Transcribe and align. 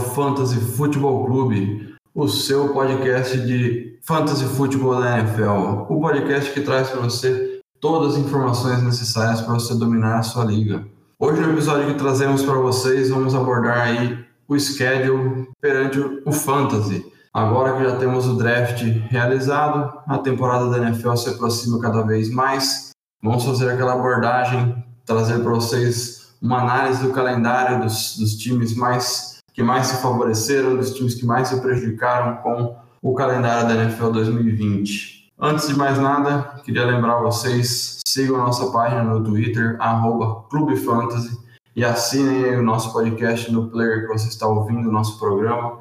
Fantasy 0.00 0.58
Futebol 0.58 1.26
Clube, 1.26 1.94
o 2.14 2.26
seu 2.26 2.72
podcast 2.72 3.38
de 3.38 3.98
Fantasy 4.02 4.44
Futebol 4.44 5.00
da 5.00 5.18
NFL, 5.18 5.86
o 5.88 6.00
podcast 6.00 6.52
que 6.52 6.62
traz 6.62 6.88
para 6.88 7.00
você 7.00 7.60
todas 7.80 8.14
as 8.14 8.20
informações 8.20 8.82
necessárias 8.82 9.40
para 9.40 9.54
você 9.54 9.74
dominar 9.74 10.18
a 10.18 10.22
sua 10.22 10.44
liga. 10.44 10.84
Hoje 11.18 11.40
no 11.40 11.52
episódio 11.52 11.86
que 11.88 11.98
trazemos 11.98 12.42
para 12.42 12.54
vocês, 12.54 13.10
vamos 13.10 13.34
abordar 13.34 13.78
aí 13.78 14.18
o 14.48 14.58
schedule 14.58 15.48
perante 15.60 16.00
o 16.24 16.32
Fantasy. 16.32 17.04
Agora 17.32 17.76
que 17.76 17.84
já 17.84 17.96
temos 17.96 18.26
o 18.26 18.34
draft 18.34 18.82
realizado, 19.08 20.02
a 20.06 20.18
temporada 20.18 20.68
da 20.68 20.78
NFL 20.78 21.14
se 21.14 21.28
aproxima 21.28 21.78
cada 21.78 22.02
vez 22.02 22.28
mais. 22.28 22.90
Vamos 23.22 23.44
fazer 23.44 23.70
aquela 23.70 23.92
abordagem, 23.92 24.82
trazer 25.04 25.38
para 25.40 25.52
vocês 25.52 26.32
uma 26.42 26.62
análise 26.62 27.02
do 27.02 27.12
calendário 27.12 27.82
dos, 27.82 28.16
dos 28.16 28.34
times 28.34 28.74
mais 28.74 29.29
que 29.60 29.64
mais 29.64 29.88
se 29.88 30.00
favoreceram, 30.00 30.74
dos 30.74 30.94
times 30.94 31.14
que 31.14 31.26
mais 31.26 31.48
se 31.48 31.60
prejudicaram 31.60 32.38
com 32.38 32.76
o 33.02 33.14
calendário 33.14 33.68
da 33.68 33.74
NFL 33.74 34.08
2020. 34.08 35.28
Antes 35.38 35.68
de 35.68 35.74
mais 35.74 35.98
nada, 35.98 36.62
queria 36.64 36.86
lembrar 36.86 37.20
vocês, 37.20 38.00
sigam 38.06 38.36
a 38.36 38.44
nossa 38.46 38.70
página 38.70 39.02
no 39.02 39.22
Twitter, 39.22 39.76
arroba 39.78 40.48
Clube 40.48 40.76
Fantasy, 40.76 41.38
e 41.76 41.84
assinem 41.84 42.56
o 42.56 42.62
nosso 42.62 42.90
podcast 42.90 43.52
no 43.52 43.68
player 43.68 44.06
que 44.06 44.08
você 44.08 44.28
está 44.28 44.46
ouvindo 44.46 44.88
o 44.88 44.92
nosso 44.92 45.18
programa 45.18 45.80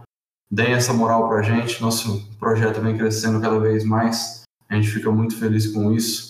deem 0.52 0.74
essa 0.74 0.92
moral 0.92 1.30
para 1.30 1.40
a 1.40 1.44
gente. 1.44 1.82
Nosso 1.82 2.28
projeto 2.38 2.82
vem 2.82 2.98
crescendo 2.98 3.40
cada 3.40 3.60
vez 3.60 3.86
mais. 3.86 4.42
A 4.68 4.76
gente 4.76 4.90
fica 4.90 5.10
muito 5.10 5.38
feliz 5.38 5.68
com 5.68 5.94
isso. 5.94 6.29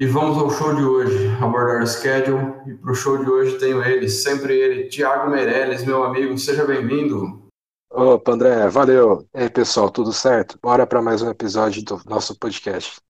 E 0.00 0.06
vamos 0.06 0.38
ao 0.38 0.48
show 0.48 0.76
de 0.76 0.84
hoje, 0.84 1.26
abordar 1.40 1.82
o 1.82 1.86
schedule. 1.86 2.54
E 2.68 2.74
para 2.74 2.92
o 2.92 2.94
show 2.94 3.18
de 3.18 3.28
hoje 3.28 3.58
tenho 3.58 3.82
ele, 3.82 4.08
sempre 4.08 4.56
ele, 4.56 4.88
Tiago 4.88 5.28
Meirelles, 5.28 5.84
meu 5.84 6.04
amigo. 6.04 6.38
Seja 6.38 6.64
bem-vindo. 6.64 7.42
Opa, 7.90 8.30
André, 8.30 8.68
valeu. 8.68 9.26
E 9.34 9.40
aí, 9.40 9.50
pessoal, 9.50 9.90
tudo 9.90 10.12
certo? 10.12 10.56
Bora 10.62 10.86
para 10.86 11.02
mais 11.02 11.20
um 11.20 11.28
episódio 11.28 11.84
do 11.84 12.00
nosso 12.06 12.38
podcast. 12.38 13.00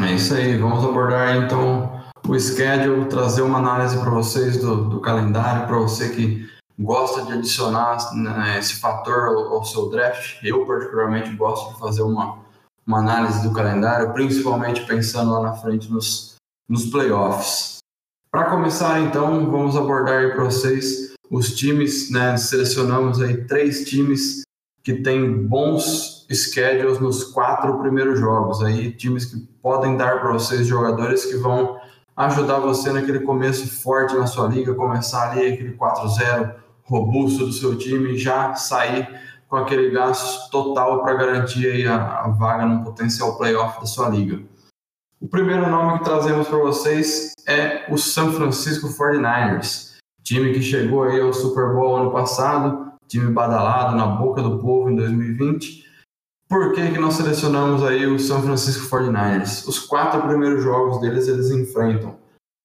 É 0.00 0.14
isso 0.14 0.32
aí, 0.32 0.56
vamos 0.56 0.82
abordar 0.82 1.36
então 1.36 2.02
o 2.26 2.40
schedule, 2.40 3.04
trazer 3.04 3.42
uma 3.42 3.58
análise 3.58 3.98
para 3.98 4.08
vocês 4.08 4.56
do, 4.56 4.88
do 4.88 4.98
calendário, 4.98 5.66
para 5.66 5.76
você 5.76 6.08
que 6.08 6.48
gosta 6.78 7.22
de 7.22 7.34
adicionar 7.34 7.98
né, 8.14 8.58
esse 8.58 8.80
fator 8.80 9.26
ao, 9.26 9.56
ao, 9.56 9.64
seu 9.64 9.90
draft. 9.90 10.42
Eu, 10.42 10.64
particularmente, 10.64 11.36
gosto 11.36 11.74
de 11.74 11.78
fazer 11.78 12.00
uma, 12.00 12.38
uma 12.86 13.00
análise 13.00 13.42
do 13.46 13.52
calendário, 13.52 14.14
principalmente 14.14 14.86
pensando 14.86 15.32
lá 15.32 15.42
na 15.42 15.52
frente 15.52 15.92
nos, 15.92 16.29
nos 16.70 16.86
playoffs. 16.86 17.78
Para 18.30 18.44
começar, 18.44 19.00
então, 19.00 19.50
vamos 19.50 19.76
abordar 19.76 20.36
para 20.36 20.44
vocês 20.44 21.12
os 21.28 21.56
times, 21.56 22.12
né? 22.12 22.36
Selecionamos 22.36 23.20
aí 23.20 23.44
três 23.44 23.84
times 23.84 24.42
que 24.84 25.02
têm 25.02 25.48
bons 25.48 26.26
schedules 26.30 27.00
nos 27.00 27.24
quatro 27.24 27.76
primeiros 27.80 28.20
jogos. 28.20 28.62
Aí, 28.62 28.92
times 28.92 29.24
que 29.24 29.36
podem 29.60 29.96
dar 29.96 30.20
para 30.20 30.32
vocês 30.32 30.64
jogadores 30.68 31.24
que 31.24 31.36
vão 31.36 31.76
ajudar 32.16 32.60
você 32.60 32.92
naquele 32.92 33.20
começo 33.20 33.82
forte 33.82 34.14
na 34.14 34.28
sua 34.28 34.46
liga, 34.46 34.72
começar 34.74 35.32
ali 35.32 35.48
aquele 35.48 35.76
4-0, 35.76 36.54
robusto 36.84 37.46
do 37.46 37.52
seu 37.52 37.76
time 37.76 38.16
já 38.16 38.54
sair 38.54 39.08
com 39.48 39.56
aquele 39.56 39.90
gasto 39.90 40.48
total 40.50 41.02
para 41.02 41.14
garantir 41.14 41.66
aí 41.66 41.86
a, 41.86 42.20
a 42.20 42.28
vaga 42.28 42.64
no 42.64 42.84
potencial 42.84 43.36
playoff 43.36 43.80
da 43.80 43.86
sua 43.86 44.08
liga. 44.08 44.40
O 45.20 45.28
primeiro 45.28 45.68
nome 45.68 45.98
que 45.98 46.04
trazemos 46.04 46.48
para 46.48 46.56
vocês 46.56 47.34
é 47.46 47.84
o 47.92 47.98
San 47.98 48.32
Francisco 48.32 48.88
49ers, 48.88 49.96
time 50.22 50.54
que 50.54 50.62
chegou 50.62 51.02
aí 51.02 51.20
ao 51.20 51.30
Super 51.34 51.74
Bowl 51.74 51.94
ano 51.94 52.10
passado, 52.10 52.94
time 53.06 53.30
badalado 53.30 53.94
na 53.94 54.06
boca 54.06 54.40
do 54.40 54.58
povo 54.58 54.88
em 54.88 54.96
2020. 54.96 55.84
Por 56.48 56.72
que, 56.72 56.92
que 56.92 56.98
nós 56.98 57.14
selecionamos 57.14 57.84
aí 57.84 58.06
o 58.06 58.18
San 58.18 58.40
Francisco 58.40 58.88
49ers? 58.88 59.68
Os 59.68 59.78
quatro 59.78 60.22
primeiros 60.22 60.64
jogos 60.64 61.02
deles 61.02 61.28
eles 61.28 61.50
enfrentam 61.50 62.16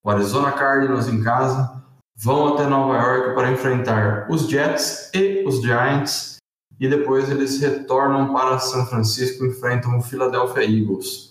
o 0.01 0.09
Arizona 0.09 0.53
Cardinals 0.53 1.09
em 1.09 1.22
casa, 1.22 1.83
vão 2.16 2.53
até 2.53 2.66
Nova 2.67 2.95
York 2.95 3.35
para 3.35 3.51
enfrentar 3.51 4.27
os 4.29 4.47
Jets 4.47 5.11
e 5.13 5.43
os 5.45 5.61
Giants 5.61 6.37
e 6.79 6.87
depois 6.87 7.29
eles 7.29 7.59
retornam 7.59 8.33
para 8.33 8.59
São 8.59 8.85
Francisco 8.85 9.43
e 9.43 9.49
enfrentam 9.49 9.97
o 9.97 10.01
Philadelphia 10.01 10.63
Eagles. 10.63 11.25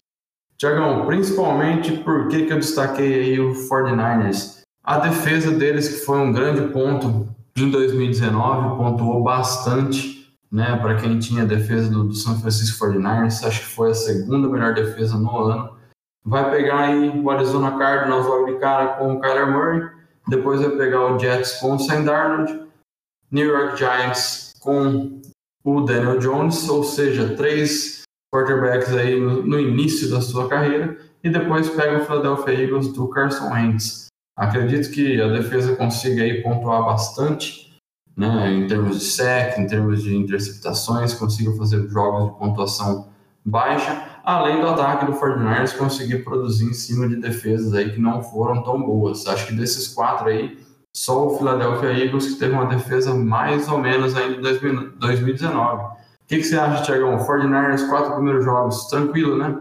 Tiagão, 0.64 1.04
principalmente 1.04 1.92
por 1.98 2.26
que, 2.28 2.50
eu 2.50 2.58
destaquei 2.58 3.20
aí 3.20 3.38
o 3.38 3.52
49ers? 3.52 4.62
A 4.82 4.98
defesa 4.98 5.50
deles, 5.50 5.88
que 5.88 6.06
foi 6.06 6.18
um 6.18 6.32
grande 6.32 6.72
ponto 6.72 7.28
em 7.54 7.70
2019, 7.70 8.78
pontuou 8.78 9.22
bastante, 9.22 10.34
né? 10.50 10.74
Para 10.80 10.94
quem 10.96 11.18
tinha 11.18 11.44
defesa 11.44 11.90
do, 11.90 12.04
do 12.04 12.14
São 12.14 12.40
Francisco 12.40 12.86
49ers, 12.86 13.46
acho 13.46 13.60
que 13.60 13.74
foi 13.74 13.90
a 13.90 13.94
segunda 13.94 14.48
melhor 14.48 14.72
defesa 14.72 15.18
no 15.18 15.38
ano. 15.38 15.76
Vai 16.24 16.50
pegar 16.50 16.78
aí 16.78 17.10
o 17.10 17.30
Arizona 17.30 17.76
Cardinals 17.76 18.24
logo 18.24 18.46
de 18.46 18.58
cara 18.58 18.94
com 18.94 19.12
o 19.12 19.20
Kyler 19.20 19.52
Murray, 19.52 19.90
depois 20.28 20.62
vai 20.62 20.70
pegar 20.70 21.12
o 21.12 21.18
Jets 21.18 21.60
com 21.60 21.74
o 21.74 21.78
Sam 21.78 22.04
Darnold, 22.04 22.66
New 23.30 23.46
York 23.46 23.76
Giants 23.76 24.54
com 24.60 25.20
o 25.62 25.82
Daniel 25.82 26.18
Jones, 26.18 26.66
ou 26.70 26.82
seja, 26.82 27.36
três 27.36 28.03
quarterbacks 28.34 28.92
aí 28.92 29.20
no, 29.20 29.42
no 29.42 29.60
início 29.60 30.10
da 30.10 30.20
sua 30.20 30.48
carreira, 30.48 30.98
e 31.22 31.30
depois 31.30 31.70
pega 31.70 31.98
o 31.98 32.04
Philadelphia 32.04 32.62
Eagles 32.64 32.92
do 32.92 33.08
Carson 33.08 33.52
Wentz. 33.52 34.06
Acredito 34.36 34.90
que 34.90 35.20
a 35.20 35.28
defesa 35.28 35.76
consiga 35.76 36.22
aí 36.22 36.42
pontuar 36.42 36.84
bastante, 36.84 37.72
né, 38.16 38.52
em 38.52 38.66
termos 38.66 38.98
de 38.98 39.04
sec, 39.04 39.58
em 39.58 39.66
termos 39.66 40.02
de 40.02 40.16
interceptações, 40.16 41.14
consiga 41.14 41.52
fazer 41.52 41.88
jogos 41.88 42.32
de 42.32 42.38
pontuação 42.38 43.08
baixa, 43.44 44.20
além 44.24 44.60
do 44.60 44.68
ataque 44.68 45.06
do 45.06 45.12
49ers 45.12 45.76
conseguir 45.76 46.24
produzir 46.24 46.64
em 46.64 46.72
cima 46.72 47.08
de 47.08 47.16
defesas 47.16 47.74
aí 47.74 47.92
que 47.92 48.00
não 48.00 48.22
foram 48.22 48.62
tão 48.62 48.80
boas. 48.82 49.26
Acho 49.26 49.46
que 49.48 49.54
desses 49.54 49.88
quatro 49.88 50.28
aí, 50.28 50.58
só 50.96 51.26
o 51.26 51.38
Philadelphia 51.38 52.04
Eagles 52.04 52.32
que 52.32 52.38
teve 52.38 52.54
uma 52.54 52.66
defesa 52.66 53.14
mais 53.14 53.68
ou 53.68 53.78
menos 53.78 54.16
ainda 54.16 54.36
em 54.36 54.40
2019. 54.98 56.03
O 56.24 56.26
que, 56.26 56.38
que 56.38 56.44
você 56.44 56.56
acha, 56.58 56.82
Tiagão? 56.82 57.18
49ers, 57.18 57.88
quatro 57.88 58.14
primeiros 58.14 58.44
jogos, 58.44 58.86
tranquilo, 58.86 59.36
né? 59.36 59.60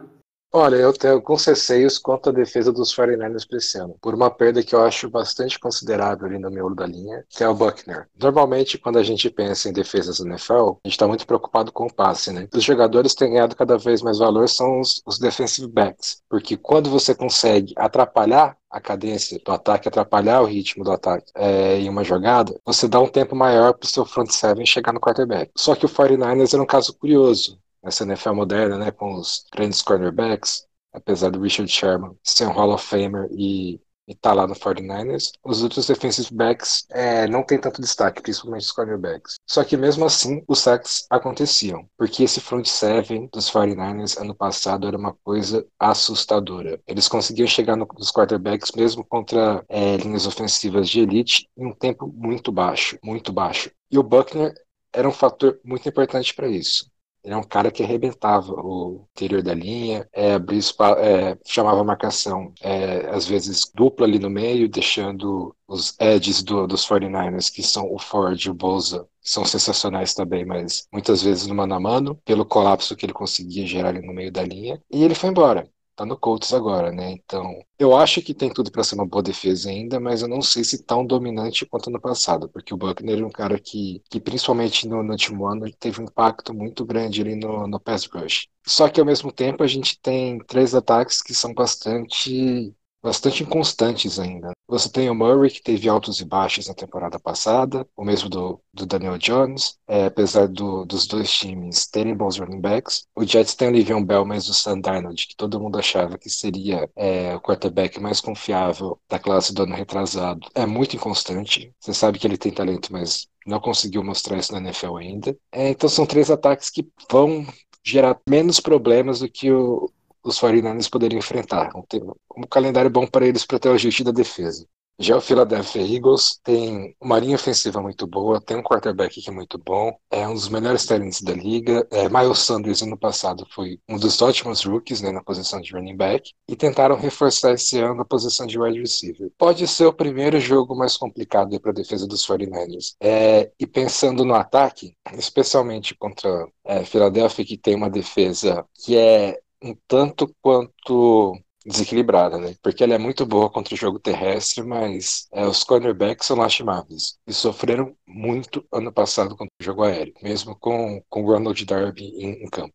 Olha, 0.56 0.75
eu 0.75 0.94
tenho 0.94 1.16
alguns 1.16 1.44
receios 1.46 1.97
quanto 1.97 2.30
à 2.30 2.31
defesa 2.31 2.72
dos 2.72 2.94
49ers 2.96 3.47
para 3.47 3.58
esse 3.58 3.75
ano, 3.80 3.97
por 4.00 4.14
uma 4.14 4.30
perda 4.30 4.62
que 4.62 4.75
eu 4.75 4.84
acho 4.84 5.09
bastante 5.09 5.59
considerável 5.59 6.28
ali 6.28 6.38
no 6.38 6.52
miolo 6.52 6.75
da 6.75 6.86
linha, 6.86 7.25
que 7.28 7.44
é 7.44 7.50
o 7.50 7.56
Buckner. 7.56 8.08
Normalmente, 8.22 8.78
quando 8.78 9.00
a 9.00 9.03
gente 9.03 9.31
pensa 9.31 9.68
em 9.68 9.74
defesas 9.74 10.19
da 10.19 10.28
NFL, 10.30 10.53
a 10.53 10.88
gente 10.88 10.94
está 10.94 11.08
muito 11.08 11.25
preocupado 11.25 11.72
com 11.72 11.88
o 11.88 11.94
passe, 11.94 12.31
né? 12.31 12.47
Os 12.53 12.63
jogadores 12.63 13.16
têm 13.16 13.31
ganhado 13.31 13.56
cada 13.56 13.80
vez 13.80 14.03
mais 14.03 14.19
valor 14.19 14.47
são 14.47 14.80
os, 14.80 15.02
os 15.08 15.18
defensive 15.18 15.68
backs, 15.68 16.22
porque 16.30 16.56
quando 16.56 16.88
você 16.88 17.16
consegue 17.16 17.74
atrapalhar 17.75 18.56
a 18.69 18.80
cadência 18.80 19.40
do 19.44 19.52
ataque, 19.52 19.88
atrapalhar 19.88 20.42
o 20.42 20.46
ritmo 20.46 20.84
do 20.84 20.92
ataque 20.92 21.31
é, 21.36 21.80
em 21.80 21.90
uma 21.90 22.03
jogada, 22.03 22.59
você 22.63 22.88
dá 22.88 23.00
um 23.00 23.08
tempo 23.08 23.36
maior 23.36 23.74
para 23.74 23.88
o 23.88 23.90
seu 23.90 24.06
front 24.06 24.30
seven 24.30 24.68
chegar 24.68 24.94
no 24.94 25.00
quarterback. 25.00 25.52
Só 25.58 25.74
que 25.74 25.86
o 25.86 25.90
49ers 25.90 26.53
era 26.53 26.62
um 26.62 26.68
caso 26.68 26.94
curioso 26.94 27.58
nessa 27.84 28.04
NFL 28.04 28.34
moderna, 28.34 28.78
né, 28.78 28.92
com 28.92 29.16
os 29.16 29.46
grandes 29.54 29.82
cornerbacks, 29.82 30.66
apesar 30.94 31.30
do 31.30 31.42
Richard 31.42 31.72
Sherman 31.72 32.16
ser 32.24 32.48
um 32.48 32.54
Hall 32.54 32.74
of 32.74 32.86
Famer 32.86 33.28
e 33.32 33.82
estar 34.08 34.30
tá 34.30 34.34
lá 34.34 34.48
no 34.48 34.54
49ers, 34.54 35.32
os 35.44 35.64
outros 35.64 35.88
defensive 35.88 36.34
backs 36.34 36.86
é, 36.90 37.28
não 37.28 37.44
tem 37.44 37.60
tanto 37.60 37.81
destaque, 37.81 38.22
principalmente 38.22 38.63
os 38.63 38.72
cornerbacks. 38.72 39.36
Só 39.48 39.63
que 39.63 39.78
mesmo 39.78 40.06
assim, 40.06 40.44
os 40.48 40.60
sacks 40.60 41.06
aconteciam, 41.10 41.88
porque 41.98 42.24
esse 42.24 42.42
front 42.42 42.66
seven 42.66 43.30
dos 43.31 43.50
49ers 43.50 44.19
ano 44.19 44.36
passado 44.36 44.88
era 44.88 44.98
uma 44.98 45.13
coisa 45.24 45.66
assustadora. 45.80 46.80
Eles 46.88 47.07
conseguiam 47.07 47.48
chegar 47.48 47.75
no, 47.75 47.88
nos 47.98 48.12
quarterbacks 48.12 48.72
mesmo 48.75 49.06
contra 49.06 49.63
é, 49.69 49.98
linhas 49.98 50.28
ofensivas 50.28 50.90
de 50.90 51.00
elite 51.02 51.48
em 51.57 51.66
um 51.66 51.74
tempo 51.74 52.07
muito 52.07 52.52
baixo, 52.52 52.98
muito 53.04 53.31
baixo. 53.31 53.72
E 53.90 53.98
o 53.98 54.04
Buckner 54.04 54.54
era 54.92 55.07
um 55.07 55.12
fator 55.12 55.60
muito 55.63 55.88
importante 55.88 56.34
para 56.34 56.48
isso. 56.48 56.93
Ele 57.24 57.34
é 57.34 57.38
um 57.38 57.44
cara 57.44 57.72
que 57.72 57.81
arrebentava 57.84 58.54
o 58.54 59.08
interior 59.12 59.42
da 59.42 59.54
linha, 59.54 60.08
é, 60.12 60.34
abria, 60.34 60.60
é, 61.00 61.38
chamava 61.46 61.80
a 61.80 61.84
marcação, 61.84 62.54
é, 62.62 63.08
às 63.10 63.25
vezes 63.25 63.72
dupla 63.74 64.06
ali 64.06 64.20
no 64.20 64.30
meio, 64.30 64.68
deixando 64.68 65.56
os 65.68 65.96
edges 66.00 66.44
do, 66.44 66.68
dos 66.68 66.86
49ers, 66.86 67.50
que 67.52 67.64
são 67.64 67.92
o 67.94 67.98
Ford 67.98 68.40
e 68.42 68.50
o 68.50 68.54
Bolsa, 68.54 69.08
são 69.22 69.46
sensacionais 69.46 70.14
também, 70.14 70.44
mas 70.46 70.86
muitas 70.92 71.22
vezes 71.24 71.48
no 71.48 71.56
mano 71.56 71.74
a 71.75 71.80
mano, 71.80 72.16
pelo 72.25 72.46
colapso 72.46 72.96
que 72.96 73.06
ele 73.06 73.14
conseguia 73.14 73.66
gerar 73.66 73.90
ali 73.90 74.06
no 74.06 74.14
meio 74.14 74.31
da 74.31 74.44
linha. 74.44 74.81
E 74.92 75.04
ele 75.04 75.16
foi 75.16 75.30
embora 75.30 75.68
tá 75.95 76.06
no 76.06 76.18
Colts 76.18 76.54
agora, 76.54 76.92
né? 76.92 77.12
Então, 77.12 77.63
eu 77.78 77.95
acho 77.95 78.22
que 78.22 78.34
tem 78.34 78.51
tudo 78.51 78.72
para 78.72 78.84
ser 78.84 78.95
uma 78.95 79.06
boa 79.07 79.22
defesa 79.24 79.69
ainda, 79.69 80.00
mas 80.00 80.22
eu 80.22 80.28
não 80.28 80.42
sei 80.42 80.63
se 80.63 80.84
tão 80.84 81.06
dominante 81.06 81.66
quanto 81.66 81.90
no 81.90 82.00
passado, 82.01 82.50
porque 82.50 82.74
o 82.74 82.78
Buckner 82.78 83.19
é 83.19 83.25
um 83.25 83.30
cara 83.30 83.60
que, 83.60 84.01
que 84.10 84.19
principalmente 84.19 84.88
no, 84.88 85.04
no 85.04 85.12
último 85.12 85.45
ano, 85.48 85.72
teve 85.80 86.01
um 86.01 86.06
impacto 86.06 86.54
muito 86.54 86.86
grande 86.86 87.22
ali 87.22 87.36
no, 87.36 87.68
no 87.68 87.80
pass 87.80 88.06
rush. 88.06 88.48
Só 88.66 88.90
que 88.90 89.00
ao 89.00 89.06
mesmo 89.06 89.31
tempo 89.31 89.63
a 89.63 89.68
gente 89.68 90.00
tem 90.00 90.40
três 90.45 90.74
ataques 90.75 91.22
que 91.22 91.34
são 91.34 91.54
bastante 91.54 92.74
bastante 93.04 93.44
inconstantes 93.44 94.18
ainda. 94.18 94.54
Você 94.68 94.90
tem 94.90 95.10
o 95.10 95.16
Murray, 95.16 95.52
que 95.52 95.62
teve 95.62 95.90
altos 95.90 96.22
e 96.22 96.26
baixos 96.26 96.68
na 96.68 96.74
temporada 96.74 97.20
passada, 97.20 97.86
o 97.98 98.04
mesmo 98.04 98.30
do, 98.30 98.62
do 98.74 98.86
Daniel 98.86 99.18
Jones, 99.18 99.78
é, 99.88 100.06
apesar 100.06 100.48
do, 100.48 100.86
dos 100.86 101.06
dois 101.06 101.30
times 101.32 101.86
terem 101.86 102.16
bons 102.16 102.40
running 102.40 102.62
backs. 102.62 103.06
O 103.14 103.26
Jets 103.26 103.56
tem 103.56 103.68
o 103.68 103.72
Livion 103.72 104.04
Bell, 104.04 104.26
mas 104.26 104.48
o 104.48 104.54
Sam 104.54 104.80
Darnold, 104.80 105.28
que 105.28 105.36
todo 105.36 105.60
mundo 105.60 105.78
achava 105.78 106.18
que 106.18 106.30
seria 106.30 106.90
é, 106.96 107.36
o 107.36 107.42
quarterback 107.42 108.00
mais 108.00 108.22
confiável 108.22 108.98
da 109.10 109.20
classe 109.20 109.54
do 109.54 109.64
ano 109.64 109.76
retrasado, 109.76 110.48
é 110.56 110.66
muito 110.66 110.96
inconstante. 110.96 111.74
Você 111.80 111.94
sabe 111.94 112.18
que 112.18 112.26
ele 112.26 112.38
tem 112.38 112.54
talento, 112.54 112.92
mas 112.92 113.28
não 113.46 113.60
conseguiu 113.60 114.02
mostrar 114.02 114.38
isso 114.38 114.54
na 114.54 114.60
NFL 114.60 114.96
ainda. 114.96 115.38
É, 115.52 115.70
então 115.70 115.90
são 115.90 116.06
três 116.06 116.32
ataques 116.32 116.70
que 116.70 116.88
vão 117.12 117.46
gerar 117.84 118.18
menos 118.28 118.62
problemas 118.62 119.20
do 119.20 119.30
que 119.30 119.52
o, 119.52 119.92
os 120.24 120.40
49ers 120.40 120.90
poderiam 120.90 121.20
enfrentar. 121.20 121.70
Um, 121.75 122.44
calendário 122.50 122.90
bom 122.90 123.06
para 123.06 123.28
eles 123.28 123.46
para 123.46 123.60
ter 123.60 123.70
o 123.70 123.74
ajuste 123.74 124.04
da 124.04 124.12
defesa. 124.12 124.68
Já 125.00 125.18
o 125.18 125.22
Philadelphia 125.22 125.81
Eagles 125.81 126.40
tem 126.44 126.96
uma 127.02 127.18
linha 127.18 127.36
ofensiva 127.36 127.81
muito 127.81 128.06
boa, 128.06 128.40
tem 128.40 128.56
um 128.56 128.62
quarterback 128.62 129.20
que 129.20 129.30
é 129.30 129.34
muito 129.34 129.58
bom, 129.58 129.92
é 130.12 130.28
um 130.28 130.36
dos 130.36 130.48
melhores 130.50 130.86
talentos 130.86 131.20
da 131.22 131.34
liga. 131.34 131.86
É, 131.92 132.08
Miles 132.08 132.40
Sanders, 132.40 132.84
ano 132.84 132.98
passado, 132.98 133.46
foi 133.50 133.80
um 133.90 133.98
dos 133.98 134.22
ótimos 134.22 134.64
rookies 134.64 135.02
né, 135.02 135.12
na 135.12 135.24
posição 135.24 135.60
de 135.60 135.74
running 135.74 135.98
back 135.98 136.31
e 136.48 136.56
tentaram 136.56 136.96
reforçar 136.96 137.54
esse 137.54 137.80
ano 137.80 138.02
a 138.02 138.06
posição 138.06 138.46
de 138.46 138.60
wide 138.60 138.80
receiver. 138.80 139.31
Pode 139.36 139.68
ser 139.68 139.88
o 139.88 139.94
primeiro 139.94 140.40
jogo 140.40 140.76
mais 140.76 140.96
complicado 140.96 141.60
para 141.60 141.72
a 141.72 141.76
defesa 141.76 142.06
dos 142.06 142.26
49ers. 142.26 142.96
É, 143.02 143.52
e 143.60 143.66
pensando 143.66 144.24
no 144.24 144.36
ataque, 144.36 144.96
especialmente 145.18 145.96
contra 145.96 146.48
é, 146.66 146.86
Philadelphia, 146.86 147.44
que 147.44 147.58
tem 147.58 147.76
uma 147.76 147.90
defesa 147.90 148.64
que 148.76 148.96
é 148.96 149.40
um 149.63 149.75
tanto 149.88 150.33
quanto 150.42 151.39
desequilibrada, 151.65 152.38
né? 152.38 152.56
Porque 152.62 152.83
ela 152.83 152.94
é 152.94 152.98
muito 152.98 153.25
boa 153.25 153.50
contra 153.50 153.74
o 153.74 153.77
jogo 153.77 154.00
terrestre, 154.00 154.63
mas 154.63 155.27
é, 155.31 155.45
os 155.45 155.63
cornerbacks 155.63 156.27
são 156.27 156.38
lastimáveis. 156.38 157.18
E 157.25 157.33
sofreram 157.33 157.95
muito 158.06 158.65
ano 158.71 158.92
passado 158.92 159.36
contra 159.38 159.54
o 159.60 159.63
jogo 159.63 159.83
aéreo, 159.83 160.13
mesmo 160.21 160.56
com, 160.60 161.01
com 161.10 161.24
o 161.24 161.25
Ronald 161.25 161.65
Darby 161.65 162.04
em, 162.04 162.44
em 162.44 162.50
campo. 162.50 162.74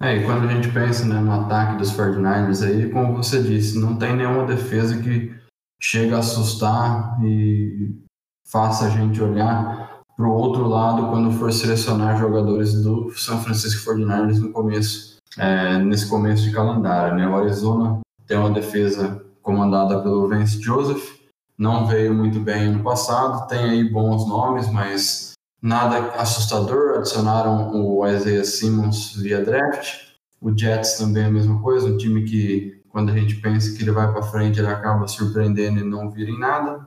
É, 0.00 0.16
e 0.16 0.24
quando 0.24 0.48
a 0.48 0.52
gente 0.52 0.72
pensa 0.72 1.04
né, 1.04 1.20
no 1.20 1.32
ataque 1.32 1.78
dos 1.78 1.92
49ers 1.92 2.66
aí, 2.66 2.90
como 2.90 3.16
você 3.16 3.42
disse, 3.42 3.78
não 3.78 3.96
tem 3.96 4.16
nenhuma 4.16 4.46
defesa 4.46 5.00
que 5.00 5.32
chega 5.80 6.16
a 6.16 6.20
assustar 6.20 7.18
e 7.24 8.02
faça 8.48 8.86
a 8.86 8.90
gente 8.90 9.20
olhar 9.22 10.02
para 10.16 10.26
o 10.26 10.32
outro 10.32 10.66
lado 10.66 11.08
quando 11.08 11.32
for 11.32 11.52
selecionar 11.52 12.18
jogadores 12.18 12.82
do 12.82 13.10
São 13.12 13.40
Francisco 13.42 13.90
49ers 13.90 14.40
no 14.40 14.52
começo 14.52 15.11
é, 15.38 15.78
nesse 15.78 16.08
começo 16.08 16.42
de 16.42 16.52
calendário. 16.52 17.16
Né? 17.16 17.28
O 17.28 17.36
Arizona 17.36 18.00
tem 18.26 18.36
uma 18.36 18.50
defesa 18.50 19.24
comandada 19.42 20.00
pelo 20.00 20.28
Vance 20.28 20.60
Joseph, 20.60 21.20
não 21.58 21.86
veio 21.86 22.14
muito 22.14 22.40
bem 22.40 22.66
ano 22.66 22.82
passado, 22.82 23.46
tem 23.46 23.58
aí 23.58 23.84
bons 23.84 24.26
nomes, 24.26 24.68
mas 24.68 25.32
nada 25.60 26.12
assustador. 26.20 26.98
Adicionaram 26.98 27.72
o 27.72 28.06
Isaiah 28.06 28.44
Simmons 28.44 29.14
via 29.16 29.44
draft. 29.44 30.12
O 30.40 30.56
Jets 30.56 30.94
também 30.98 31.22
é 31.22 31.26
a 31.26 31.30
mesma 31.30 31.60
coisa, 31.62 31.86
um 31.86 31.96
time 31.96 32.24
que, 32.24 32.82
quando 32.88 33.10
a 33.10 33.16
gente 33.16 33.36
pensa 33.36 33.76
que 33.76 33.82
ele 33.82 33.92
vai 33.92 34.10
para 34.10 34.22
frente, 34.22 34.58
ele 34.58 34.66
acaba 34.66 35.06
surpreendendo 35.06 35.78
e 35.78 35.84
não 35.84 36.10
vira 36.10 36.30
em 36.30 36.38
nada. 36.38 36.84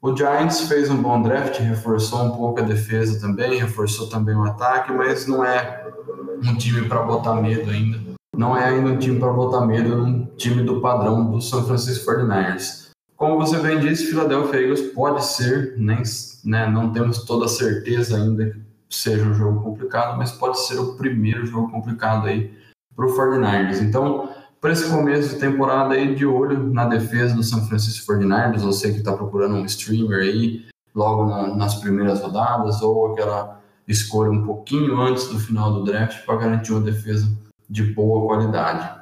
O 0.00 0.16
Giants 0.16 0.60
fez 0.68 0.88
um 0.90 1.02
bom 1.02 1.20
draft, 1.20 1.58
reforçou 1.58 2.22
um 2.22 2.30
pouco 2.30 2.60
a 2.60 2.62
defesa 2.62 3.20
também, 3.20 3.58
reforçou 3.58 4.08
também 4.08 4.36
o 4.36 4.44
ataque, 4.44 4.92
mas 4.92 5.26
não 5.26 5.44
é 5.44 5.88
um 6.44 6.56
time 6.56 6.88
para 6.88 7.02
botar 7.02 7.34
medo 7.34 7.68
ainda. 7.68 7.98
Não 8.36 8.56
é 8.56 8.68
ainda 8.68 8.90
um 8.90 8.96
time 8.96 9.18
para 9.18 9.32
botar 9.32 9.66
medo 9.66 9.96
num 9.96 10.24
time 10.36 10.62
do 10.62 10.80
padrão 10.80 11.28
do 11.28 11.40
San 11.40 11.64
Francisco 11.64 12.12
49ers. 12.12 12.90
Como 13.16 13.36
você 13.36 13.58
bem 13.58 13.80
disse, 13.80 14.06
Philadelphia 14.06 14.60
Eagles 14.60 14.82
pode 14.92 15.24
ser, 15.24 15.74
nem, 15.76 16.00
né, 16.44 16.70
não 16.70 16.92
temos 16.92 17.24
toda 17.24 17.46
a 17.46 17.48
certeza 17.48 18.16
ainda 18.16 18.50
que 18.88 18.94
seja 18.94 19.24
um 19.24 19.34
jogo 19.34 19.60
complicado, 19.64 20.16
mas 20.16 20.30
pode 20.30 20.60
ser 20.60 20.78
o 20.78 20.94
primeiro 20.94 21.44
jogo 21.44 21.72
complicado 21.72 22.28
aí 22.28 22.56
para 22.94 23.04
o 23.04 23.16
49ers. 23.16 23.82
Então, 23.82 24.28
para 24.60 24.72
esse 24.72 24.90
começo 24.90 25.34
de 25.34 25.40
temporada 25.40 25.94
aí, 25.94 26.14
de 26.14 26.26
olho 26.26 26.72
na 26.72 26.86
defesa 26.86 27.34
do 27.34 27.42
San 27.42 27.62
Francisco 27.62 28.12
49ers, 28.12 28.60
você 28.60 28.92
que 28.92 28.98
está 28.98 29.12
procurando 29.12 29.54
um 29.54 29.64
streamer 29.64 30.20
aí, 30.20 30.64
logo 30.94 31.26
na, 31.26 31.54
nas 31.54 31.76
primeiras 31.76 32.20
rodadas, 32.20 32.82
ou 32.82 33.12
aquela 33.12 33.60
escolha 33.86 34.30
um 34.30 34.44
pouquinho 34.44 35.00
antes 35.00 35.28
do 35.28 35.38
final 35.38 35.72
do 35.72 35.84
draft 35.84 36.24
para 36.26 36.36
garantir 36.36 36.72
uma 36.72 36.80
defesa 36.80 37.30
de 37.70 37.82
boa 37.82 38.26
qualidade. 38.26 38.98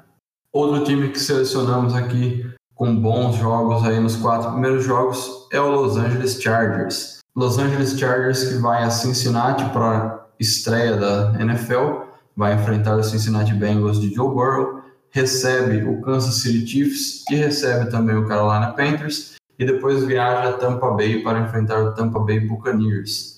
Outro 0.52 0.84
time 0.84 1.08
que 1.08 1.18
selecionamos 1.18 1.94
aqui 1.94 2.48
com 2.74 2.94
bons 2.94 3.36
jogos 3.36 3.82
aí 3.84 3.98
nos 3.98 4.16
quatro 4.16 4.52
primeiros 4.52 4.84
jogos 4.84 5.48
é 5.52 5.60
o 5.60 5.68
Los 5.68 5.96
Angeles 5.96 6.40
Chargers. 6.40 7.20
Los 7.34 7.58
Angeles 7.58 7.98
Chargers 7.98 8.44
que 8.44 8.54
vai 8.58 8.82
a 8.82 8.90
Cincinnati 8.90 9.64
para 9.70 10.26
estreia 10.38 10.96
da 10.96 11.34
NFL, 11.40 12.04
vai 12.36 12.54
enfrentar 12.54 12.96
o 12.96 13.02
Cincinnati 13.02 13.54
Bengals 13.54 14.00
de 14.00 14.14
Joe 14.14 14.28
Burrow 14.28 14.85
recebe 15.16 15.82
o 15.82 16.02
Kansas 16.02 16.42
City 16.42 16.66
Chiefs 16.66 17.24
e 17.30 17.36
recebe 17.36 17.90
também 17.90 18.14
o 18.14 18.28
Carolina 18.28 18.72
Panthers 18.72 19.36
e 19.58 19.64
depois 19.64 20.04
viaja 20.04 20.50
a 20.50 20.52
Tampa 20.52 20.90
Bay 20.90 21.22
para 21.22 21.40
enfrentar 21.40 21.82
o 21.82 21.94
Tampa 21.94 22.18
Bay 22.18 22.38
Buccaneers. 22.40 23.36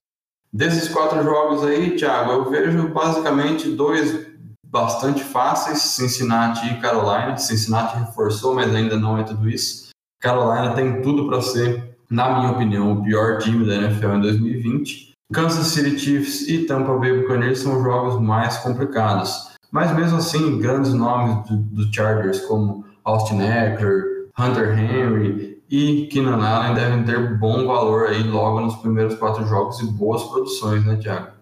Desses 0.53 0.89
quatro 0.89 1.23
jogos 1.23 1.63
aí, 1.63 1.97
Thiago, 1.97 2.33
eu 2.33 2.51
vejo 2.51 2.89
basicamente 2.89 3.71
dois 3.71 4.27
bastante 4.67 5.23
fáceis, 5.23 5.79
Cincinnati 5.79 6.67
e 6.67 6.81
Carolina. 6.81 7.37
Cincinnati 7.37 7.97
reforçou, 7.97 8.57
mas 8.57 8.75
ainda 8.75 8.99
não 8.99 9.17
é 9.17 9.23
tudo 9.23 9.49
isso. 9.49 9.91
Carolina 10.21 10.75
tem 10.75 11.01
tudo 11.01 11.29
para 11.29 11.41
ser, 11.41 11.97
na 12.11 12.41
minha 12.41 12.51
opinião, 12.51 12.93
o 12.93 13.05
pior 13.05 13.39
time 13.39 13.65
da 13.65 13.77
NFL 13.77 14.15
em 14.15 14.21
2020. 14.21 15.13
Kansas 15.33 15.69
City 15.69 15.97
Chiefs 15.97 16.49
e 16.49 16.67
Tampa 16.67 16.97
Bay 16.99 17.21
Buccaneers 17.21 17.61
são 17.61 17.85
jogos 17.85 18.21
mais 18.21 18.57
complicados. 18.59 19.48
Mas 19.71 19.95
mesmo 19.95 20.19
assim, 20.19 20.59
grandes 20.59 20.95
nomes 20.95 21.49
do, 21.49 21.57
do 21.57 21.95
Chargers, 21.95 22.41
como 22.41 22.85
Austin 23.05 23.41
Eckler, 23.41 24.29
Hunter 24.39 24.79
Henry 24.79 25.63
e 25.71 26.07
Keenan 26.07 26.43
Allen 26.43 26.75
devem 26.75 27.05
ter 27.05 27.39
bom 27.39 27.67
valor 27.67 28.07
aí 28.07 28.23
logo 28.23 28.61
nos 28.61 28.77
primeiros 28.77 29.15
quatro 29.17 29.47
jogos 29.47 29.81
e 29.81 29.87
boas 29.87 30.23
produções, 30.25 30.85
né, 30.85 30.97
Thiago? 30.97 31.38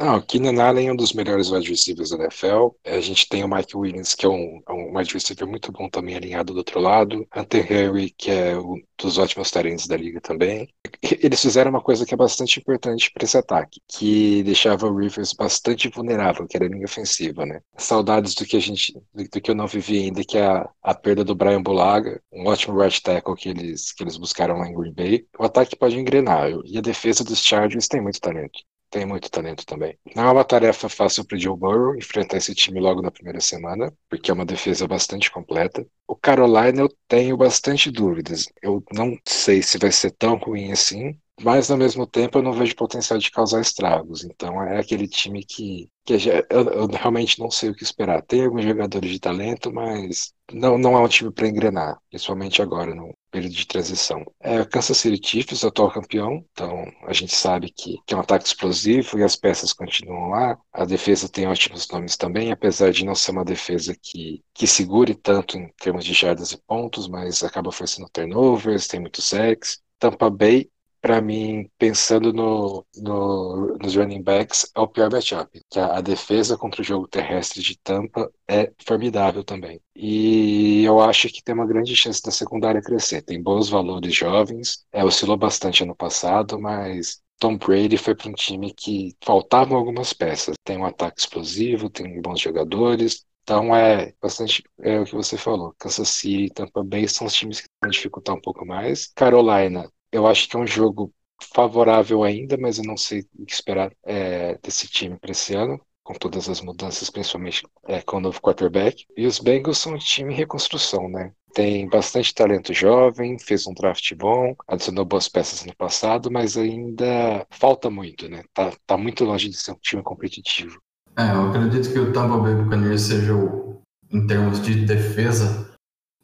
Não, 0.00 0.16
o 0.16 0.22
Keenan 0.22 0.62
Allen 0.64 0.88
é 0.88 0.92
um 0.92 0.96
dos 0.96 1.12
melhores 1.12 1.50
wide 1.50 1.68
receivers 1.68 2.08
da 2.08 2.16
NFL. 2.16 2.68
A 2.86 3.00
gente 3.00 3.28
tem 3.28 3.44
o 3.44 3.48
Mike 3.48 3.76
Williams, 3.76 4.14
que 4.14 4.24
é 4.24 4.28
um, 4.30 4.62
é 4.66 4.72
um 4.72 4.96
wide 4.96 5.12
receiver 5.12 5.46
muito 5.46 5.70
bom 5.70 5.90
também 5.90 6.16
alinhado 6.16 6.54
do 6.54 6.56
outro 6.56 6.80
lado. 6.80 7.28
Hunter 7.36 7.70
Henry, 7.70 8.08
que 8.16 8.30
é 8.30 8.58
um 8.58 8.80
dos 8.96 9.18
ótimos 9.18 9.50
talentos 9.50 9.86
da 9.86 9.98
liga 9.98 10.18
também. 10.18 10.72
Eles 11.02 11.42
fizeram 11.42 11.70
uma 11.70 11.82
coisa 11.82 12.06
que 12.06 12.14
é 12.14 12.16
bastante 12.16 12.58
importante 12.58 13.10
para 13.12 13.24
esse 13.24 13.36
ataque, 13.36 13.82
que 13.86 14.42
deixava 14.42 14.86
o 14.86 14.96
Rivers 14.96 15.34
bastante 15.34 15.90
vulnerável, 15.90 16.46
que 16.46 16.56
era 16.56 16.64
a 16.64 16.68
linha 16.70 16.86
ofensiva, 16.86 17.44
né? 17.44 17.60
Saudades 17.76 18.34
do 18.34 18.46
que 18.46 18.56
a 18.56 18.60
gente, 18.60 18.94
do 19.12 19.40
que 19.40 19.50
eu 19.50 19.54
não 19.54 19.66
vivi 19.66 20.04
ainda, 20.04 20.24
que 20.24 20.38
é 20.38 20.46
a, 20.46 20.66
a 20.82 20.94
perda 20.94 21.22
do 21.24 21.34
Brian 21.34 21.62
Bulaga, 21.62 22.22
um 22.32 22.46
ótimo 22.46 22.80
right 22.80 23.02
tackle 23.02 23.36
que 23.36 23.50
eles, 23.50 23.92
que 23.92 24.02
eles 24.02 24.16
buscaram 24.16 24.56
lá 24.56 24.66
em 24.66 24.74
Green 24.74 24.94
Bay. 24.94 25.26
O 25.38 25.44
ataque 25.44 25.76
pode 25.76 25.98
engrenar, 25.98 26.48
e 26.64 26.78
a 26.78 26.80
defesa 26.80 27.22
dos 27.22 27.42
Chargers 27.44 27.86
tem 27.86 28.00
muito 28.00 28.18
talento 28.18 28.60
tem 28.90 29.06
muito 29.06 29.30
talento 29.30 29.64
também. 29.64 29.98
Não 30.14 30.28
é 30.28 30.32
uma 30.32 30.44
tarefa 30.44 30.88
fácil 30.88 31.24
para 31.24 31.38
Joe 31.38 31.56
Burrow 31.56 31.96
enfrentar 31.96 32.36
esse 32.38 32.54
time 32.54 32.80
logo 32.80 33.00
na 33.00 33.10
primeira 33.10 33.40
semana, 33.40 33.92
porque 34.08 34.30
é 34.30 34.34
uma 34.34 34.44
defesa 34.44 34.86
bastante 34.88 35.30
completa. 35.30 35.86
O 36.08 36.16
Carolina 36.16 36.82
eu 36.82 36.88
tenho 37.08 37.36
bastante 37.36 37.90
dúvidas. 37.90 38.46
Eu 38.62 38.82
não 38.92 39.16
sei 39.26 39.62
se 39.62 39.78
vai 39.78 39.92
ser 39.92 40.10
tão 40.12 40.36
ruim 40.36 40.72
assim, 40.72 41.16
mas 41.42 41.70
ao 41.70 41.78
mesmo 41.78 42.06
tempo 42.06 42.38
eu 42.38 42.42
não 42.42 42.52
vejo 42.52 42.74
potencial 42.76 43.18
de 43.18 43.30
causar 43.30 43.60
estragos. 43.60 44.24
Então 44.24 44.62
é 44.62 44.78
aquele 44.78 45.08
time 45.08 45.44
que, 45.44 45.88
que 46.04 46.14
eu, 46.14 46.68
eu, 46.70 46.86
realmente 46.86 47.38
não 47.38 47.50
sei 47.50 47.70
o 47.70 47.74
que 47.74 47.82
esperar. 47.82 48.22
Tem 48.22 48.44
alguns 48.44 48.64
jogadores 48.64 49.10
de 49.10 49.20
talento, 49.20 49.72
mas 49.72 50.32
não, 50.52 50.78
não 50.78 50.96
é 50.96 51.00
um 51.00 51.08
time 51.08 51.30
para 51.32 51.48
engrenar, 51.48 51.98
principalmente 52.10 52.60
agora, 52.62 52.94
no 52.94 53.14
período 53.30 53.54
de 53.54 53.66
transição. 53.66 54.24
É 54.40 54.60
o 54.60 54.68
Kansas 54.68 54.98
City 54.98 55.20
Chiefs, 55.26 55.64
atual 55.64 55.90
campeão, 55.92 56.44
então 56.52 56.84
a 57.06 57.12
gente 57.12 57.34
sabe 57.34 57.70
que, 57.70 57.98
é 58.10 58.16
um 58.16 58.20
ataque 58.20 58.46
explosivo 58.46 59.18
e 59.18 59.22
as 59.22 59.36
peças 59.36 59.72
continuam 59.72 60.30
lá. 60.30 60.58
A 60.72 60.84
defesa 60.84 61.28
tem 61.28 61.46
ótimos 61.46 61.88
nomes 61.88 62.16
também, 62.16 62.50
apesar 62.52 62.90
de 62.92 63.04
não 63.04 63.14
ser 63.14 63.30
uma 63.32 63.44
defesa 63.44 63.94
que, 64.00 64.42
que 64.54 64.66
segure 64.66 65.14
tanto 65.14 65.56
em 65.56 65.68
termos 65.80 66.04
de 66.04 66.12
jardas 66.12 66.52
e 66.52 66.60
pontos, 66.66 67.08
mas 67.08 67.42
acaba 67.42 67.72
forçando 67.72 68.08
turnovers, 68.12 68.86
tem 68.86 69.00
muito 69.00 69.22
sacks. 69.22 69.80
Tampa 69.98 70.30
Bay 70.30 70.70
para 71.00 71.20
mim, 71.20 71.70
pensando 71.78 72.32
no, 72.32 72.84
no, 72.96 73.78
nos 73.78 73.96
running 73.96 74.22
backs, 74.22 74.70
é 74.74 74.80
o 74.80 74.88
pior 74.88 75.10
matchup. 75.10 75.60
A, 75.76 75.98
a, 75.98 76.00
defesa 76.00 76.56
contra 76.58 76.82
o 76.82 76.84
jogo 76.84 77.08
terrestre 77.08 77.62
de 77.62 77.78
Tampa 77.78 78.30
é 78.48 78.72
formidável 78.86 79.42
também. 79.42 79.80
E 79.96 80.84
eu 80.84 81.00
acho 81.00 81.28
que 81.28 81.42
tem 81.42 81.54
uma 81.54 81.66
grande 81.66 81.96
chance 81.96 82.22
da 82.22 82.30
secundária 82.30 82.82
crescer. 82.82 83.22
Tem 83.22 83.42
bons 83.42 83.68
valores 83.68 84.14
jovens, 84.14 84.84
é, 84.92 85.04
oscilou 85.04 85.36
bastante 85.36 85.82
ano 85.82 85.94
passado, 85.96 86.60
mas 86.60 87.22
Tom 87.38 87.56
Brady 87.56 87.96
foi 87.96 88.14
para 88.14 88.28
um 88.28 88.34
time 88.34 88.72
que 88.72 89.16
faltavam 89.24 89.76
algumas 89.78 90.12
peças. 90.12 90.54
Tem 90.62 90.76
um 90.76 90.84
ataque 90.84 91.20
explosivo, 91.20 91.88
tem 91.88 92.20
bons 92.20 92.40
jogadores, 92.40 93.24
Então 93.42 93.74
é 93.74 94.12
bastante 94.20 94.62
é 94.80 95.00
o 95.00 95.04
que 95.04 95.14
você 95.14 95.36
falou. 95.38 95.74
Kansas 95.78 96.08
City 96.10 96.44
e 96.44 96.50
Tampa 96.50 96.84
Bay 96.84 97.08
são 97.08 97.26
os 97.26 97.34
times 97.34 97.60
que 97.62 97.68
vão 97.82 97.90
dificultar 97.90 98.36
um 98.36 98.40
pouco 98.40 98.66
mais. 98.66 99.10
Carolina, 99.14 99.90
eu 100.12 100.26
acho 100.26 100.48
que 100.48 100.56
é 100.56 100.60
um 100.60 100.66
jogo 100.66 101.12
favorável 101.54 102.22
ainda, 102.22 102.56
mas 102.56 102.78
eu 102.78 102.84
não 102.84 102.96
sei 102.96 103.20
o 103.38 103.46
que 103.46 103.52
esperar 103.52 103.92
é, 104.04 104.58
desse 104.62 104.86
time 104.88 105.18
para 105.18 105.30
esse 105.30 105.54
ano, 105.54 105.80
com 106.02 106.14
todas 106.14 106.48
as 106.48 106.60
mudanças, 106.60 107.08
principalmente 107.10 107.66
é, 107.86 108.02
com 108.02 108.16
o 108.18 108.20
novo 108.20 108.40
quarterback. 108.40 109.06
E 109.16 109.26
os 109.26 109.38
Bengals 109.38 109.78
são 109.78 109.94
um 109.94 109.98
time 109.98 110.32
em 110.32 110.36
reconstrução, 110.36 111.08
né? 111.08 111.32
Tem 111.52 111.88
bastante 111.88 112.34
talento 112.34 112.72
jovem, 112.72 113.38
fez 113.38 113.66
um 113.66 113.74
draft 113.74 114.14
bom, 114.14 114.54
adicionou 114.68 115.04
boas 115.04 115.28
peças 115.28 115.64
no 115.64 115.74
passado, 115.74 116.30
mas 116.30 116.56
ainda 116.56 117.46
falta 117.50 117.90
muito, 117.90 118.28
né? 118.28 118.42
Tá, 118.54 118.72
tá 118.86 118.96
muito 118.96 119.24
longe 119.24 119.48
de 119.48 119.56
ser 119.56 119.72
um 119.72 119.78
time 119.80 120.02
competitivo. 120.02 120.80
É, 121.16 121.30
eu 121.32 121.50
acredito 121.50 121.92
que 121.92 121.98
o 121.98 122.12
Tampa 122.12 122.38
Bay 122.38 122.54
Buccaneers 122.54 123.02
seja, 123.02 123.34
o, 123.34 123.82
em 124.12 124.26
termos 124.26 124.62
de 124.62 124.84
defesa, 124.84 125.74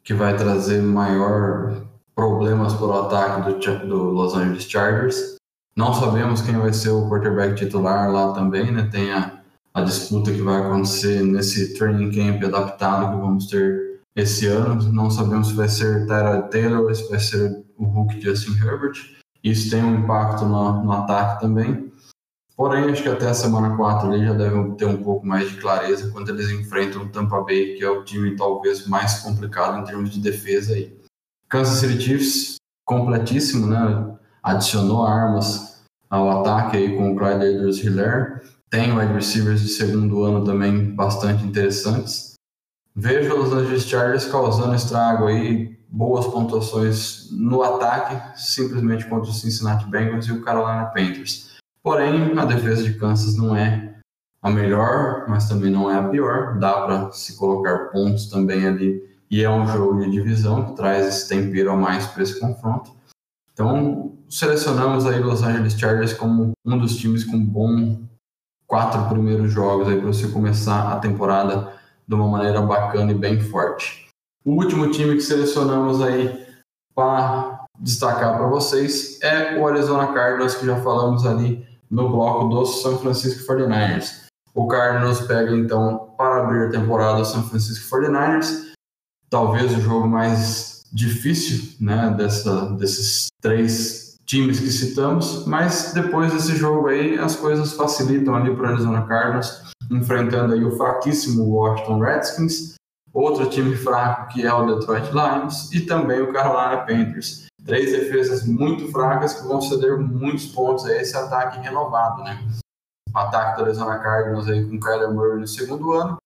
que 0.03 0.13
vai 0.13 0.35
trazer 0.37 0.81
maior 0.81 1.85
problemas 2.17 2.73
para 2.73 2.87
o 2.87 2.99
ataque 3.05 3.51
do, 3.51 3.87
do 3.87 4.03
Los 4.09 4.33
Angeles 4.33 4.63
Chargers. 4.63 5.35
Não 5.75 5.93
sabemos 5.93 6.41
quem 6.41 6.57
vai 6.57 6.73
ser 6.73 6.89
o 6.89 7.07
quarterback 7.07 7.53
titular 7.53 8.11
lá 8.11 8.33
também, 8.33 8.71
né? 8.71 8.89
Tem 8.91 9.13
a, 9.13 9.39
a 9.71 9.81
disputa 9.81 10.31
que 10.31 10.41
vai 10.41 10.59
acontecer 10.59 11.21
nesse 11.21 11.77
training 11.77 12.09
camp 12.09 12.43
adaptado 12.43 13.13
que 13.13 13.21
vamos 13.21 13.45
ter 13.45 14.01
esse 14.15 14.47
ano. 14.47 14.81
Não 14.91 15.11
sabemos 15.11 15.49
se 15.49 15.53
vai 15.53 15.69
ser 15.69 16.07
Tyrod 16.07 16.49
Taylor 16.49 16.87
ou 16.87 16.95
se 16.95 17.07
vai 17.07 17.19
ser 17.19 17.63
o 17.77 17.85
Hulk 17.85 18.19
Justin 18.19 18.57
Herbert. 18.65 18.95
Isso 19.43 19.69
tem 19.69 19.83
um 19.83 19.99
impacto 19.99 20.43
no, 20.43 20.83
no 20.83 20.91
ataque 20.91 21.39
também. 21.39 21.93
Porém, 22.55 22.85
acho 22.85 23.03
que 23.03 23.09
até 23.09 23.27
a 23.27 23.35
semana 23.35 23.77
4 23.77 24.09
ali 24.09 24.25
já 24.25 24.33
devem 24.33 24.71
ter 24.71 24.85
um 24.85 25.03
pouco 25.03 25.23
mais 25.23 25.47
de 25.51 25.57
clareza 25.57 26.09
quando 26.09 26.29
eles 26.29 26.49
enfrentam 26.49 27.03
o 27.03 27.09
Tampa 27.09 27.39
Bay, 27.41 27.75
que 27.75 27.83
é 27.83 27.89
o 27.91 28.03
time 28.03 28.35
talvez 28.35 28.87
mais 28.87 29.19
complicado 29.19 29.79
em 29.79 29.85
termos 29.85 30.09
de 30.09 30.19
defesa 30.19 30.73
aí. 30.73 30.96
Kansas 31.49 31.79
City 31.79 32.01
Chiefs, 32.01 32.55
completíssimo, 32.85 33.67
né? 33.67 34.15
Adicionou 34.43 35.05
armas 35.05 35.81
ao 36.09 36.41
ataque 36.41 36.77
aí 36.77 36.95
com 36.95 37.11
o 37.11 37.15
Clyde 37.15 37.45
Edwards 37.45 37.83
Hiller. 37.83 38.43
Tem 38.69 38.97
wide 38.97 39.13
receivers 39.13 39.61
de 39.61 39.69
segundo 39.69 40.23
ano 40.23 40.43
também 40.43 40.93
bastante 40.93 41.45
interessantes. 41.45 42.33
Vejo 42.93 43.33
os 43.35 43.53
Angeles 43.53 43.83
Chargers 43.83 44.25
causando 44.25 44.75
estrago 44.75 45.27
aí, 45.27 45.77
boas 45.87 46.27
pontuações 46.27 47.29
no 47.31 47.61
ataque, 47.61 48.39
simplesmente 48.39 49.05
contra 49.05 49.29
o 49.29 49.33
Cincinnati 49.33 49.85
Bengals 49.85 50.25
e 50.25 50.33
o 50.33 50.41
Carolina 50.41 50.85
Panthers. 50.87 51.55
Porém, 51.81 52.37
a 52.37 52.43
defesa 52.43 52.83
de 52.83 52.95
Kansas 52.95 53.37
não 53.37 53.55
é 53.55 53.95
a 54.41 54.49
melhor, 54.49 55.25
mas 55.29 55.47
também 55.47 55.71
não 55.71 55.89
é 55.89 55.95
a 55.95 56.09
pior. 56.09 56.59
Dá 56.59 56.81
para 56.81 57.11
se 57.11 57.37
colocar 57.37 57.89
pontos 57.91 58.25
também 58.25 58.67
ali. 58.67 59.01
E 59.29 59.43
é 59.43 59.49
um 59.49 59.67
jogo 59.67 59.99
de 60.01 60.11
divisão 60.11 60.65
que 60.65 60.75
traz 60.75 61.05
esse 61.05 61.27
tempero 61.27 61.71
a 61.71 61.75
mais 61.75 62.07
para 62.07 62.23
esse 62.23 62.39
confronto. 62.39 62.91
Então, 63.51 64.17
selecionamos 64.29 65.05
aí 65.05 65.19
Los 65.19 65.43
Angeles 65.43 65.73
Chargers 65.73 66.13
como 66.13 66.51
um 66.65 66.77
dos 66.77 66.95
times 66.95 67.23
com 67.23 67.43
bom 67.43 67.99
quatro 68.67 69.07
primeiros 69.09 69.51
jogos 69.51 69.87
aí 69.87 69.97
para 69.97 70.07
você 70.07 70.27
começar 70.27 70.91
a 70.91 70.99
temporada 70.99 71.73
de 72.07 72.15
uma 72.15 72.27
maneira 72.27 72.61
bacana 72.61 73.11
e 73.11 73.15
bem 73.15 73.39
forte. 73.39 74.07
O 74.45 74.51
último 74.51 74.91
time 74.91 75.15
que 75.15 75.21
selecionamos 75.21 76.01
aí 76.01 76.45
para 76.95 77.65
destacar 77.79 78.37
para 78.37 78.47
vocês 78.47 79.19
é 79.21 79.57
o 79.57 79.67
Arizona 79.67 80.13
Cardinals, 80.13 80.55
que 80.55 80.65
já 80.65 80.81
falamos 80.81 81.25
ali 81.25 81.67
no 81.89 82.09
bloco 82.09 82.47
dos 82.49 82.81
São 82.81 82.97
Francisco 82.99 83.45
49ers. 83.51 84.27
O 84.53 84.67
Cardinals 84.67 85.21
pega 85.21 85.55
então 85.55 86.13
para 86.17 86.43
abrir 86.43 86.67
a 86.67 86.71
temporada 86.71 87.21
o 87.21 87.25
São 87.25 87.43
Francisco 87.43 87.95
49ers, 87.95 88.66
talvez 89.29 89.75
o 89.75 89.81
jogo 89.81 90.07
mais 90.07 90.83
difícil 90.91 91.75
né, 91.79 92.13
dessa, 92.17 92.67
desses 92.75 93.27
três 93.41 94.17
times 94.25 94.59
que 94.59 94.71
citamos, 94.71 95.45
mas 95.45 95.93
depois 95.93 96.33
desse 96.33 96.55
jogo 96.55 96.87
aí 96.87 97.17
as 97.17 97.35
coisas 97.35 97.73
facilitam 97.73 98.35
ali 98.35 98.55
para 98.55 98.69
o 98.69 98.73
Arizona 98.73 99.01
Cardinals, 99.03 99.71
enfrentando 99.91 100.53
aí 100.53 100.63
o 100.63 100.75
fraquíssimo 100.75 101.43
Washington 101.43 101.99
Redskins, 101.99 102.75
outro 103.13 103.49
time 103.49 103.75
fraco 103.75 104.33
que 104.33 104.45
é 104.45 104.53
o 104.53 104.65
Detroit 104.65 105.09
Lions 105.11 105.71
e 105.73 105.81
também 105.81 106.21
o 106.21 106.31
Carolina 106.31 106.77
Panthers 106.85 107.47
três 107.67 107.91
defesas 107.91 108.47
muito 108.47 108.89
fracas 108.91 109.33
que 109.33 109.45
vão 109.45 109.61
ceder 109.61 109.97
muitos 109.97 110.47
pontos 110.47 110.85
a 110.85 110.95
esse 110.95 111.15
ataque 111.15 111.59
renovado, 111.59 112.23
né? 112.23 112.41
O 113.13 113.17
ataque 113.17 113.57
da 113.57 113.65
Arizona 113.65 113.99
Cardinals 113.99 114.47
aí 114.47 114.65
com 114.65 114.79
Kyler 114.79 115.11
Murray 115.11 115.39
no 115.41 115.47
segundo 115.47 115.91
ano, 115.91 116.17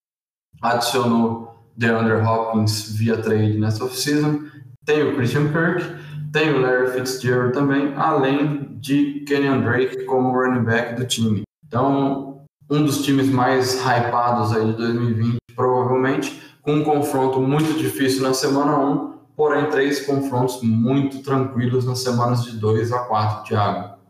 adicionou 0.61 1.50
DeAndre 1.75 2.15
Hopkins 2.15 2.95
via 2.97 3.17
trade 3.17 3.57
nessa 3.57 3.85
offseason, 3.85 4.41
tem 4.85 5.03
o 5.03 5.15
Christian 5.15 5.51
Kirk, 5.51 5.83
tem 6.31 6.53
o 6.53 6.59
Larry 6.61 6.91
Fitzgerald 6.91 7.53
também, 7.53 7.93
além 7.95 8.77
de 8.79 9.23
Kenyon 9.27 9.61
Drake 9.61 10.05
como 10.05 10.31
running 10.31 10.63
back 10.63 10.95
do 10.95 11.05
time. 11.05 11.43
Então, 11.67 12.45
um 12.69 12.83
dos 12.83 13.03
times 13.03 13.27
mais 13.27 13.75
hypados 13.75 14.53
aí 14.53 14.65
de 14.65 14.73
2020, 14.73 15.37
provavelmente, 15.55 16.41
com 16.61 16.73
um 16.73 16.83
confronto 16.83 17.41
muito 17.41 17.77
difícil 17.77 18.23
na 18.23 18.33
semana 18.33 18.77
1, 18.77 19.11
porém 19.35 19.69
três 19.69 20.05
confrontos 20.05 20.61
muito 20.61 21.21
tranquilos 21.21 21.85
nas 21.85 21.99
semanas 21.99 22.43
de 22.45 22.57
2 22.57 22.91
a 22.91 22.99
4, 22.99 23.43
Thiago. 23.45 24.01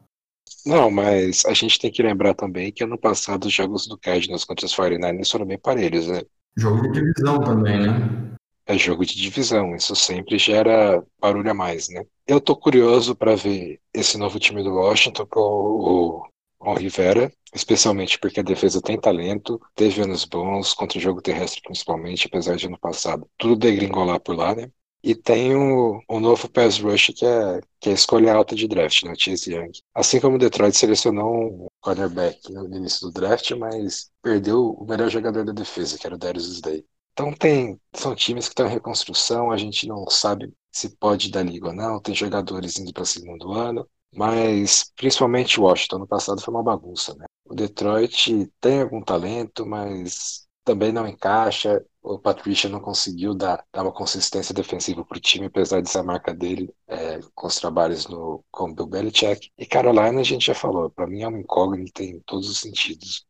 Não, 0.65 0.91
mas 0.91 1.44
a 1.46 1.53
gente 1.53 1.80
tem 1.80 1.91
que 1.91 2.03
lembrar 2.03 2.36
também 2.36 2.72
que 2.72 2.84
ano 2.84 2.98
passado 2.98 3.46
os 3.46 3.53
jogos 3.53 3.88
do 3.88 3.98
Cardinals 3.98 4.46
contra 4.46 4.65
os 4.65 4.75
49ers 4.75 5.32
foram 5.32 5.46
bem 5.46 5.58
parelhos, 5.58 6.08
né? 6.08 6.22
Jogo 6.58 6.81
de 6.81 6.91
divisão 6.91 7.39
também, 7.39 7.79
né? 7.81 8.36
É 8.65 8.77
jogo 8.77 9.05
de 9.05 9.15
divisão, 9.15 9.75
isso 9.75 9.96
sempre 9.96 10.38
gera 10.38 11.03
barulho 11.20 11.50
a 11.50 11.53
mais, 11.53 11.89
né? 11.89 12.03
Eu 12.27 12.39
tô 12.39 12.55
curioso 12.55 13.15
para 13.15 13.36
ver 13.36 13.79
esse 13.93 14.17
novo 14.17 14.39
time 14.39 14.63
do 14.63 14.75
Washington 14.75 15.25
com 15.25 15.39
o, 15.39 16.24
o 16.60 16.74
Rivera, 16.75 17.31
especialmente 17.53 18.20
porque 18.20 18.39
a 18.39 18.43
defesa 18.43 18.81
tem 18.81 19.00
talento, 19.00 19.60
teve 19.75 20.01
anos 20.01 20.25
bons 20.25 20.74
contra 20.74 20.98
o 20.98 21.01
jogo 21.01 21.22
terrestre 21.22 21.62
principalmente, 21.62 22.27
apesar 22.27 22.55
de 22.55 22.67
ano 22.67 22.79
passado 22.79 23.27
tudo 23.38 23.55
degringolar 23.55 24.20
por 24.20 24.36
lá, 24.36 24.55
né? 24.55 24.70
E 25.03 25.15
tem 25.15 25.55
o, 25.55 26.00
o 26.08 26.20
novo 26.20 26.48
pass 26.50 26.79
rush 26.79 27.12
que 27.15 27.25
é, 27.25 27.60
que 27.79 27.89
é 27.89 27.91
a 27.91 27.96
escolha 27.96 28.34
alta 28.34 28.55
de 28.55 28.67
draft, 28.67 29.03
né, 29.03 29.13
Chase 29.17 29.53
Young. 29.53 29.72
Assim 29.96 30.20
como 30.20 30.36
o 30.36 30.39
Detroit 30.39 30.77
selecionou 30.77 31.65
um 31.65 31.67
cornerback 31.81 32.51
no 32.53 32.65
início 32.75 33.08
do 33.08 33.13
draft, 33.13 33.51
mas 33.51 34.12
perdeu 34.22 34.72
o 34.72 34.86
melhor 34.86 35.10
jogador 35.10 35.43
da 35.43 35.53
defesa, 35.53 35.98
que 35.98 36.05
era 36.05 36.15
o 36.15 36.20
Darius 36.20 36.48
Slay. 36.48 36.86
Então 37.13 37.34
tem, 37.34 37.79
são 37.93 38.15
times 38.15 38.46
que 38.46 38.51
estão 38.51 38.67
em 38.67 38.72
reconstrução, 38.72 39.51
a 39.51 39.58
gente 39.58 39.88
não 39.88 40.08
sabe 40.10 40.53
se 40.72 40.89
pode 40.98 41.29
dar 41.29 41.43
liga 41.43 41.67
ou 41.67 41.74
não, 41.74 42.00
tem 42.00 42.15
jogadores 42.15 42.79
indo 42.79 42.93
para 42.93 43.03
segundo 43.03 43.51
ano, 43.51 43.88
mas 44.15 44.91
principalmente 44.96 45.60
o 45.60 45.63
Washington, 45.63 46.00
no 46.00 46.08
passado 46.08 46.41
foi 46.41 46.53
uma 46.53 46.63
bagunça, 46.63 47.13
né? 47.15 47.25
O 47.46 47.53
Detroit 47.53 48.50
tem 48.62 48.81
algum 48.81 49.01
talento, 49.01 49.65
mas 49.65 50.48
também 50.63 50.91
não 50.91 51.08
encaixa. 51.08 51.84
O 52.01 52.18
Patricia 52.18 52.70
não 52.70 52.80
conseguiu 52.80 53.34
dar, 53.36 53.63
dar 53.72 53.84
uma 53.84 53.91
consistência 53.91 54.53
defensiva 54.53 55.06
para 55.06 55.18
o 55.18 55.22
time, 55.22 55.46
apesar 55.46 55.82
de 55.82 55.89
ser 55.89 56.00
a 56.00 56.03
marca 56.03 56.34
dele 56.34 56.74
é, 56.88 57.20
com 57.36 57.48
os 57.48 57.58
trabalhos 57.58 58.08
no, 58.08 58.44
com 58.51 58.72
o 58.72 58.74
Bill 58.74 58.88
Belichick. 58.88 59.51
E 59.58 59.65
Carolina, 59.65 60.20
a 60.20 60.24
gente 60.24 60.48
já 60.48 60.56
falou, 60.56 60.89
para 60.89 61.08
mim 61.08 61.22
é 61.22 61.27
uma 61.27 61.39
incógnita 61.39 62.03
em 62.03 62.20
todos 62.25 62.50
os 62.50 62.60
sentidos. 62.60 63.25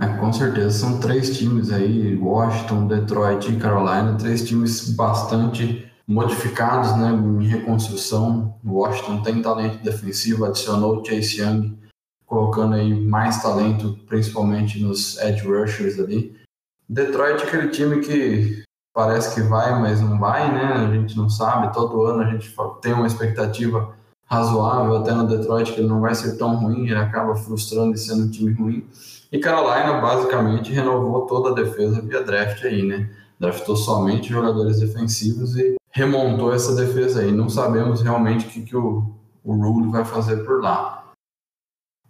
É, 0.00 0.06
com 0.18 0.32
certeza, 0.32 0.70
são 0.70 1.00
três 1.00 1.36
times 1.36 1.70
aí, 1.70 2.16
Washington, 2.16 2.86
Detroit 2.86 3.50
e 3.50 3.58
Carolina, 3.58 4.16
três 4.16 4.46
times 4.46 4.90
bastante 4.94 5.90
modificados, 6.06 6.96
né, 6.96 7.10
em 7.10 7.46
reconstrução. 7.46 8.58
Washington 8.64 9.22
tem 9.22 9.42
talento 9.42 9.82
defensivo, 9.82 10.44
adicionou 10.44 11.00
o 11.00 11.04
Chase 11.04 11.40
Young, 11.40 11.78
colocando 12.26 12.74
aí 12.74 12.92
mais 12.92 13.42
talento, 13.42 13.98
principalmente 14.06 14.80
nos 14.80 15.18
edge 15.18 15.46
rushers 15.46 15.98
ali. 15.98 16.41
Detroit 16.88 17.42
é 17.42 17.46
aquele 17.46 17.68
time 17.68 18.00
que 18.00 18.62
parece 18.94 19.34
que 19.34 19.40
vai, 19.40 19.78
mas 19.80 20.00
não 20.00 20.18
vai, 20.18 20.52
né? 20.52 20.86
A 20.86 20.92
gente 20.92 21.16
não 21.16 21.28
sabe. 21.28 21.72
Todo 21.72 22.02
ano 22.02 22.22
a 22.22 22.30
gente 22.30 22.54
tem 22.80 22.92
uma 22.92 23.06
expectativa 23.06 23.94
razoável 24.26 24.96
até 24.96 25.12
no 25.12 25.26
Detroit 25.26 25.72
que 25.72 25.80
ele 25.80 25.88
não 25.88 26.00
vai 26.00 26.14
ser 26.14 26.38
tão 26.38 26.56
ruim, 26.56 26.86
ele 26.86 26.94
acaba 26.94 27.34
frustrando 27.34 27.94
e 27.94 27.98
sendo 27.98 28.24
um 28.24 28.30
time 28.30 28.52
ruim. 28.52 28.86
E 29.30 29.38
Carolina 29.38 30.00
basicamente 30.00 30.72
renovou 30.72 31.26
toda 31.26 31.50
a 31.50 31.54
defesa 31.54 32.00
via 32.00 32.22
draft 32.22 32.64
aí, 32.64 32.82
né? 32.82 33.10
Draftou 33.38 33.76
somente 33.76 34.30
jogadores 34.30 34.80
defensivos 34.80 35.56
e 35.56 35.76
remontou 35.90 36.52
essa 36.52 36.74
defesa 36.74 37.20
aí. 37.20 37.32
Não 37.32 37.48
sabemos 37.48 38.00
realmente 38.00 38.46
o 38.46 38.48
que, 38.48 38.62
que 38.62 38.76
o, 38.76 39.04
o 39.44 39.54
Rule 39.54 39.90
vai 39.90 40.04
fazer 40.04 40.38
por 40.44 40.62
lá. 40.62 41.01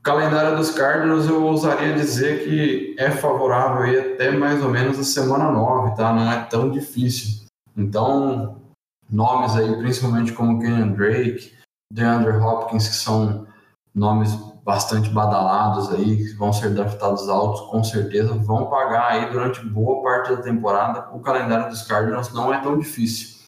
O 0.02 0.04
calendário 0.04 0.56
dos 0.56 0.72
Cardinals 0.72 1.28
eu 1.28 1.44
ousaria 1.44 1.94
dizer 1.94 2.42
que 2.42 2.96
é 2.98 3.08
favorável 3.08 3.84
aí 3.84 4.00
até 4.00 4.32
mais 4.32 4.60
ou 4.60 4.68
menos 4.68 4.98
a 4.98 5.04
semana 5.04 5.48
9, 5.52 5.94
tá? 5.94 6.12
Não 6.12 6.28
é 6.28 6.42
tão 6.46 6.72
difícil. 6.72 7.46
Então, 7.76 8.60
nomes 9.08 9.54
aí, 9.54 9.76
principalmente 9.76 10.32
como 10.32 10.58
Kenyon 10.58 10.94
Drake, 10.94 11.52
DeAndre 11.92 12.32
Hopkins, 12.32 12.88
que 12.88 12.96
são 12.96 13.46
nomes 13.94 14.34
bastante 14.64 15.08
badalados 15.08 15.94
aí, 15.94 16.16
que 16.16 16.34
vão 16.34 16.52
ser 16.52 16.74
draftados 16.74 17.28
altos, 17.28 17.60
com 17.70 17.84
certeza, 17.84 18.34
vão 18.34 18.68
pagar 18.68 19.06
aí 19.06 19.30
durante 19.30 19.64
boa 19.64 20.02
parte 20.02 20.34
da 20.34 20.42
temporada. 20.42 21.10
O 21.12 21.20
calendário 21.20 21.70
dos 21.70 21.82
Cardinals 21.82 22.32
não 22.32 22.52
é 22.52 22.60
tão 22.60 22.76
difícil. 22.76 23.44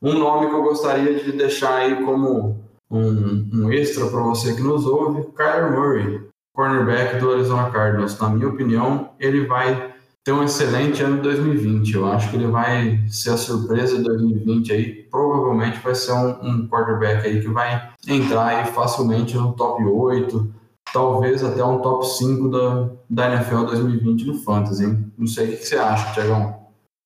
Um 0.00 0.14
nome 0.14 0.46
que 0.46 0.54
eu 0.54 0.62
gostaria 0.62 1.18
de 1.24 1.32
deixar 1.32 1.74
aí 1.74 2.04
como 2.04 2.67
um, 2.90 3.48
um 3.52 3.72
extra 3.72 4.06
para 4.06 4.20
você 4.20 4.54
que 4.54 4.62
nos 4.62 4.86
ouve, 4.86 5.28
Kyler 5.36 5.72
Murray, 5.72 6.28
cornerback 6.54 7.18
do 7.18 7.32
Arizona 7.32 7.70
Cardinals. 7.70 8.18
Na 8.18 8.30
minha 8.30 8.48
opinião, 8.48 9.10
ele 9.18 9.46
vai 9.46 9.94
ter 10.24 10.32
um 10.32 10.42
excelente 10.42 11.02
ano 11.02 11.16
de 11.16 11.22
2020. 11.22 11.94
Eu 11.94 12.06
acho 12.06 12.30
que 12.30 12.36
ele 12.36 12.48
vai 12.48 13.00
ser 13.08 13.30
a 13.30 13.36
surpresa 13.36 13.96
de 13.96 14.02
2020 14.02 14.72
aí. 14.72 14.94
Provavelmente 15.10 15.80
vai 15.80 15.94
ser 15.94 16.12
um, 16.12 16.28
um 16.42 16.68
quarterback 16.68 17.26
aí 17.26 17.40
que 17.40 17.48
vai 17.48 17.90
entrar 18.06 18.46
aí 18.46 18.66
facilmente 18.72 19.36
no 19.36 19.52
top 19.52 19.82
8, 19.84 20.52
talvez 20.92 21.44
até 21.44 21.64
um 21.64 21.78
top 21.78 22.06
5 22.06 22.48
da, 22.48 22.88
da 23.08 23.34
NFL 23.34 23.64
2020 23.64 24.26
no 24.26 24.34
Fantasy. 24.42 24.84
Hein? 24.84 25.12
Não 25.16 25.26
sei 25.26 25.54
o 25.54 25.56
que 25.56 25.64
você 25.64 25.76
acha, 25.76 26.12
Tiagão. 26.12 26.57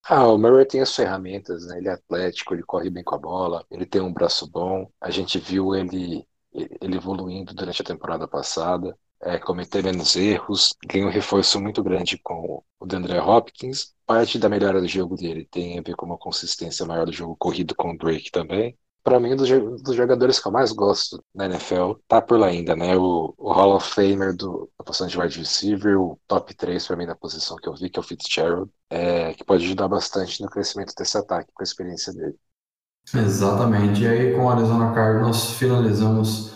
Ah, 0.04 0.26
o 0.28 0.36
Murray 0.38 0.66
tem 0.66 0.80
as 0.80 0.94
ferramentas, 0.94 1.66
né? 1.66 1.78
Ele 1.78 1.88
é 1.88 1.92
atlético, 1.92 2.54
ele 2.54 2.62
corre 2.62 2.90
bem 2.90 3.04
com 3.04 3.14
a 3.14 3.18
bola, 3.18 3.64
ele 3.70 3.86
tem 3.86 4.00
um 4.00 4.12
braço 4.12 4.48
bom. 4.50 4.90
A 5.00 5.10
gente 5.10 5.38
viu 5.38 5.74
ele, 5.74 6.26
ele 6.52 6.96
evoluindo 6.96 7.54
durante 7.54 7.82
a 7.82 7.84
temporada 7.84 8.26
passada 8.26 8.98
é, 9.20 9.38
cometer 9.38 9.82
menos 9.84 10.16
erros, 10.16 10.74
ganha 10.86 11.06
um 11.06 11.10
reforço 11.10 11.60
muito 11.60 11.82
grande 11.82 12.18
com 12.18 12.62
o 12.80 12.86
DeAndre 12.86 13.18
Hopkins. 13.18 13.94
Parte 14.04 14.38
da 14.38 14.48
melhora 14.48 14.80
do 14.80 14.88
jogo 14.88 15.16
dele 15.16 15.46
tem 15.46 15.78
a 15.78 15.82
ver 15.82 15.94
com 15.94 16.04
uma 16.06 16.18
consistência 16.18 16.84
maior 16.84 17.06
do 17.06 17.12
jogo 17.12 17.36
corrido 17.36 17.74
com 17.74 17.92
o 17.92 17.96
Drake 17.96 18.30
também. 18.32 18.76
Para 19.02 19.18
mim, 19.18 19.34
dos, 19.34 19.48
dos, 19.82 19.96
jogadores 19.96 20.38
que 20.38 20.46
eu 20.46 20.52
mais 20.52 20.70
gosto 20.70 21.22
na 21.34 21.46
NFL, 21.46 21.94
tá 22.06 22.22
por 22.22 22.38
lá 22.38 22.46
ainda, 22.46 22.76
né? 22.76 22.96
O, 22.96 23.34
o 23.36 23.52
Hall 23.52 23.74
of 23.74 23.90
Famer 23.90 24.34
do, 24.34 24.70
da 24.78 24.84
posição 24.84 25.08
de 25.08 25.18
wide 25.18 25.38
receiver, 25.40 26.00
o 26.00 26.18
top 26.28 26.54
3 26.54 26.86
para 26.86 26.96
mim 26.96 27.06
da 27.06 27.16
posição 27.16 27.56
que 27.56 27.68
eu 27.68 27.74
vi, 27.74 27.90
que 27.90 27.98
é 27.98 28.00
o 28.00 28.04
Fitzgerald, 28.04 28.70
é, 28.88 29.34
que 29.34 29.44
pode 29.44 29.64
ajudar 29.64 29.88
bastante 29.88 30.40
no 30.40 30.48
crescimento 30.48 30.94
desse 30.96 31.18
ataque 31.18 31.50
com 31.52 31.62
a 31.62 31.64
experiência 31.64 32.12
dele. 32.12 32.36
Exatamente. 33.12 34.02
E 34.02 34.06
aí, 34.06 34.34
com 34.34 34.44
o 34.44 34.50
Arizona 34.50 34.94
Cardinals, 34.94 35.54
finalizamos 35.54 36.52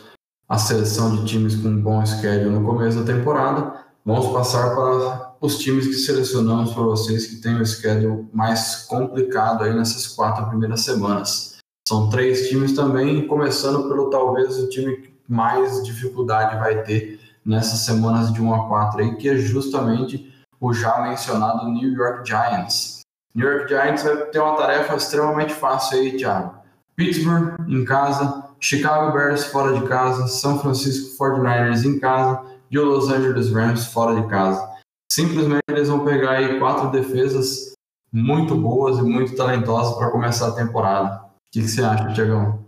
a 0.48 0.58
seleção 0.58 1.16
de 1.16 1.26
times 1.26 1.56
com 1.56 1.68
um 1.68 1.82
bom 1.82 2.04
schedule 2.06 2.50
no 2.50 2.64
começo 2.64 3.02
da 3.02 3.12
temporada. 3.12 3.84
Vamos 4.04 4.32
passar 4.32 4.74
para 4.74 5.36
os 5.40 5.58
times 5.58 5.86
que 5.88 5.94
selecionamos 5.94 6.72
para 6.72 6.82
vocês 6.84 7.26
que 7.26 7.36
têm 7.36 7.60
o 7.60 7.66
schedule 7.66 8.28
mais 8.32 8.84
complicado 8.86 9.64
aí 9.64 9.74
nessas 9.74 10.06
quatro 10.06 10.48
primeiras 10.48 10.82
semanas. 10.82 11.55
São 11.88 12.10
três 12.10 12.48
times 12.48 12.74
também, 12.74 13.28
começando 13.28 13.88
pelo 13.88 14.10
talvez 14.10 14.58
o 14.58 14.68
time 14.68 14.96
que 14.96 15.14
mais 15.28 15.84
dificuldade 15.84 16.58
vai 16.58 16.82
ter 16.82 17.20
nessas 17.44 17.80
semanas 17.80 18.32
de 18.32 18.42
1 18.42 18.54
a 18.54 18.66
4 18.66 19.00
aí, 19.00 19.14
que 19.14 19.28
é 19.28 19.36
justamente 19.36 20.34
o 20.60 20.72
já 20.72 21.00
mencionado 21.02 21.70
New 21.70 21.92
York 21.92 22.28
Giants. 22.28 23.02
New 23.32 23.48
York 23.48 23.68
Giants 23.68 24.02
vai 24.02 24.16
ter 24.16 24.40
uma 24.40 24.56
tarefa 24.56 24.96
extremamente 24.96 25.54
fácil 25.54 25.98
aí, 25.98 26.16
Thiago. 26.16 26.56
Pittsburgh 26.96 27.54
em 27.68 27.84
casa, 27.84 28.44
Chicago 28.58 29.12
Bears 29.12 29.44
fora 29.44 29.78
de 29.78 29.86
casa, 29.86 30.26
São 30.26 30.58
Francisco 30.58 31.16
49ers 31.22 31.84
em 31.84 32.00
casa 32.00 32.42
e 32.68 32.78
o 32.78 32.84
Los 32.84 33.08
Angeles 33.08 33.52
Rams 33.52 33.86
fora 33.86 34.20
de 34.20 34.26
casa. 34.26 34.66
Simplesmente 35.12 35.62
eles 35.68 35.88
vão 35.88 36.04
pegar 36.04 36.32
aí 36.32 36.58
quatro 36.58 36.90
defesas 36.90 37.74
muito 38.12 38.56
boas 38.56 38.98
e 38.98 39.02
muito 39.02 39.36
talentosas 39.36 39.96
para 39.96 40.10
começar 40.10 40.48
a 40.48 40.52
temporada. 40.52 41.25
O 41.48 41.52
que, 41.52 41.60
que 41.62 41.68
você 41.68 41.82
acha, 41.82 42.12
Tiagão? 42.12 42.66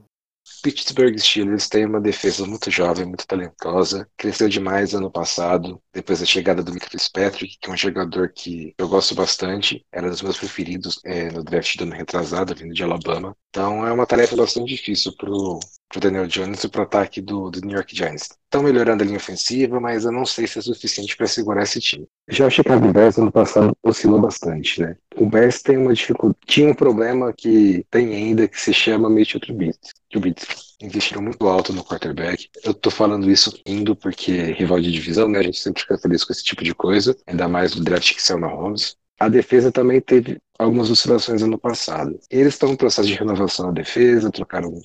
Pittsburgh 0.62 1.18
Steelers 1.18 1.68
tem 1.68 1.84
uma 1.84 2.00
defesa 2.00 2.46
muito 2.46 2.70
jovem, 2.70 3.06
muito 3.06 3.26
talentosa. 3.26 4.08
Cresceu 4.16 4.48
demais 4.48 4.94
ano 4.94 5.10
passado, 5.10 5.80
depois 5.92 6.20
da 6.20 6.26
chegada 6.26 6.62
do 6.62 6.72
Mika 6.72 6.88
Fitzpatrick, 6.90 7.58
que 7.60 7.70
é 7.70 7.72
um 7.72 7.76
jogador 7.76 8.32
que 8.32 8.74
eu 8.78 8.88
gosto 8.88 9.14
bastante. 9.14 9.84
Era 9.92 10.10
dos 10.10 10.22
meus 10.22 10.38
preferidos 10.38 11.00
é, 11.04 11.30
no 11.30 11.44
draft 11.44 11.76
do 11.76 11.84
ano 11.84 11.94
retrasado, 11.94 12.54
vindo 12.54 12.74
de 12.74 12.82
Alabama. 12.82 13.36
Então 13.50 13.86
é 13.86 13.92
uma 13.92 14.06
tarefa 14.06 14.34
bastante 14.36 14.68
difícil 14.74 15.14
pro, 15.16 15.60
pro 15.88 16.00
Daniel 16.00 16.26
Jones 16.26 16.62
e 16.64 16.68
pro 16.68 16.82
ataque 16.82 17.20
do, 17.20 17.50
do 17.50 17.60
New 17.60 17.74
York 17.74 17.96
Giants. 17.96 18.28
Estão 18.44 18.62
melhorando 18.62 19.02
a 19.02 19.06
linha 19.06 19.16
ofensiva, 19.16 19.80
mas 19.80 20.04
eu 20.04 20.12
não 20.12 20.26
sei 20.26 20.46
se 20.46 20.58
é 20.58 20.62
suficiente 20.62 21.16
para 21.16 21.26
segurar 21.26 21.62
esse 21.62 21.80
time. 21.80 22.06
Já 22.28 22.46
o 22.46 22.50
Chicago 22.50 22.92
Bears 22.92 23.18
ano 23.18 23.32
passado 23.32 23.76
oscilou 23.82 24.20
bastante, 24.20 24.80
né? 24.80 24.96
O 25.16 25.26
Bears 25.26 25.62
tem 25.62 25.76
uma 25.76 25.94
dificuldade, 25.94 26.38
tinha 26.46 26.70
um 26.70 26.74
problema 26.74 27.32
que 27.32 27.84
tem 27.90 28.14
ainda 28.14 28.46
que 28.46 28.60
se 28.60 28.72
chama 28.72 29.10
Mitchell 29.10 29.40
Trubisky. 29.40 29.90
Investiram 30.80 31.22
muito 31.22 31.46
alto 31.46 31.72
no 31.72 31.84
quarterback. 31.84 32.48
Eu 32.62 32.72
tô 32.72 32.90
falando 32.90 33.30
isso 33.30 33.58
indo 33.66 33.96
porque 33.96 34.52
rival 34.52 34.80
de 34.80 34.92
divisão, 34.92 35.28
né? 35.28 35.40
A 35.40 35.42
gente 35.42 35.58
sempre 35.58 35.82
fica 35.82 35.98
feliz 35.98 36.24
com 36.24 36.32
esse 36.32 36.44
tipo 36.44 36.62
de 36.62 36.74
coisa, 36.74 37.16
ainda 37.26 37.48
mais 37.48 37.74
no 37.74 37.82
draft 37.82 38.14
que 38.14 38.22
saiu 38.22 38.38
na 38.38 38.46
Holmes. 38.46 38.96
A 39.18 39.28
defesa 39.28 39.72
também 39.72 40.00
teve 40.00 40.38
algumas 40.58 40.90
oscilações 40.90 41.42
ano 41.42 41.58
passado. 41.58 42.18
Eles 42.30 42.54
estão 42.54 42.70
em 42.70 42.76
processo 42.76 43.08
de 43.08 43.14
renovação 43.14 43.66
na 43.66 43.72
defesa, 43.72 44.30
trocaram, 44.30 44.80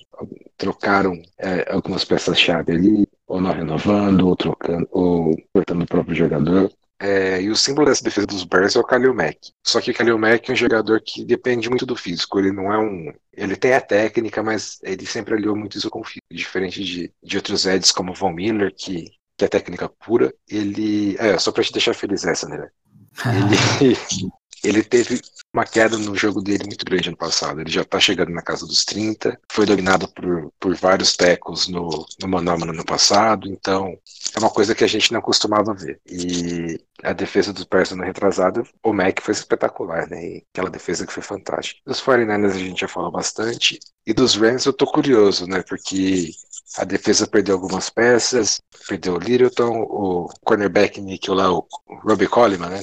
trocaram 0.57 1.21
é, 1.37 1.71
algumas 1.71 2.03
peças-chave 2.03 2.71
ali, 2.71 3.07
ou 3.27 3.39
não 3.39 3.51
renovando, 3.51 4.27
ou 4.27 4.35
trocando, 4.35 4.87
ou 4.91 5.35
cortando 5.53 5.83
o 5.83 5.87
próprio 5.87 6.15
jogador. 6.15 6.71
É, 6.99 7.41
e 7.41 7.49
o 7.49 7.55
símbolo 7.55 7.87
dessa 7.87 8.03
defesa 8.03 8.25
dos 8.25 8.45
Bears 8.45 8.75
é 8.75 8.79
o 8.79 8.83
Kalil 8.83 9.13
Mack. 9.13 9.51
Só 9.61 9.81
que 9.81 9.91
o 9.91 9.93
Kalil 9.93 10.17
Mack 10.17 10.49
é 10.49 10.53
um 10.53 10.55
jogador 10.55 11.01
que 11.05 11.25
depende 11.25 11.69
muito 11.69 11.85
do 11.85 11.97
físico. 11.97 12.39
Ele 12.39 12.51
não 12.51 12.71
é 12.71 12.77
um. 12.77 13.11
Ele 13.33 13.55
tem 13.57 13.73
a 13.73 13.81
técnica, 13.81 14.41
mas 14.41 14.79
ele 14.81 15.05
sempre 15.05 15.33
aliou 15.33 15.55
muito 15.55 15.77
isso 15.77 15.89
com 15.89 15.99
o 15.99 16.03
físico. 16.03 16.25
Diferente 16.31 16.81
de, 16.81 17.11
de 17.21 17.37
outros 17.37 17.65
Eds 17.65 17.91
como 17.91 18.11
o 18.11 18.15
Von 18.15 18.31
Miller, 18.31 18.73
que, 18.73 19.11
que 19.37 19.43
é 19.43 19.47
técnica 19.49 19.89
pura. 19.89 20.33
Ele. 20.47 21.17
É, 21.19 21.37
só 21.37 21.51
pra 21.51 21.63
te 21.63 21.73
deixar 21.73 21.93
feliz 21.93 22.23
essa, 22.23 22.47
né? 22.47 22.69
Ele, 23.79 23.97
ele 24.63 24.83
teve 24.83 25.21
uma 25.53 25.65
queda 25.65 25.97
no 25.97 26.15
jogo 26.15 26.41
dele 26.41 26.63
muito 26.65 26.83
grande 26.83 27.09
ano 27.09 27.17
passado. 27.17 27.61
Ele 27.61 27.69
já 27.69 27.83
está 27.83 27.99
chegando 27.99 28.31
na 28.31 28.41
casa 28.41 28.65
dos 28.65 28.83
30, 28.83 29.39
foi 29.51 29.65
dominado 29.65 30.07
por, 30.07 30.51
por 30.59 30.75
vários 30.75 31.15
tecos 31.15 31.67
no, 31.67 32.05
no 32.21 32.41
no 32.41 32.51
ano 32.51 32.85
passado, 32.85 33.47
então 33.47 33.95
é 34.35 34.39
uma 34.39 34.49
coisa 34.49 34.73
que 34.73 34.83
a 34.83 34.87
gente 34.87 35.13
não 35.13 35.21
costumava 35.21 35.73
ver. 35.73 36.01
E 36.09 36.79
a 37.03 37.13
defesa 37.13 37.53
dos 37.53 37.65
Bears 37.65 37.91
no 37.91 38.03
retrasado, 38.03 38.63
o 38.83 38.93
Mac 38.93 39.19
foi 39.21 39.33
espetacular, 39.33 40.09
né? 40.09 40.25
E 40.25 40.45
aquela 40.51 40.69
defesa 40.71 41.05
que 41.05 41.13
foi 41.13 41.21
fantástica. 41.21 41.81
Dos 41.85 42.01
49ers 42.01 42.55
a 42.55 42.59
gente 42.59 42.81
já 42.81 42.87
falou 42.87 43.11
bastante. 43.11 43.79
E 44.05 44.13
dos 44.13 44.35
Rams 44.35 44.65
eu 44.65 44.73
tô 44.73 44.85
curioso, 44.87 45.45
né? 45.45 45.61
Porque 45.61 46.31
a 46.77 46.83
defesa 46.83 47.27
perdeu 47.27 47.55
algumas 47.55 47.89
peças, 47.89 48.61
perdeu 48.87 49.15
o 49.15 49.19
Littleton, 49.19 49.81
o 49.81 50.27
cornerback 50.43 50.99
Nick 51.01 51.29
lá, 51.29 51.51
o 51.51 51.67
Robbie 52.03 52.27
Coleman, 52.27 52.69
né? 52.69 52.81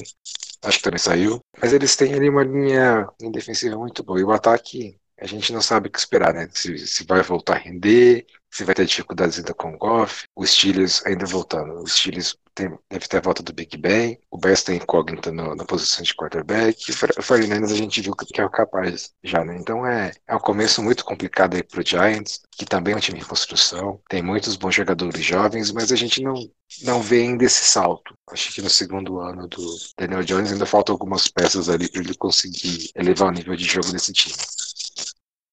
Acho 0.63 0.77
que 0.77 0.83
também 0.83 0.99
saiu. 0.99 1.39
Mas 1.59 1.73
eles 1.73 1.95
têm 1.95 2.13
ali 2.13 2.29
uma 2.29 2.43
linha 2.43 3.07
defensiva 3.31 3.75
muito 3.77 4.03
boa. 4.03 4.19
E 4.19 4.23
o 4.23 4.31
ataque, 4.31 4.97
a 5.19 5.25
gente 5.25 5.51
não 5.51 5.61
sabe 5.61 5.87
o 5.87 5.91
que 5.91 5.99
esperar, 5.99 6.33
né? 6.33 6.47
Se, 6.53 6.77
se 6.87 7.03
vai 7.05 7.21
voltar 7.23 7.55
a 7.55 7.59
render, 7.59 8.25
se 8.51 8.63
vai 8.63 8.75
ter 8.75 8.85
dificuldades 8.85 9.37
ainda 9.37 9.53
com 9.53 9.73
o 9.73 9.77
Goff, 9.77 10.25
o 10.35 10.45
Steelers 10.45 11.05
ainda 11.05 11.25
voltando. 11.25 11.81
O 11.81 11.87
Steelers 11.87 12.35
tem, 12.53 12.77
deve 12.89 13.07
ter 13.07 13.17
a 13.17 13.21
volta 13.21 13.41
do 13.41 13.53
Big 13.53 13.77
Ben, 13.77 14.19
o 14.29 14.37
Best 14.37 14.65
tem 14.65 14.77
incógnita 14.77 15.31
no, 15.31 15.55
na 15.55 15.63
posição 15.63 16.03
de 16.03 16.13
quarterback, 16.13 16.91
o 17.17 17.23
Fernandes 17.23 17.71
a 17.71 17.75
gente 17.75 18.01
viu 18.01 18.13
que 18.13 18.41
é 18.41 18.49
capaz 18.49 19.11
já, 19.23 19.43
né? 19.43 19.57
Então 19.57 19.85
é, 19.85 20.11
é 20.27 20.35
um 20.35 20.39
começo 20.39 20.83
muito 20.83 21.05
complicado 21.05 21.55
aí 21.55 21.63
pro 21.63 21.85
Giants, 21.85 22.41
que 22.51 22.65
também 22.65 22.93
é 22.93 22.97
um 22.97 22.99
time 22.99 23.19
em 23.19 23.23
construção, 23.23 24.01
tem 24.09 24.21
muitos 24.21 24.55
bons 24.57 24.75
jogadores 24.75 25.23
jovens, 25.23 25.71
mas 25.71 25.91
a 25.91 25.95
gente 25.95 26.21
não, 26.21 26.35
não 26.83 27.01
vê 27.01 27.21
ainda 27.21 27.45
esse 27.45 27.63
salto. 27.63 28.13
Acho 28.29 28.53
que 28.53 28.61
no 28.61 28.69
segundo 28.69 29.19
ano 29.19 29.47
do 29.47 29.65
Daniel 29.97 30.23
Jones 30.23 30.51
ainda 30.51 30.65
faltam 30.65 30.93
algumas 30.93 31.27
peças 31.27 31.69
ali 31.69 31.89
para 31.89 32.01
ele 32.01 32.15
conseguir 32.15 32.89
elevar 32.95 33.29
o 33.29 33.31
nível 33.31 33.55
de 33.55 33.63
jogo 33.63 33.91
desse 33.91 34.11
time. 34.11 34.35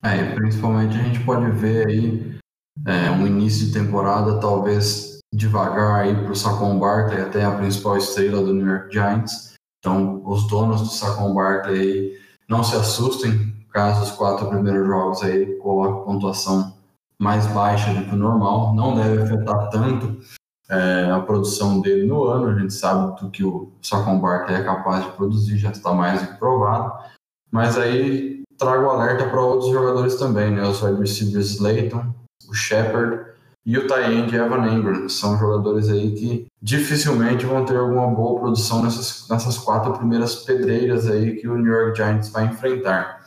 É, 0.02 0.34
principalmente 0.34 0.96
a 0.96 1.02
gente 1.02 1.24
pode 1.24 1.50
ver 1.52 1.88
aí 1.88 2.38
é, 2.86 3.10
um 3.10 3.26
início 3.26 3.66
de 3.66 3.72
temporada 3.72 4.40
talvez 4.40 5.18
devagar 5.32 6.00
aí 6.00 6.14
para 6.14 6.32
o 6.32 6.36
Saquon 6.36 6.78
Barkley, 6.78 7.20
até 7.20 7.44
a 7.44 7.56
principal 7.56 7.96
estrela 7.96 8.42
do 8.42 8.54
New 8.54 8.66
York 8.66 8.92
Giants. 8.92 9.54
Então, 9.78 10.22
os 10.24 10.46
donos 10.48 10.80
do 10.80 10.88
Saquon 10.88 11.34
Barkley 11.34 11.80
aí, 11.80 12.18
não 12.48 12.64
se 12.64 12.76
assustem 12.76 13.54
caso 13.72 14.02
os 14.02 14.10
quatro 14.10 14.48
primeiros 14.48 14.86
jogos 14.86 15.22
aí 15.22 15.56
coloquem 15.58 16.04
pontuação 16.04 16.74
mais 17.18 17.46
baixa 17.48 17.92
do 17.92 18.04
que 18.04 18.14
o 18.14 18.18
normal. 18.18 18.74
Não 18.74 18.94
deve 18.94 19.22
afetar 19.22 19.68
tanto 19.70 20.18
é, 20.68 21.10
a 21.10 21.20
produção 21.20 21.80
dele 21.80 22.06
no 22.06 22.24
ano. 22.24 22.48
A 22.48 22.58
gente 22.58 22.72
sabe 22.72 23.20
do 23.20 23.30
que 23.30 23.44
o 23.44 23.72
Saquon 23.82 24.18
Barkley 24.18 24.56
é 24.56 24.64
capaz 24.64 25.04
de 25.04 25.12
produzir, 25.12 25.58
já 25.58 25.70
está 25.70 25.92
mais 25.92 26.22
do 26.22 26.28
que 26.28 26.38
provado. 26.38 26.92
Mas 27.50 27.78
aí 27.78 28.42
trago 28.56 28.86
alerta 28.86 29.28
para 29.28 29.40
outros 29.40 29.70
jogadores 29.70 30.16
também, 30.16 30.50
né? 30.50 30.62
Os 30.62 30.82
wide 30.82 31.00
receivers 31.00 31.50
Slayton, 31.52 32.14
o 32.48 32.54
Shepard 32.54 33.24
e 33.64 33.78
o 33.78 33.86
Tyend 33.86 34.34
Evan 34.34 34.66
Ingram. 34.68 35.08
São 35.08 35.38
jogadores 35.38 35.88
aí 35.88 36.12
que 36.12 36.46
dificilmente 36.60 37.46
vão 37.46 37.64
ter 37.64 37.76
alguma 37.76 38.06
boa 38.08 38.40
produção 38.40 38.82
nessas, 38.82 39.26
nessas 39.28 39.58
quatro 39.58 39.92
primeiras 39.94 40.36
pedreiras 40.36 41.08
aí 41.08 41.36
que 41.36 41.48
o 41.48 41.56
New 41.56 41.72
York 41.72 41.96
Giants 41.96 42.28
vai 42.30 42.46
enfrentar. 42.46 43.18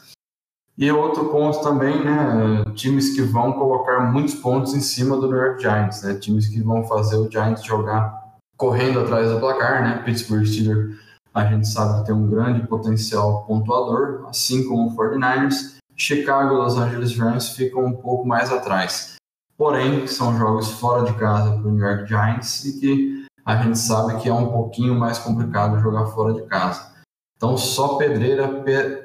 E 0.78 0.92
outro 0.92 1.26
ponto 1.30 1.62
também, 1.62 2.04
né, 2.04 2.64
times 2.74 3.14
que 3.14 3.22
vão 3.22 3.54
colocar 3.54 4.00
muitos 4.12 4.34
pontos 4.36 4.74
em 4.74 4.80
cima 4.80 5.18
do 5.18 5.28
New 5.28 5.38
York 5.38 5.62
Giants, 5.62 6.02
né, 6.02 6.16
times 6.16 6.48
que 6.48 6.62
vão 6.62 6.84
fazer 6.86 7.18
o 7.18 7.30
Giants 7.30 7.64
jogar 7.64 8.20
correndo 8.58 9.00
atrás 9.00 9.30
do 9.30 9.40
placar, 9.40 9.84
né, 9.84 10.02
Pittsburgh 10.04 10.46
Steelers 10.46 10.96
a 11.34 11.46
gente 11.46 11.68
sabe 11.68 12.00
que 12.00 12.08
tem 12.08 12.16
um 12.16 12.30
grande 12.30 12.68
potencial 12.68 13.46
pontuador, 13.46 14.26
assim 14.30 14.68
como 14.68 14.90
o 14.90 14.96
49ers, 14.96 15.78
Chicago 15.96 16.54
e 16.54 16.58
Los 16.58 16.78
Angeles 16.78 17.18
Rams 17.18 17.50
ficam 17.50 17.86
um 17.86 17.94
pouco 17.94 18.28
mais 18.28 18.52
atrás. 18.52 19.16
Porém, 19.58 20.08
são 20.08 20.38
jogos 20.38 20.72
fora 20.72 21.06
de 21.06 21.18
casa 21.18 21.52
para 21.52 21.68
o 21.68 21.72
New 21.72 21.86
York 21.86 22.08
Giants 22.08 22.66
e 22.66 22.80
que 22.80 23.26
a 23.46 23.62
gente 23.62 23.78
sabe 23.78 24.20
que 24.22 24.30
é 24.30 24.34
um 24.34 24.52
pouquinho 24.52 24.96
mais 24.96 25.20
complicado 25.20 25.80
jogar 25.80 26.08
fora 26.08 26.34
de 26.34 26.44
casa. 26.44 26.92
Então, 27.38 27.58
só 27.58 27.98
pedreira, 27.98 28.48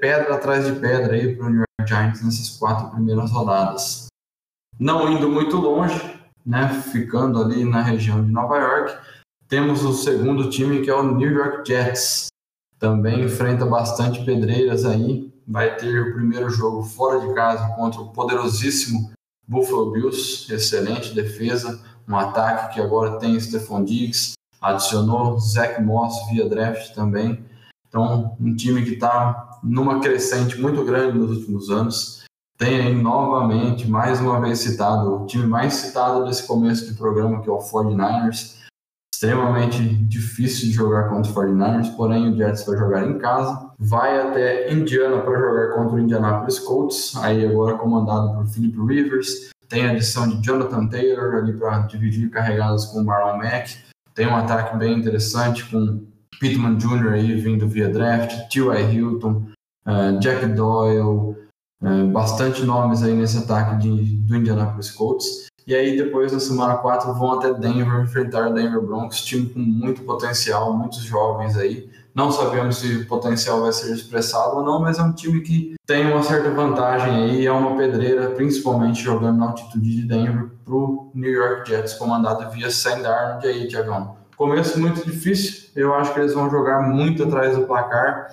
pedra 0.00 0.34
atrás 0.34 0.66
de 0.66 0.78
pedra 0.78 1.14
aí 1.14 1.34
para 1.34 1.46
o 1.46 1.50
New 1.50 1.64
York 1.80 1.88
Giants 1.88 2.22
nessas 2.22 2.50
quatro 2.50 2.90
primeiras 2.90 3.30
rodadas. 3.30 4.06
Não 4.78 5.10
indo 5.10 5.28
muito 5.30 5.56
longe, 5.56 6.20
né, 6.44 6.68
ficando 6.92 7.42
ali 7.42 7.64
na 7.64 7.82
região 7.82 8.24
de 8.24 8.30
Nova 8.30 8.58
York, 8.58 8.96
temos 9.48 9.84
o 9.84 9.92
segundo 9.92 10.50
time 10.50 10.82
que 10.82 10.90
é 10.90 10.94
o 10.94 11.14
New 11.14 11.30
York 11.30 11.68
Jets. 11.68 12.26
Também 12.78 13.24
enfrenta 13.24 13.64
bastante 13.64 14.24
pedreiras 14.24 14.84
aí. 14.84 15.32
Vai 15.46 15.76
ter 15.76 16.00
o 16.00 16.14
primeiro 16.14 16.50
jogo 16.50 16.82
fora 16.82 17.20
de 17.20 17.32
casa 17.32 17.68
contra 17.76 18.00
o 18.00 18.08
poderosíssimo 18.08 19.12
Buffalo 19.46 19.92
Bills. 19.92 20.52
Excelente 20.52 21.14
defesa, 21.14 21.80
um 22.08 22.16
ataque 22.16 22.74
que 22.74 22.80
agora 22.80 23.18
tem 23.18 23.38
Stephon 23.38 23.84
Diggs, 23.84 24.32
adicionou 24.60 25.38
Zach 25.38 25.80
Moss 25.80 26.28
via 26.30 26.48
draft 26.48 26.92
também. 26.94 27.44
Então, 27.88 28.36
um 28.40 28.54
time 28.56 28.84
que 28.84 28.94
está 28.94 29.60
numa 29.62 30.00
crescente 30.00 30.60
muito 30.60 30.84
grande 30.84 31.16
nos 31.16 31.38
últimos 31.38 31.70
anos. 31.70 32.24
Tem 32.58 32.80
aí 32.80 32.94
novamente, 32.94 33.88
mais 33.88 34.20
uma 34.20 34.40
vez 34.40 34.60
citado, 34.60 35.22
o 35.22 35.26
time 35.26 35.46
mais 35.46 35.74
citado 35.74 36.24
desse 36.24 36.46
começo 36.46 36.86
de 36.86 36.94
programa, 36.94 37.42
que 37.42 37.48
é 37.48 37.52
o 37.52 37.58
49ers. 37.58 38.56
Extremamente 39.16 39.82
difícil 39.82 40.66
de 40.66 40.72
jogar 40.72 41.08
contra 41.08 41.32
o 41.32 41.34
49ers, 41.34 41.96
porém 41.96 42.30
o 42.30 42.36
Jets 42.36 42.66
vai 42.66 42.76
jogar 42.76 43.06
em 43.06 43.16
casa. 43.16 43.70
Vai 43.78 44.20
até 44.20 44.70
Indiana 44.70 45.22
para 45.22 45.40
jogar 45.40 45.74
contra 45.74 45.96
o 45.96 46.00
Indianapolis 46.00 46.58
Colts, 46.58 47.16
aí 47.22 47.46
agora 47.46 47.78
comandado 47.78 48.34
por 48.34 48.46
Philip 48.46 48.78
Rivers. 48.78 49.48
Tem 49.70 49.86
a 49.86 49.92
adição 49.92 50.28
de 50.28 50.46
Jonathan 50.46 50.86
Taylor 50.88 51.36
ali 51.36 51.54
para 51.54 51.78
dividir 51.86 52.28
carregadas 52.28 52.84
com 52.84 52.98
o 52.98 53.04
Marlon 53.06 53.38
Mack. 53.38 53.78
Tem 54.14 54.26
um 54.26 54.36
ataque 54.36 54.76
bem 54.76 54.98
interessante 54.98 55.64
com 55.64 56.06
Pittman 56.38 56.76
Jr. 56.76 57.14
aí 57.14 57.40
vindo 57.40 57.66
via 57.66 57.88
draft, 57.88 58.50
T.Y. 58.50 58.92
Hilton, 58.92 59.46
uh, 59.86 60.18
Jack 60.20 60.44
Doyle, 60.48 61.34
uh, 61.82 62.06
bastante 62.12 62.62
nomes 62.66 63.02
aí 63.02 63.14
nesse 63.14 63.38
ataque 63.38 63.78
de, 63.78 64.20
do 64.26 64.36
Indianapolis 64.36 64.90
Colts. 64.90 65.46
E 65.66 65.74
aí 65.74 65.96
depois 65.96 66.30
na 66.30 66.38
semana 66.38 66.76
4 66.76 67.12
vão 67.14 67.32
até 67.32 67.52
Denver 67.52 68.00
enfrentar 68.00 68.50
o 68.50 68.54
Denver 68.54 68.80
Broncos, 68.80 69.24
time 69.24 69.48
com 69.48 69.58
muito 69.58 70.02
potencial, 70.02 70.72
muitos 70.72 71.00
jovens 71.00 71.56
aí. 71.56 71.90
Não 72.14 72.30
sabemos 72.30 72.76
se 72.76 72.98
o 72.98 73.06
potencial 73.06 73.60
vai 73.62 73.72
ser 73.72 73.92
expressado 73.92 74.58
ou 74.58 74.64
não, 74.64 74.80
mas 74.80 74.98
é 74.98 75.02
um 75.02 75.12
time 75.12 75.40
que 75.40 75.74
tem 75.84 76.06
uma 76.06 76.22
certa 76.22 76.50
vantagem 76.50 77.14
aí, 77.14 77.46
é 77.46 77.50
uma 77.50 77.76
pedreira, 77.76 78.30
principalmente 78.30 79.02
jogando 79.02 79.38
na 79.38 79.46
altitude 79.46 79.96
de 79.96 80.06
Denver 80.06 80.50
para 80.64 80.74
o 80.74 81.10
New 81.12 81.32
York 81.32 81.68
Jets, 81.68 81.94
comandado 81.94 82.48
via 82.52 82.70
Sam 82.70 83.02
Darnold 83.02 83.46
aí, 83.46 83.66
Tiagão. 83.66 84.16
Começo 84.36 84.80
muito 84.80 85.04
difícil, 85.04 85.68
eu 85.74 85.92
acho 85.94 86.14
que 86.14 86.20
eles 86.20 86.32
vão 86.32 86.48
jogar 86.48 86.80
muito 86.82 87.24
atrás 87.24 87.56
do 87.56 87.66
placar. 87.66 88.28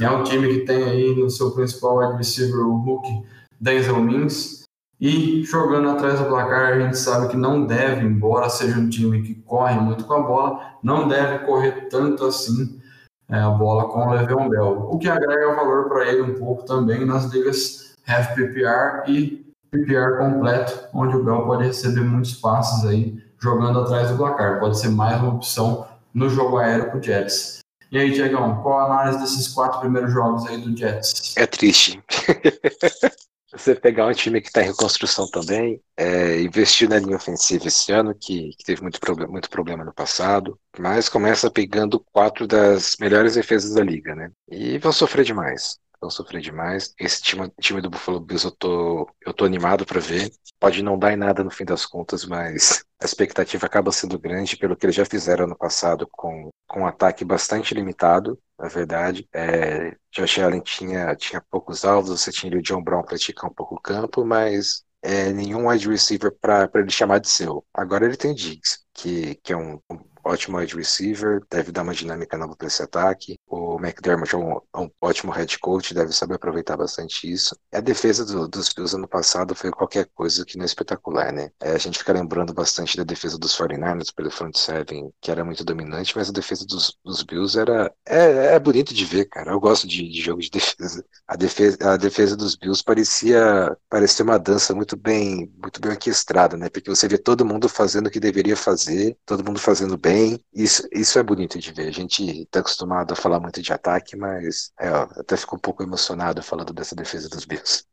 É 0.00 0.08
um 0.08 0.24
time 0.24 0.48
que 0.48 0.60
tem 0.60 0.82
aí 0.84 1.14
no 1.14 1.28
seu 1.28 1.50
principal 1.50 2.16
receiver 2.16 2.60
o 2.60 2.76
Hulk, 2.76 3.24
Denzel 3.60 4.00
Mims, 4.00 4.61
e 5.04 5.42
jogando 5.42 5.90
atrás 5.90 6.20
do 6.20 6.26
placar, 6.26 6.74
a 6.74 6.78
gente 6.78 6.96
sabe 6.96 7.26
que 7.26 7.36
não 7.36 7.66
deve, 7.66 8.06
embora 8.06 8.48
seja 8.48 8.78
um 8.78 8.88
time 8.88 9.20
que 9.22 9.34
corre 9.34 9.74
muito 9.74 10.04
com 10.04 10.14
a 10.14 10.22
bola, 10.22 10.76
não 10.80 11.08
deve 11.08 11.40
correr 11.40 11.88
tanto 11.88 12.24
assim 12.24 12.80
é, 13.28 13.36
a 13.36 13.50
bola 13.50 13.88
com 13.88 14.06
o 14.06 14.10
Le'Veon 14.12 14.48
Bell. 14.48 14.88
O 14.92 14.98
que 15.00 15.08
agrega 15.08 15.56
valor 15.56 15.88
para 15.88 16.06
ele 16.06 16.22
um 16.22 16.34
pouco 16.34 16.64
também 16.64 17.04
nas 17.04 17.24
ligas 17.32 17.96
half 18.06 18.32
PPR 18.36 19.10
e 19.10 19.44
PPR 19.72 20.18
completo, 20.18 20.88
onde 20.94 21.16
o 21.16 21.24
Bell 21.24 21.46
pode 21.46 21.64
receber 21.64 22.02
muitos 22.02 22.34
passes 22.34 22.88
aí 22.88 23.20
jogando 23.40 23.80
atrás 23.80 24.08
do 24.08 24.16
placar. 24.16 24.60
Pode 24.60 24.78
ser 24.78 24.90
mais 24.90 25.20
uma 25.20 25.34
opção 25.34 25.84
no 26.14 26.28
jogo 26.28 26.58
aéreo 26.58 26.90
para 26.90 27.00
o 27.00 27.02
Jets. 27.02 27.58
E 27.90 27.98
aí, 27.98 28.12
Diegão, 28.12 28.62
qual 28.62 28.78
a 28.78 28.84
análise 28.84 29.18
desses 29.18 29.48
quatro 29.48 29.80
primeiros 29.80 30.12
jogos 30.12 30.46
aí 30.46 30.58
do 30.58 30.76
Jets? 30.76 31.36
É 31.36 31.44
triste. 31.44 32.00
Você 33.52 33.74
pegar 33.74 34.06
um 34.06 34.12
time 34.12 34.40
que 34.40 34.48
está 34.48 34.62
em 34.62 34.66
reconstrução 34.66 35.28
também, 35.30 35.82
é, 35.96 36.40
investir 36.40 36.88
na 36.88 36.98
linha 36.98 37.16
ofensiva 37.16 37.68
esse 37.68 37.92
ano, 37.92 38.14
que, 38.14 38.50
que 38.56 38.64
teve 38.64 38.80
muito 38.82 38.98
muito 39.28 39.50
problema 39.50 39.84
no 39.84 39.92
passado, 39.92 40.58
mas 40.78 41.08
começa 41.08 41.50
pegando 41.50 42.00
quatro 42.00 42.46
das 42.46 42.96
melhores 42.98 43.34
defesas 43.34 43.74
da 43.74 43.82
liga, 43.84 44.14
né? 44.14 44.30
E 44.50 44.78
vão 44.78 44.90
sofrer 44.92 45.24
demais 45.24 45.78
vão 46.02 46.10
sofrer 46.10 46.42
demais. 46.42 46.92
Esse 46.98 47.22
time, 47.22 47.50
time 47.60 47.80
do 47.80 47.88
Buffalo 47.88 48.20
Bills 48.20 48.44
eu 48.44 48.50
tô, 48.50 49.08
eu 49.24 49.32
tô 49.32 49.44
animado 49.44 49.86
para 49.86 50.00
ver. 50.00 50.30
Pode 50.60 50.82
não 50.82 50.98
dar 50.98 51.12
em 51.12 51.16
nada 51.16 51.42
no 51.44 51.50
fim 51.50 51.64
das 51.64 51.86
contas, 51.86 52.24
mas 52.24 52.84
a 53.00 53.04
expectativa 53.04 53.66
acaba 53.66 53.92
sendo 53.92 54.18
grande 54.18 54.56
pelo 54.56 54.76
que 54.76 54.84
eles 54.86 54.96
já 54.96 55.04
fizeram 55.04 55.44
ano 55.44 55.56
passado 55.56 56.06
com, 56.10 56.50
com 56.66 56.80
um 56.80 56.86
ataque 56.86 57.24
bastante 57.24 57.72
limitado, 57.74 58.38
na 58.58 58.68
verdade. 58.68 59.26
É, 59.32 59.96
Josh 60.10 60.38
Allen 60.40 60.60
tinha, 60.60 61.14
tinha 61.16 61.40
poucos 61.50 61.84
alvos, 61.84 62.20
você 62.20 62.30
tinha 62.32 62.56
o 62.56 62.62
John 62.62 62.82
Brown 62.82 63.02
praticar 63.02 63.48
um 63.50 63.54
pouco 63.54 63.76
o 63.76 63.80
campo, 63.80 64.24
mas 64.24 64.84
é, 65.02 65.32
nenhum 65.32 65.68
wide 65.68 65.88
receiver 65.88 66.32
para 66.40 66.68
ele 66.74 66.90
chamar 66.90 67.18
de 67.18 67.28
seu. 67.28 67.64
Agora 67.74 68.04
ele 68.04 68.16
tem 68.16 68.34
Diggs, 68.34 68.80
que, 68.92 69.36
que 69.36 69.52
é 69.52 69.56
um, 69.56 69.80
um 69.90 69.98
ótimo 70.24 70.58
wide 70.58 70.76
receiver, 70.76 71.42
deve 71.50 71.72
dar 71.72 71.82
uma 71.82 71.94
dinâmica 71.94 72.36
nova 72.38 72.56
para 72.56 72.66
esse 72.68 72.82
ataque. 72.82 73.38
O 73.46 73.71
McDermott 73.82 74.34
é 74.34 74.38
um, 74.38 74.52
é 74.52 74.78
um, 74.78 74.90
ótimo 75.00 75.32
head 75.32 75.58
coach, 75.58 75.92
deve 75.92 76.12
saber 76.12 76.34
aproveitar 76.34 76.76
bastante 76.76 77.30
isso. 77.30 77.56
A 77.72 77.80
defesa 77.80 78.24
do, 78.24 78.46
dos 78.46 78.68
Bills 78.72 78.94
ano 78.94 79.08
passado 79.08 79.54
foi 79.54 79.70
qualquer 79.70 80.08
coisa 80.14 80.44
que 80.44 80.56
não 80.56 80.62
é 80.62 80.66
espetacular, 80.66 81.32
né? 81.32 81.50
É, 81.60 81.72
a 81.72 81.78
gente 81.78 81.98
fica 81.98 82.12
lembrando 82.12 82.52
bastante 82.52 82.96
da 82.96 83.04
defesa 83.04 83.38
dos 83.38 83.56
49ers 83.56 84.14
pelo 84.14 84.30
front 84.30 84.56
seven, 84.56 85.12
que 85.20 85.30
era 85.30 85.44
muito 85.44 85.64
dominante, 85.64 86.16
mas 86.16 86.28
a 86.28 86.32
defesa 86.32 86.64
dos, 86.66 86.96
dos 87.04 87.22
Bills 87.22 87.58
era 87.58 87.92
é, 88.06 88.54
é 88.54 88.58
bonito 88.58 88.94
de 88.94 89.04
ver, 89.04 89.26
cara. 89.26 89.52
Eu 89.52 89.60
gosto 89.60 89.86
de, 89.86 90.08
de 90.08 90.20
jogo 90.20 90.40
de 90.40 90.50
defesa. 90.50 91.04
A 91.26 91.36
defesa, 91.36 91.78
a 91.92 91.96
defesa 91.96 92.36
dos 92.36 92.56
Bills 92.56 92.82
parecia 92.84 93.76
parecia 93.88 94.24
uma 94.24 94.38
dança 94.38 94.74
muito 94.74 94.96
bem 94.96 95.52
muito 95.60 95.80
bem 95.80 95.90
orquestrada, 95.92 96.56
né? 96.56 96.68
Porque 96.68 96.90
você 96.90 97.08
vê 97.08 97.18
todo 97.18 97.44
mundo 97.44 97.68
fazendo 97.68 98.06
o 98.06 98.10
que 98.10 98.20
deveria 98.20 98.56
fazer, 98.56 99.16
todo 99.26 99.44
mundo 99.44 99.58
fazendo 99.58 99.96
bem. 99.96 100.40
Isso, 100.54 100.86
isso 100.92 101.18
é 101.18 101.22
bonito 101.22 101.58
de 101.58 101.72
ver. 101.72 101.88
A 101.88 101.92
gente 101.92 102.42
está 102.42 102.60
acostumado 102.60 103.12
a 103.12 103.16
falar 103.16 103.40
muito 103.40 103.60
de 103.62 103.71
ataque, 103.72 104.16
mas 104.16 104.72
é, 104.78 104.88
até 104.88 105.36
fico 105.36 105.56
um 105.56 105.58
pouco 105.58 105.82
emocionado 105.82 106.42
falando 106.42 106.72
dessa 106.72 106.94
defesa 106.94 107.28
dos 107.28 107.44
Bills. 107.44 107.84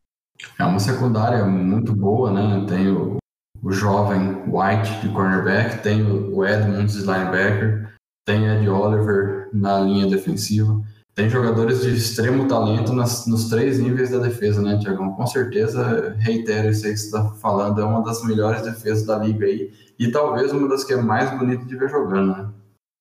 É 0.57 0.63
uma 0.63 0.79
secundária 0.79 1.45
muito 1.45 1.93
boa, 1.93 2.31
né? 2.31 2.65
Tem 2.67 2.87
o, 2.89 3.17
o 3.61 3.71
jovem 3.71 4.43
White 4.47 5.01
de 5.01 5.13
cornerback, 5.13 5.81
tem 5.83 6.01
o 6.03 6.45
Edmonds 6.45 6.93
de 6.93 7.01
linebacker, 7.01 7.93
tem 8.25 8.47
Ed 8.47 8.69
Oliver 8.69 9.49
na 9.53 9.79
linha 9.79 10.07
defensiva. 10.07 10.81
Tem 11.15 11.29
jogadores 11.29 11.81
de 11.81 11.93
extremo 11.93 12.47
talento 12.47 12.93
nas, 12.93 13.27
nos 13.27 13.49
três 13.49 13.77
níveis 13.77 14.11
da 14.11 14.19
defesa, 14.19 14.61
né, 14.61 14.77
Tiagão? 14.77 15.11
Com 15.15 15.27
certeza, 15.27 16.15
reitero 16.17 16.69
isso 16.69 16.85
aí 16.85 16.93
que 16.93 16.99
você 16.99 17.05
está 17.07 17.25
falando, 17.31 17.81
é 17.81 17.83
uma 17.83 18.01
das 18.01 18.23
melhores 18.23 18.61
defesas 18.61 19.05
da 19.05 19.17
liga 19.17 19.45
aí 19.45 19.73
e 19.99 20.09
talvez 20.09 20.53
uma 20.53 20.69
das 20.69 20.85
que 20.85 20.93
é 20.93 21.01
mais 21.01 21.37
bonita 21.37 21.65
de 21.65 21.75
ver 21.75 21.89
jogando, 21.89 22.37
né? 22.37 22.49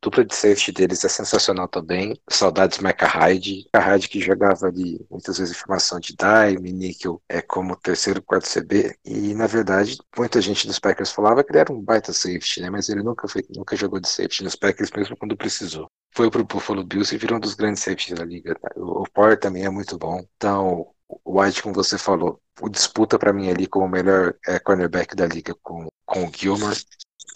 Dupla 0.00 0.24
de 0.24 0.34
safety 0.34 0.72
deles 0.72 1.04
é 1.04 1.08
sensacional 1.08 1.68
também. 1.68 2.18
Saudades 2.28 2.78
Micah 2.78 3.06
Hyde. 3.06 3.64
Micah 3.66 3.80
Hyde 3.80 4.08
que 4.08 4.20
jogava 4.20 4.66
ali 4.66 5.04
muitas 5.10 5.38
vezes 5.38 5.56
formação 5.56 5.98
de 6.00 6.14
dime, 6.16 6.72
níquel 6.72 7.20
é 7.28 7.42
como 7.42 7.76
terceiro, 7.76 8.22
quarto 8.22 8.48
CB. 8.48 8.96
E 9.04 9.34
na 9.34 9.46
verdade, 9.46 9.98
muita 10.16 10.40
gente 10.40 10.66
dos 10.66 10.78
Packers 10.78 11.10
falava 11.10 11.42
que 11.42 11.50
ele 11.50 11.58
era 11.58 11.72
um 11.72 11.82
baita 11.82 12.12
safety, 12.12 12.60
né? 12.60 12.70
Mas 12.70 12.88
ele 12.88 13.02
nunca, 13.02 13.28
foi, 13.28 13.44
nunca 13.54 13.76
jogou 13.76 14.00
de 14.00 14.08
safety 14.08 14.44
nos 14.44 14.56
Packers 14.56 14.90
mesmo 14.92 15.16
quando 15.16 15.36
precisou. 15.36 15.90
Foi 16.14 16.30
pro 16.30 16.44
Buffalo 16.44 16.84
Bills 16.84 17.14
e 17.14 17.18
virou 17.18 17.36
um 17.36 17.40
dos 17.40 17.54
grandes 17.54 17.82
safeties 17.82 18.18
da 18.18 18.24
liga. 18.24 18.56
O, 18.76 19.02
o 19.02 19.10
Power 19.12 19.38
também 19.38 19.64
é 19.64 19.70
muito 19.70 19.98
bom. 19.98 20.24
Então, 20.36 20.88
o 21.24 21.40
White, 21.40 21.62
como 21.62 21.74
você 21.74 21.96
falou, 21.98 22.40
o 22.60 22.68
disputa 22.68 23.18
para 23.18 23.32
mim 23.32 23.50
ali 23.50 23.66
como 23.66 23.86
o 23.86 23.88
melhor 23.88 24.34
é, 24.46 24.58
cornerback 24.58 25.14
da 25.14 25.26
liga 25.26 25.54
com, 25.62 25.88
com 26.04 26.26
o 26.26 26.32
Gilmore. 26.32 26.76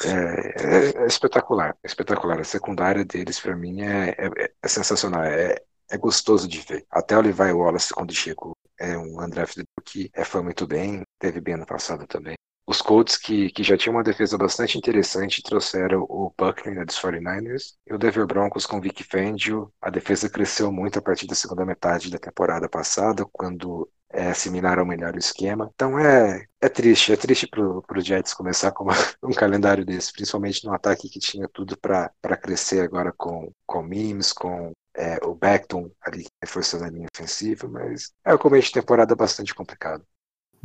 É, 0.05 1.01
é, 1.01 1.03
é, 1.05 1.07
espetacular, 1.07 1.77
é 1.83 1.87
espetacular. 1.87 2.41
A 2.41 2.45
secundária 2.45 3.05
deles, 3.05 3.39
para 3.41 3.57
mim, 3.57 3.83
é, 3.83 4.11
é, 4.19 4.53
é, 4.63 4.69
sensacional. 4.69 5.23
É, 5.25 5.57
é 5.91 5.99
gostoso 5.99 6.49
de 6.49 6.61
ver. 6.61 6.87
Até 6.91 7.17
o 7.17 7.21
Levi 7.21 7.53
Wallace, 7.53 7.93
quando 7.93 8.15
chegou, 8.15 8.57
é 8.79 8.97
um 8.97 9.23
undrafted 9.23 9.67
que 9.85 10.11
é, 10.15 10.25
foi 10.25 10.43
muito 10.43 10.67
bem, 10.67 11.03
teve 11.19 11.41
bem 11.41 11.55
ano 11.55 11.67
passado 11.67 12.07
também. 12.07 12.35
Os 12.67 12.81
Colts, 12.81 13.17
que, 13.17 13.51
que 13.51 13.63
já 13.63 13.77
tinham 13.77 13.97
uma 13.97 14.05
defesa 14.05 14.39
bastante 14.39 14.79
interessante, 14.79 15.43
trouxeram 15.43 16.07
o 16.09 16.33
Buckner 16.39 16.77
né, 16.77 16.85
dos 16.85 16.97
49ers 16.97 17.75
e 17.87 17.93
o 17.93 17.99
Denver 17.99 18.27
Broncos 18.27 18.67
com 18.67 18.81
Vic 18.81 19.03
Fangio. 19.03 19.73
A 19.81 19.91
defesa 19.91 20.31
cresceu 20.31 20.73
muito 20.73 20.99
a 20.99 21.03
partir 21.03 21.27
da 21.27 21.35
segunda 21.35 21.67
metade 21.67 22.11
da 22.11 22.19
temporada 22.19 22.69
passada, 22.69 23.27
quando 23.33 23.91
é, 24.13 24.31
assimilaram 24.31 24.85
melhor 24.85 25.15
o 25.15 25.19
esquema. 25.19 25.71
Então 25.75 25.99
é, 25.99 26.47
é 26.61 26.69
triste, 26.69 27.13
é 27.13 27.17
triste 27.17 27.47
pro, 27.47 27.83
pro 27.83 28.01
Jets 28.01 28.35
começar 28.35 28.71
com 28.73 28.85
uma, 28.85 28.95
um 29.23 29.33
calendário 29.33 29.85
desse, 29.85 30.13
principalmente 30.13 30.65
no 30.65 30.75
ataque 30.75 31.09
que 31.09 31.19
tinha 31.19 31.49
tudo 31.53 31.77
para 31.77 32.37
crescer 32.41 32.81
agora 32.81 33.13
com, 33.17 33.51
com 33.67 33.83
Mims, 33.83 34.33
com 34.33 34.73
é, 34.95 35.19
o 35.25 35.35
Beckton 35.35 35.91
ali 36.03 36.27
reforçando 36.43 36.85
a 36.85 36.91
linha 36.91 37.09
ofensiva, 37.15 37.67
mas 37.69 38.13
é 38.25 38.35
o 38.35 38.39
começo 38.39 38.69
de 38.69 38.75
temporada 38.75 39.17
bastante 39.17 39.55
complicado. 39.55 40.05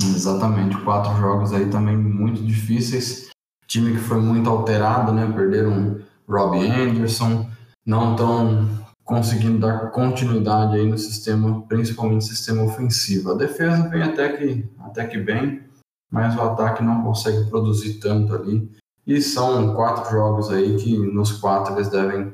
Exatamente, 0.02 0.80
quatro 0.84 1.16
jogos 1.18 1.54
aí 1.54 1.70
também 1.70 1.98
muito 1.98 2.44
difíceis. 2.44 3.30
Time 3.66 3.94
que 3.94 4.00
foi 4.00 4.22
muito 4.22 4.50
alterado, 4.50 5.12
né? 5.12 5.32
Perderam 5.36 6.02
Robbie 6.28 6.70
Anderson, 6.70 7.50
não 7.86 8.12
estão 8.12 8.87
conseguindo 9.08 9.60
dar 9.60 9.90
continuidade 9.92 10.76
aí 10.76 10.86
no 10.86 10.98
sistema, 10.98 11.62
principalmente 11.62 12.26
sistema 12.26 12.64
ofensivo. 12.64 13.32
A 13.32 13.36
defesa 13.36 13.88
vem 13.88 14.04
até 14.04 14.36
que, 14.36 14.70
até 14.80 15.08
que 15.08 15.18
bem, 15.18 15.64
mas 16.12 16.36
o 16.36 16.42
ataque 16.42 16.84
não 16.84 17.02
consegue 17.02 17.50
produzir 17.50 17.96
tanto 17.96 18.36
ali. 18.36 18.70
E 19.08 19.22
são 19.22 19.74
quatro 19.74 20.12
jogos 20.12 20.52
aí 20.52 20.76
que 20.76 20.98
nos 20.98 21.32
quatro 21.32 21.74
eles 21.76 21.88
devem 21.88 22.34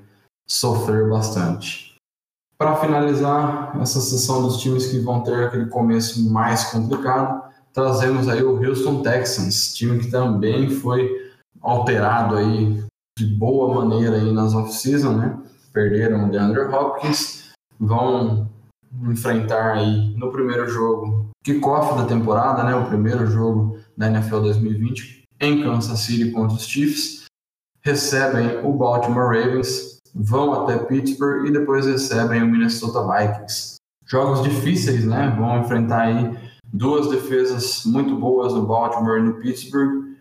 sofrer 0.49 1.07
bastante. 1.07 1.95
Para 2.57 2.75
finalizar 2.77 3.79
essa 3.79 4.01
sessão 4.01 4.41
dos 4.41 4.57
times 4.57 4.87
que 4.87 4.97
vão 4.97 5.21
ter 5.21 5.45
aquele 5.45 5.67
começo 5.67 6.27
mais 6.31 6.63
complicado, 6.71 7.43
trazemos 7.71 8.27
aí 8.27 8.41
o 8.41 8.57
Houston 8.57 9.03
Texans, 9.03 9.75
time 9.75 9.99
que 9.99 10.09
também 10.09 10.71
foi 10.71 11.31
alterado 11.61 12.35
aí 12.35 12.83
de 13.19 13.27
boa 13.27 13.75
maneira 13.75 14.15
aí 14.15 14.31
nas 14.31 14.55
off-season, 14.55 15.13
né? 15.13 15.39
Perderam 15.73 16.27
o 16.27 16.31
DeAndre 16.31 16.61
Hopkins, 16.61 17.51
vão 17.79 18.47
enfrentar 19.09 19.73
aí 19.73 20.15
no 20.15 20.31
primeiro 20.31 20.69
jogo, 20.69 21.29
kickoff 21.43 21.97
da 21.97 22.05
temporada, 22.05 22.63
né, 22.63 22.75
o 22.75 22.85
primeiro 22.85 23.25
jogo 23.25 23.79
da 23.97 24.07
NFL 24.07 24.41
2020 24.41 25.23
em 25.41 25.63
Kansas 25.63 25.99
City 25.99 26.31
contra 26.31 26.55
os 26.55 26.65
Chiefs, 26.65 27.25
recebem 27.81 28.63
o 28.63 28.71
Baltimore 28.71 29.27
Ravens, 29.27 29.97
vão 30.15 30.53
até 30.53 30.77
Pittsburgh 30.77 31.47
e 31.47 31.51
depois 31.51 31.85
recebem 31.85 32.41
o 32.41 32.47
Minnesota 32.47 33.01
Vikings. 33.01 33.75
Jogos 34.05 34.43
difíceis, 34.43 35.05
né? 35.05 35.33
Vão 35.37 35.59
enfrentar 35.59 36.03
aí 36.03 36.37
duas 36.71 37.09
defesas 37.09 37.83
muito 37.85 38.15
boas 38.15 38.53
no 38.53 38.65
Baltimore 38.65 39.19
e 39.19 39.23
no 39.23 39.33
Pittsburgh 39.35 40.13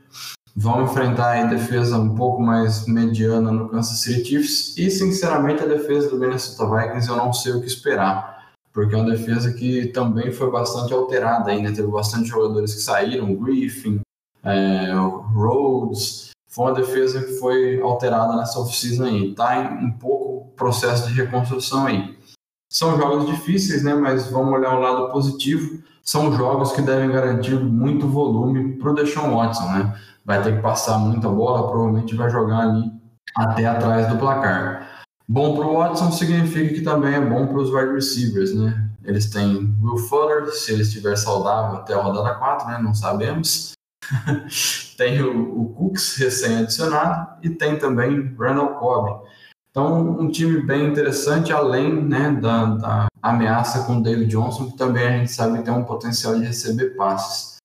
vão 0.55 0.85
enfrentar 0.85 1.39
a 1.39 1.47
defesa 1.47 1.99
um 1.99 2.15
pouco 2.15 2.43
mais 2.43 2.87
mediana 2.87 3.51
no 3.51 3.69
Kansas 3.69 3.99
City 3.99 4.25
Chiefs 4.25 4.77
e, 4.77 4.91
sinceramente, 4.91 5.63
a 5.63 5.67
defesa 5.67 6.11
do 6.11 6.19
Minnesota 6.19 6.69
Vikings 6.71 7.09
eu 7.09 7.17
não 7.17 7.33
sei 7.33 7.53
o 7.53 7.61
que 7.61 7.67
esperar, 7.67 8.53
porque 8.73 8.95
é 8.95 8.99
uma 8.99 9.11
defesa 9.11 9.53
que 9.53 9.87
também 9.89 10.31
foi 10.31 10.51
bastante 10.51 10.93
alterada 10.93 11.51
ainda, 11.51 11.73
teve 11.73 11.89
bastante 11.89 12.29
jogadores 12.29 12.75
que 12.75 12.81
saíram, 12.81 13.35
Griffin, 13.35 14.01
é, 14.45 14.93
Rhodes, 15.35 16.31
foi 16.49 16.67
uma 16.67 16.75
defesa 16.75 17.23
que 17.23 17.33
foi 17.39 17.81
alterada 17.81 18.37
nessa 18.37 18.61
off-season 18.61 19.05
aí, 19.05 19.31
está 19.31 19.57
em 19.57 19.87
um 19.87 19.93
pouco 19.93 20.53
processo 20.55 21.09
de 21.09 21.15
reconstrução 21.15 21.87
aí. 21.87 22.15
São 22.71 22.97
jogos 22.99 23.27
difíceis, 23.27 23.83
né, 23.83 23.95
mas 23.95 24.31
vamos 24.31 24.53
olhar 24.53 24.77
o 24.77 24.81
lado 24.81 25.11
positivo, 25.11 25.83
são 26.03 26.33
jogos 26.37 26.73
que 26.73 26.83
devem 26.83 27.11
garantir 27.11 27.55
muito 27.55 28.09
volume 28.09 28.77
para 28.77 28.91
o 28.91 28.95
Deshaun 28.95 29.37
Watson, 29.37 29.67
né? 29.67 29.95
vai 30.25 30.43
ter 30.43 30.57
que 30.57 30.63
passar 30.63 30.99
muita 30.99 31.29
bola, 31.29 31.69
provavelmente 31.69 32.15
vai 32.15 32.31
jogar 32.31 32.61
ali 32.61 32.93
até 33.37 33.67
atrás 33.67 34.09
do 34.09 34.19
placar. 34.19 35.05
Bom 35.29 35.57
para 35.57 35.67
o 35.67 35.79
Watson 35.79 36.11
significa 36.13 36.75
que 36.75 36.83
também 36.83 37.15
é 37.15 37.21
bom 37.21 37.47
para 37.47 37.59
os 37.59 37.71
wide 37.71 37.95
receivers, 37.95 38.55
né? 38.55 38.89
Eles 39.05 39.31
têm 39.31 39.75
Will 39.81 39.97
Fuller, 39.97 40.47
se 40.53 40.73
ele 40.73 40.83
estiver 40.83 41.17
saudável 41.17 41.79
até 41.79 41.95
a 41.95 42.01
rodada 42.01 42.35
4, 42.35 42.69
né? 42.69 42.79
Não 42.83 42.95
sabemos. 42.95 43.73
tem 44.99 45.23
o, 45.23 45.63
o 45.63 45.69
Cooks 45.71 46.17
recém-adicionado 46.17 47.29
e 47.43 47.51
tem 47.51 47.79
também 47.79 48.35
Randall 48.39 48.75
Cobb. 48.75 49.27
Então, 49.73 50.21
um 50.21 50.31
time 50.31 50.61
bem 50.61 50.87
interessante, 50.87 51.51
além 51.51 51.91
né, 52.05 52.31
da, 52.31 52.67
da 52.67 53.07
ameaça 53.23 53.85
com 53.85 53.97
o 53.97 54.03
David 54.03 54.31
Johnson, 54.31 54.71
que 54.71 54.77
também 54.77 55.03
a 55.03 55.19
gente 55.19 55.33
sabe 55.33 55.63
tem 55.63 55.73
um 55.73 55.83
potencial 55.83 56.39
de 56.39 56.45
receber 56.45 56.91
passes. 56.91 57.57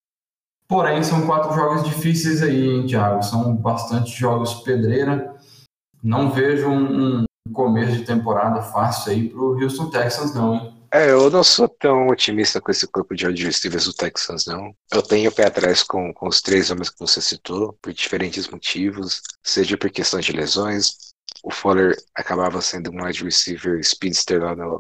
Porém, 0.70 1.04
são 1.04 1.26
quatro 1.26 1.54
jogos 1.54 1.84
difíceis 1.84 2.42
aí, 2.42 2.66
hein, 2.66 2.88
Thiago? 2.88 3.22
São 3.24 3.54
bastante 3.54 4.12
jogos 4.12 4.54
pedreira. 4.56 5.36
Não 6.02 6.32
vejo 6.32 6.70
um, 6.70 7.20
um 7.20 7.54
começo 7.54 7.98
de 7.98 8.06
temporada 8.06 8.62
fácil 8.62 9.12
aí 9.12 9.30
para 9.30 9.42
o 9.42 9.62
Houston 9.62 9.90
Texans, 9.90 10.34
não, 10.34 10.56
hein? 10.56 10.74
É, 10.94 11.12
eu 11.12 11.30
não 11.30 11.44
sou 11.44 11.68
tão 11.68 12.08
otimista 12.08 12.62
com 12.62 12.72
esse 12.72 12.88
corpo 12.88 13.14
de 13.14 13.26
receivers 13.26 13.84
do 13.84 13.94
Texans, 13.94 14.46
não. 14.46 14.74
Eu 14.90 15.02
tenho 15.02 15.30
o 15.30 15.34
pé 15.34 15.46
atrás 15.46 15.84
com, 15.84 16.14
com 16.14 16.30
os 16.30 16.42
três 16.42 16.72
homens 16.72 16.90
que 16.90 17.00
você 17.00 17.20
citou, 17.20 17.78
por 17.82 17.92
diferentes 17.92 18.48
motivos, 18.48 19.22
seja 19.44 19.78
por 19.78 19.90
questão 19.90 20.22
de 20.22 20.32
lesões. 20.32 21.07
O 21.44 21.52
Fuller 21.52 21.96
acabava 22.16 22.62
sendo 22.62 22.92
um 22.92 23.04
wide 23.04 23.24
receiver 23.24 23.84
speedster 23.84 24.42
lá 24.42 24.56
no, 24.56 24.80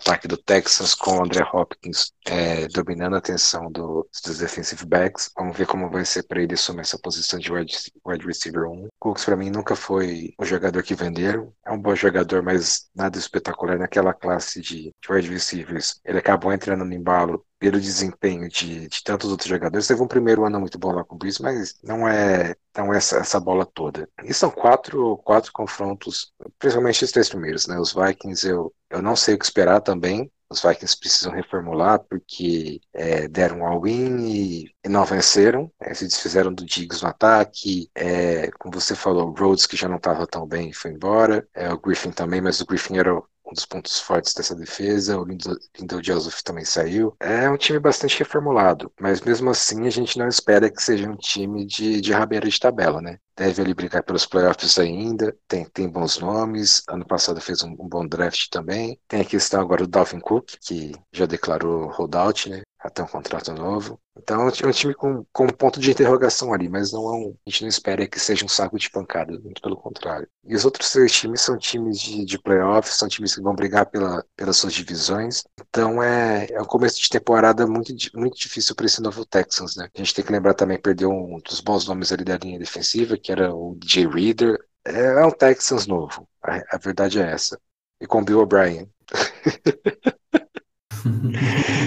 ataque 0.00 0.26
do 0.26 0.36
Texas 0.36 0.94
com 0.94 1.18
o 1.18 1.24
André 1.24 1.44
Hopkins 1.52 2.12
é, 2.26 2.66
dominando 2.68 3.14
a 3.14 3.18
atenção 3.18 3.70
do, 3.70 4.08
dos 4.24 4.38
defensive 4.38 4.84
backs. 4.86 5.30
Vamos 5.36 5.56
ver 5.56 5.66
como 5.66 5.90
vai 5.90 6.04
ser 6.04 6.22
para 6.24 6.42
ele 6.42 6.54
assumir 6.54 6.80
essa 6.80 6.98
posição 6.98 7.38
de 7.38 7.52
wide, 7.52 7.76
wide 8.06 8.26
receiver 8.26 8.68
1. 8.68 8.88
Cooks 8.98 9.24
para 9.24 9.36
mim 9.36 9.50
nunca 9.50 9.76
foi 9.76 10.34
um 10.40 10.44
jogador 10.44 10.82
que 10.82 10.94
venderam. 10.94 11.52
É 11.64 11.70
um 11.70 11.80
bom 11.80 11.94
jogador, 11.94 12.42
mas 12.42 12.88
nada 12.94 13.18
espetacular 13.18 13.78
naquela 13.78 14.14
classe 14.14 14.60
de, 14.60 14.92
de 15.00 15.12
wide 15.12 15.28
receivers. 15.28 16.00
Ele 16.04 16.18
acabou 16.18 16.52
entrando 16.52 16.84
no 16.84 16.94
embalo 16.94 17.44
pelo 17.60 17.78
desempenho 17.78 18.48
de, 18.48 18.88
de 18.88 19.04
tantos 19.04 19.30
outros 19.30 19.48
jogadores. 19.48 19.86
Teve 19.86 20.02
um 20.02 20.08
primeiro 20.08 20.46
ano 20.46 20.58
muito 20.58 20.78
bom 20.78 20.92
lá 20.92 21.04
com 21.04 21.14
o 21.14 21.18
Breeze, 21.18 21.42
mas 21.42 21.78
não 21.84 22.08
é 22.08 22.56
tão 22.72 22.92
essa, 22.92 23.18
essa 23.18 23.38
bola 23.38 23.66
toda. 23.66 24.08
E 24.24 24.32
são 24.32 24.50
quatro, 24.50 25.18
quatro 25.18 25.52
confrontos, 25.52 26.32
principalmente 26.58 27.04
os 27.04 27.12
três 27.12 27.28
primeiros, 27.28 27.66
né? 27.66 27.78
Os 27.78 27.92
Vikings 27.92 28.48
eu, 28.48 28.74
eu 28.88 29.02
não 29.02 29.14
sei 29.14 29.34
o 29.34 29.38
que 29.38 29.44
esperar 29.44 29.82
também. 29.82 30.32
Os 30.48 30.62
Vikings 30.62 30.98
precisam 30.98 31.32
reformular 31.32 32.00
porque 32.00 32.80
é, 32.94 33.28
deram 33.28 33.58
um 33.58 33.66
all-in 33.66 34.26
e, 34.26 34.74
e, 34.84 34.88
não 34.88 35.04
venceram. 35.04 35.70
É, 35.78 35.92
se 35.92 36.06
desfizeram 36.06 36.52
do 36.52 36.64
Diggs 36.64 37.02
no 37.02 37.10
ataque. 37.10 37.90
É, 37.94 38.50
como 38.58 38.74
você 38.74 38.96
falou, 38.96 39.28
o 39.28 39.34
Rhodes, 39.34 39.66
que 39.66 39.76
já 39.76 39.86
não 39.86 39.98
estava 39.98 40.26
tão 40.26 40.46
bem, 40.46 40.72
foi 40.72 40.92
embora. 40.92 41.46
É, 41.54 41.70
o 41.72 41.78
Griffin 41.78 42.10
também, 42.10 42.40
mas 42.40 42.60
o 42.60 42.66
Griffin 42.66 42.96
era 42.98 43.22
um 43.50 43.54
dos 43.54 43.66
pontos 43.66 44.00
fortes 44.00 44.34
dessa 44.34 44.54
defesa. 44.54 45.18
O 45.18 45.24
Lindell 45.24 46.02
Joseph 46.02 46.42
também 46.42 46.64
saiu. 46.64 47.14
É 47.20 47.48
um 47.50 47.56
time 47.56 47.78
bastante 47.78 48.18
reformulado, 48.18 48.92
mas 49.00 49.20
mesmo 49.20 49.50
assim 49.50 49.86
a 49.86 49.90
gente 49.90 50.18
não 50.18 50.28
espera 50.28 50.70
que 50.70 50.82
seja 50.82 51.08
um 51.08 51.16
time 51.16 51.64
de, 51.66 52.00
de 52.00 52.12
rabeira 52.12 52.48
de 52.48 52.58
tabela, 52.58 53.00
né? 53.00 53.18
Deve 53.36 53.62
ali 53.62 53.74
brigar 53.74 54.02
pelos 54.02 54.26
playoffs 54.26 54.78
ainda, 54.78 55.36
tem, 55.48 55.64
tem 55.64 55.88
bons 55.88 56.18
nomes. 56.18 56.82
Ano 56.88 57.06
passado 57.06 57.40
fez 57.40 57.62
um, 57.62 57.70
um 57.70 57.88
bom 57.88 58.06
draft 58.06 58.48
também. 58.50 58.98
Tem 59.08 59.22
a 59.22 59.24
questão 59.24 59.60
agora 59.60 59.84
do 59.84 59.88
Dalvin 59.90 60.20
Cook, 60.20 60.56
que 60.60 60.92
já 61.12 61.26
declarou 61.26 61.88
holdout, 61.90 62.48
né? 62.50 62.62
Até 62.82 63.02
um 63.02 63.06
contrato 63.06 63.52
novo. 63.52 64.00
Então 64.16 64.42
é 64.42 64.66
um 64.66 64.72
time 64.72 64.94
com, 64.94 65.24
com 65.32 65.44
um 65.44 65.48
ponto 65.48 65.78
de 65.78 65.90
interrogação 65.90 66.52
ali, 66.52 66.68
mas 66.68 66.92
não 66.92 67.08
é 67.08 67.12
um, 67.12 67.36
a 67.46 67.50
gente 67.50 67.62
não 67.62 67.68
espera 67.68 68.08
que 68.08 68.18
seja 68.18 68.44
um 68.44 68.48
saco 68.48 68.78
de 68.78 68.90
pancada, 68.90 69.38
muito 69.38 69.60
pelo 69.60 69.76
contrário. 69.76 70.26
E 70.44 70.54
os 70.54 70.64
outros 70.64 70.90
três 70.90 71.12
times 71.12 71.42
são 71.42 71.58
times 71.58 72.00
de, 72.00 72.24
de 72.24 72.38
playoffs, 72.38 72.96
são 72.96 73.08
times 73.08 73.34
que 73.34 73.42
vão 73.42 73.54
brigar 73.54 73.86
pela, 73.86 74.24
pelas 74.34 74.56
suas 74.56 74.72
divisões. 74.72 75.42
Então 75.68 76.02
é, 76.02 76.46
é 76.50 76.60
um 76.60 76.64
começo 76.64 77.00
de 77.00 77.08
temporada 77.08 77.66
muito, 77.66 77.92
muito 78.14 78.38
difícil 78.38 78.74
para 78.74 78.86
esse 78.86 79.02
novo 79.02 79.26
Texans, 79.26 79.76
né? 79.76 79.88
A 79.94 79.98
gente 79.98 80.14
tem 80.14 80.24
que 80.24 80.32
lembrar 80.32 80.54
também 80.54 80.76
que 80.76 80.82
perdeu 80.82 81.10
um 81.10 81.38
dos 81.40 81.60
bons 81.60 81.86
nomes 81.86 82.12
ali 82.12 82.24
da 82.24 82.38
linha 82.38 82.58
defensiva, 82.58 83.18
que 83.18 83.30
era 83.30 83.54
o 83.54 83.78
Jay 83.84 84.06
Reader. 84.06 84.58
É, 84.86 85.20
é 85.20 85.26
um 85.26 85.30
Texans 85.30 85.86
novo, 85.86 86.26
a, 86.42 86.76
a 86.76 86.78
verdade 86.78 87.20
é 87.20 87.30
essa. 87.30 87.60
E 88.00 88.06
com 88.06 88.24
Bill 88.24 88.40
O'Brien. 88.40 88.90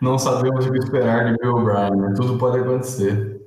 Não 0.00 0.18
sabemos 0.18 0.66
o 0.66 0.72
que 0.72 0.78
esperar 0.78 1.26
de 1.26 1.38
Bill 1.38 1.56
O'Brien, 1.56 1.96
né? 1.96 2.14
tudo 2.16 2.38
pode 2.38 2.58
acontecer. 2.58 3.40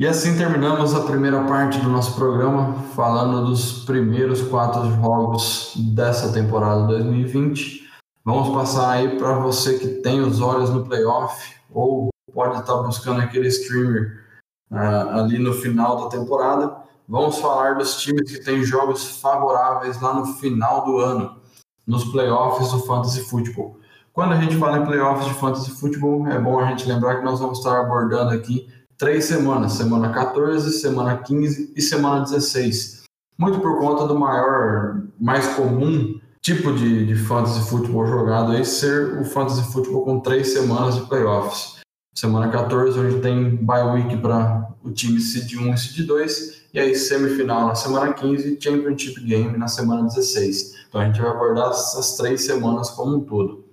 E 0.00 0.06
assim 0.06 0.36
terminamos 0.36 0.94
a 0.94 1.04
primeira 1.04 1.44
parte 1.44 1.80
do 1.80 1.88
nosso 1.88 2.14
programa, 2.14 2.74
falando 2.94 3.46
dos 3.46 3.84
primeiros 3.84 4.42
quatro 4.42 4.88
jogos 4.96 5.72
dessa 5.94 6.32
temporada 6.32 6.86
2020. 6.86 7.88
Vamos 8.24 8.54
passar 8.54 8.90
aí 8.90 9.18
para 9.18 9.38
você 9.38 9.78
que 9.78 9.88
tem 9.88 10.20
os 10.20 10.40
olhos 10.40 10.70
no 10.70 10.84
playoff 10.84 11.56
ou 11.72 12.10
pode 12.32 12.60
estar 12.60 12.76
buscando 12.76 13.20
aquele 13.20 13.48
streamer 13.48 14.24
uh, 14.70 15.18
ali 15.18 15.38
no 15.38 15.52
final 15.52 16.04
da 16.04 16.08
temporada. 16.16 16.76
Vamos 17.08 17.38
falar 17.38 17.76
dos 17.76 18.00
times 18.00 18.30
que 18.30 18.44
têm 18.44 18.62
jogos 18.62 19.20
favoráveis 19.20 20.00
lá 20.00 20.14
no 20.14 20.26
final 20.34 20.84
do 20.84 20.98
ano, 20.98 21.40
nos 21.86 22.04
playoffs 22.04 22.70
do 22.70 22.80
Fantasy 22.80 23.22
Football. 23.22 23.77
Quando 24.18 24.32
a 24.32 24.40
gente 24.40 24.56
fala 24.56 24.78
em 24.78 24.84
playoffs 24.84 25.28
de 25.28 25.34
fantasy 25.34 25.70
futebol, 25.70 26.26
é 26.26 26.40
bom 26.40 26.58
a 26.58 26.66
gente 26.66 26.88
lembrar 26.88 27.18
que 27.18 27.24
nós 27.24 27.38
vamos 27.38 27.58
estar 27.58 27.78
abordando 27.78 28.34
aqui 28.34 28.68
três 28.96 29.26
semanas: 29.26 29.74
semana 29.74 30.10
14, 30.12 30.72
semana 30.72 31.18
15 31.18 31.72
e 31.76 31.80
semana 31.80 32.24
16. 32.24 33.04
Muito 33.38 33.60
por 33.60 33.78
conta 33.78 34.08
do 34.08 34.18
maior, 34.18 35.02
mais 35.20 35.46
comum 35.54 36.18
tipo 36.42 36.72
de, 36.72 37.06
de 37.06 37.14
fantasy 37.14 37.60
futebol 37.70 38.08
jogado 38.08 38.50
aí 38.50 38.64
ser 38.64 39.20
o 39.20 39.24
fantasy 39.24 39.62
futebol 39.72 40.04
com 40.04 40.18
três 40.18 40.52
semanas 40.52 40.96
de 40.96 41.02
playoffs. 41.02 41.76
Semana 42.12 42.48
14, 42.48 42.98
onde 42.98 43.20
tem 43.20 43.54
bye 43.54 43.84
week 43.84 44.16
para 44.16 44.68
o 44.82 44.90
time 44.90 45.20
seed 45.20 45.54
1 45.54 45.74
e 45.74 45.78
seed 45.78 46.08
2, 46.08 46.62
e 46.74 46.80
aí 46.80 46.92
semifinal 46.96 47.68
na 47.68 47.76
semana 47.76 48.12
15 48.12 48.52
e 48.52 48.60
championship 48.60 49.20
game 49.20 49.56
na 49.56 49.68
semana 49.68 50.08
16. 50.08 50.74
Então 50.88 51.00
a 51.00 51.04
gente 51.04 51.20
vai 51.20 51.30
abordar 51.30 51.70
essas 51.70 52.16
três 52.16 52.44
semanas 52.44 52.90
como 52.90 53.18
um 53.18 53.20
todo. 53.20 53.67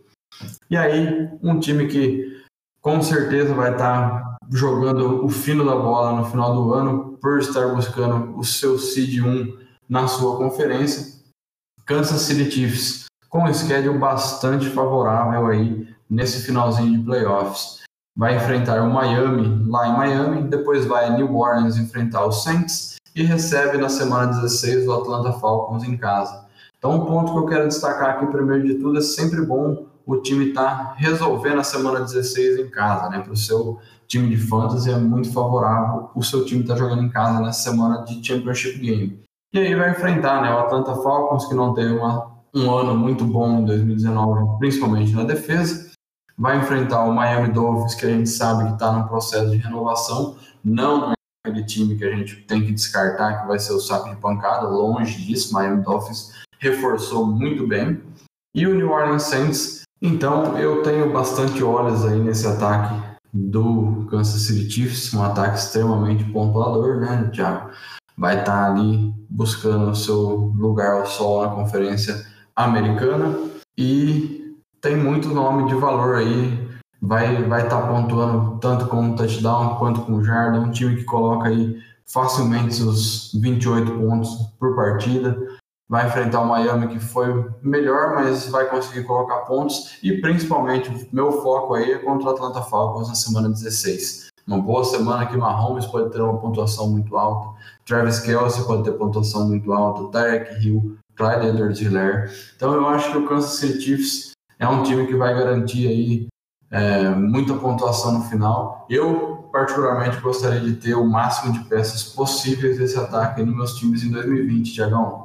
E 0.70 0.78
aí, 0.78 1.30
um 1.42 1.60
time 1.60 1.88
que 1.88 2.44
com 2.82 3.02
certeza 3.02 3.54
vai 3.54 3.72
estar 3.72 4.38
jogando 4.52 5.26
o 5.26 5.30
fino 5.30 5.66
da 5.66 5.76
bola 5.76 6.20
no 6.20 6.26
final 6.26 6.54
do 6.54 6.74
ano, 6.74 7.18
por 7.22 7.40
estar 7.40 7.74
buscando 7.74 8.38
o 8.38 8.44
seu 8.44 8.78
seed 8.78 9.20
1 9.20 9.58
na 9.90 10.08
sua 10.08 10.38
conferência, 10.38 11.22
Kansas 11.86 12.22
City 12.22 12.50
Chiefs, 12.50 13.06
com 13.30 13.44
um 13.44 13.54
schedule 13.54 13.98
bastante 13.98 14.70
favorável 14.70 15.48
aí 15.48 15.88
nesse 16.10 16.46
finalzinho 16.46 17.00
de 17.00 17.06
playoffs. 17.06 17.84
Vai 18.16 18.36
enfrentar 18.38 18.82
o 18.82 18.94
Miami 18.94 19.68
lá 19.68 19.88
em 19.88 19.94
Miami, 19.94 20.44
depois 20.44 20.86
vai 20.86 21.06
a 21.06 21.10
New 21.10 21.36
Orleans 21.36 21.78
enfrentar 21.78 22.26
o 22.26 22.32
Saints 22.32 22.96
e 23.16 23.24
recebe 23.24 23.78
na 23.78 23.90
semana 23.90 24.28
16 24.28 24.88
o 24.88 24.94
Atlanta 24.94 25.34
Falcons 25.34 25.84
em 25.84 25.98
casa. 25.98 26.46
Então, 26.78 26.92
um 26.92 27.06
ponto 27.06 27.34
que 27.34 27.40
eu 27.40 27.46
quero 27.46 27.68
destacar 27.68 28.12
aqui, 28.12 28.28
primeiro 28.28 28.68
de 28.68 28.76
tudo, 28.76 29.00
é 29.00 29.02
sempre 29.02 29.42
bom 29.42 29.86
o 30.06 30.18
time 30.18 30.50
estar 30.50 30.64
tá 30.64 30.96
resolvendo 30.98 31.60
a 31.60 31.64
semana 31.64 32.02
16 32.02 32.60
em 32.60 32.70
casa, 32.70 33.10
né? 33.10 33.20
Para 33.20 33.34
o 33.34 33.38
seu 33.38 33.80
time 34.08 34.30
de 34.30 34.38
fantasy 34.38 34.92
é 34.92 34.98
muito 34.98 35.32
favorável 35.32 36.10
o 36.16 36.24
seu 36.24 36.46
time 36.46 36.62
estar 36.62 36.76
tá 36.76 36.80
jogando 36.80 37.04
em 37.04 37.10
casa 37.10 37.40
nessa 37.40 37.72
semana 37.72 38.04
de 38.04 38.26
Championship 38.26 38.78
Game. 38.80 39.26
E 39.54 39.60
aí 39.60 39.74
vai 39.74 39.92
enfrentar 39.92 40.42
né, 40.42 40.54
o 40.54 40.60
Atlanta 40.60 40.94
Falcons, 40.96 41.46
que 41.48 41.54
não 41.54 41.74
teve 41.74 41.94
uma, 41.94 42.30
um 42.54 42.70
ano 42.70 42.94
muito 42.94 43.24
bom 43.24 43.60
em 43.60 43.66
2019, 43.66 44.60
principalmente 44.60 45.14
na 45.14 45.24
defesa. 45.24 45.92
Vai 46.38 46.58
enfrentar 46.58 47.06
o 47.06 47.14
Miami 47.14 47.54
Dolphins, 47.54 47.96
que 47.96 48.06
a 48.06 48.10
gente 48.10 48.28
sabe 48.28 48.66
que 48.66 48.74
está 48.74 48.92
no 48.92 49.08
processo 49.08 49.50
de 49.50 49.58
renovação. 49.58 50.36
Não 50.62 51.12
é 51.12 51.14
aquele 51.46 51.64
time 51.64 51.96
que 51.96 52.04
a 52.04 52.14
gente 52.14 52.42
tem 52.42 52.66
que 52.66 52.74
descartar, 52.74 53.42
que 53.42 53.48
vai 53.48 53.58
ser 53.58 53.72
o 53.72 53.80
saco 53.80 54.10
de 54.10 54.18
pancada, 54.18 54.68
longe 54.68 55.24
disso. 55.24 55.54
Miami 55.54 55.82
Dolphins 55.84 56.34
reforçou 56.60 57.26
muito 57.26 57.66
bem. 57.66 58.02
E 58.54 58.68
o 58.68 58.76
New 58.76 58.92
Orleans 58.92 59.24
Saints, 59.24 59.84
então 60.02 60.58
eu 60.58 60.84
tenho 60.84 61.12
bastante 61.12 61.64
olhos 61.64 62.06
aí 62.06 62.20
nesse 62.20 62.48
ataque 62.48 62.94
do 63.34 64.08
Kansas 64.10 64.42
City 64.42 64.70
Chiefs, 64.70 65.14
um 65.14 65.24
ataque 65.24 65.58
extremamente 65.58 66.24
pontuador, 66.26 67.02
né, 67.02 67.30
Thiago? 67.34 67.70
vai 68.18 68.40
estar 68.40 68.66
tá 68.66 68.72
ali 68.72 69.14
buscando 69.30 69.92
o 69.92 69.96
seu 69.96 70.54
lugar 70.56 71.02
ao 71.02 71.06
sol 71.06 71.44
na 71.44 71.50
conferência 71.50 72.26
americana 72.56 73.38
e 73.78 74.56
tem 74.82 74.96
muito 74.96 75.30
nome 75.30 75.68
de 75.68 75.76
valor 75.76 76.16
aí, 76.16 76.68
vai 77.02 77.44
vai 77.44 77.64
estar 77.64 77.82
tá 77.82 77.88
pontuando 77.88 78.58
tanto 78.60 78.88
com 78.88 79.16
touchdown 79.16 79.76
quanto 79.76 80.02
com 80.02 80.24
jarda, 80.24 80.60
um 80.60 80.72
time 80.72 80.96
que 80.96 81.04
coloca 81.04 81.50
aí 81.50 81.78
facilmente 82.06 82.82
os 82.84 83.32
28 83.34 83.92
pontos 83.92 84.30
por 84.60 84.76
partida. 84.76 85.38
Vai 85.88 86.08
enfrentar 86.08 86.42
o 86.42 86.48
Miami, 86.48 86.88
que 86.88 87.00
foi 87.00 87.52
melhor, 87.62 88.16
mas 88.16 88.50
vai 88.50 88.68
conseguir 88.68 89.04
colocar 89.04 89.42
pontos. 89.42 90.00
E 90.02 90.20
principalmente, 90.20 90.90
o 90.90 91.16
meu 91.16 91.32
foco 91.44 91.76
aí 91.76 91.92
é 91.92 92.00
contra 92.00 92.30
o 92.30 92.32
Atlanta 92.32 92.62
Falcons 92.62 93.08
na 93.08 93.16
semana 93.16 93.50
16. 93.50 94.26
Uma 94.48 94.60
boa 94.60 94.84
semana 94.84 95.26
que 95.26 95.38
Mahomes 95.38 95.86
pode 95.88 96.12
ter 96.12 96.22
uma 96.22 96.38
pontuação 96.38 96.90
muito 96.90 97.16
alta. 97.18 97.60
Travis 97.86 98.20
Kelsey 98.20 98.64
pode 98.66 98.84
ter 98.84 98.92
pontuação 98.94 99.48
muito 99.48 99.74
alta, 99.74 100.20
Derek 100.20 100.66
Hill, 100.66 100.98
Clyde 101.16 101.48
Edwards-Helaire. 101.48 102.32
Então 102.56 102.74
eu 102.74 102.88
acho 102.88 103.12
que 103.12 103.18
o 103.18 103.28
Kansas 103.28 103.60
City 103.60 103.82
Chiefs 103.82 104.32
é 104.60 104.68
um 104.68 104.84
time 104.84 105.08
que 105.08 105.16
vai 105.16 105.34
garantir 105.34 105.88
aí 105.88 106.28
é, 106.72 107.10
muita 107.10 107.54
pontuação 107.56 108.20
no 108.20 108.24
final. 108.26 108.86
Eu, 108.90 109.50
particularmente, 109.52 110.20
gostaria 110.22 110.60
de 110.60 110.74
ter 110.74 110.94
o 110.94 111.06
máximo 111.06 111.54
de 111.54 111.64
peças 111.66 112.04
possíveis 112.04 112.78
desse 112.78 112.98
ataque 112.98 113.42
nos 113.44 113.56
meus 113.56 113.74
times 113.76 114.04
em 114.04 114.12
2020, 114.12 114.74
Tiagão. 114.74 115.25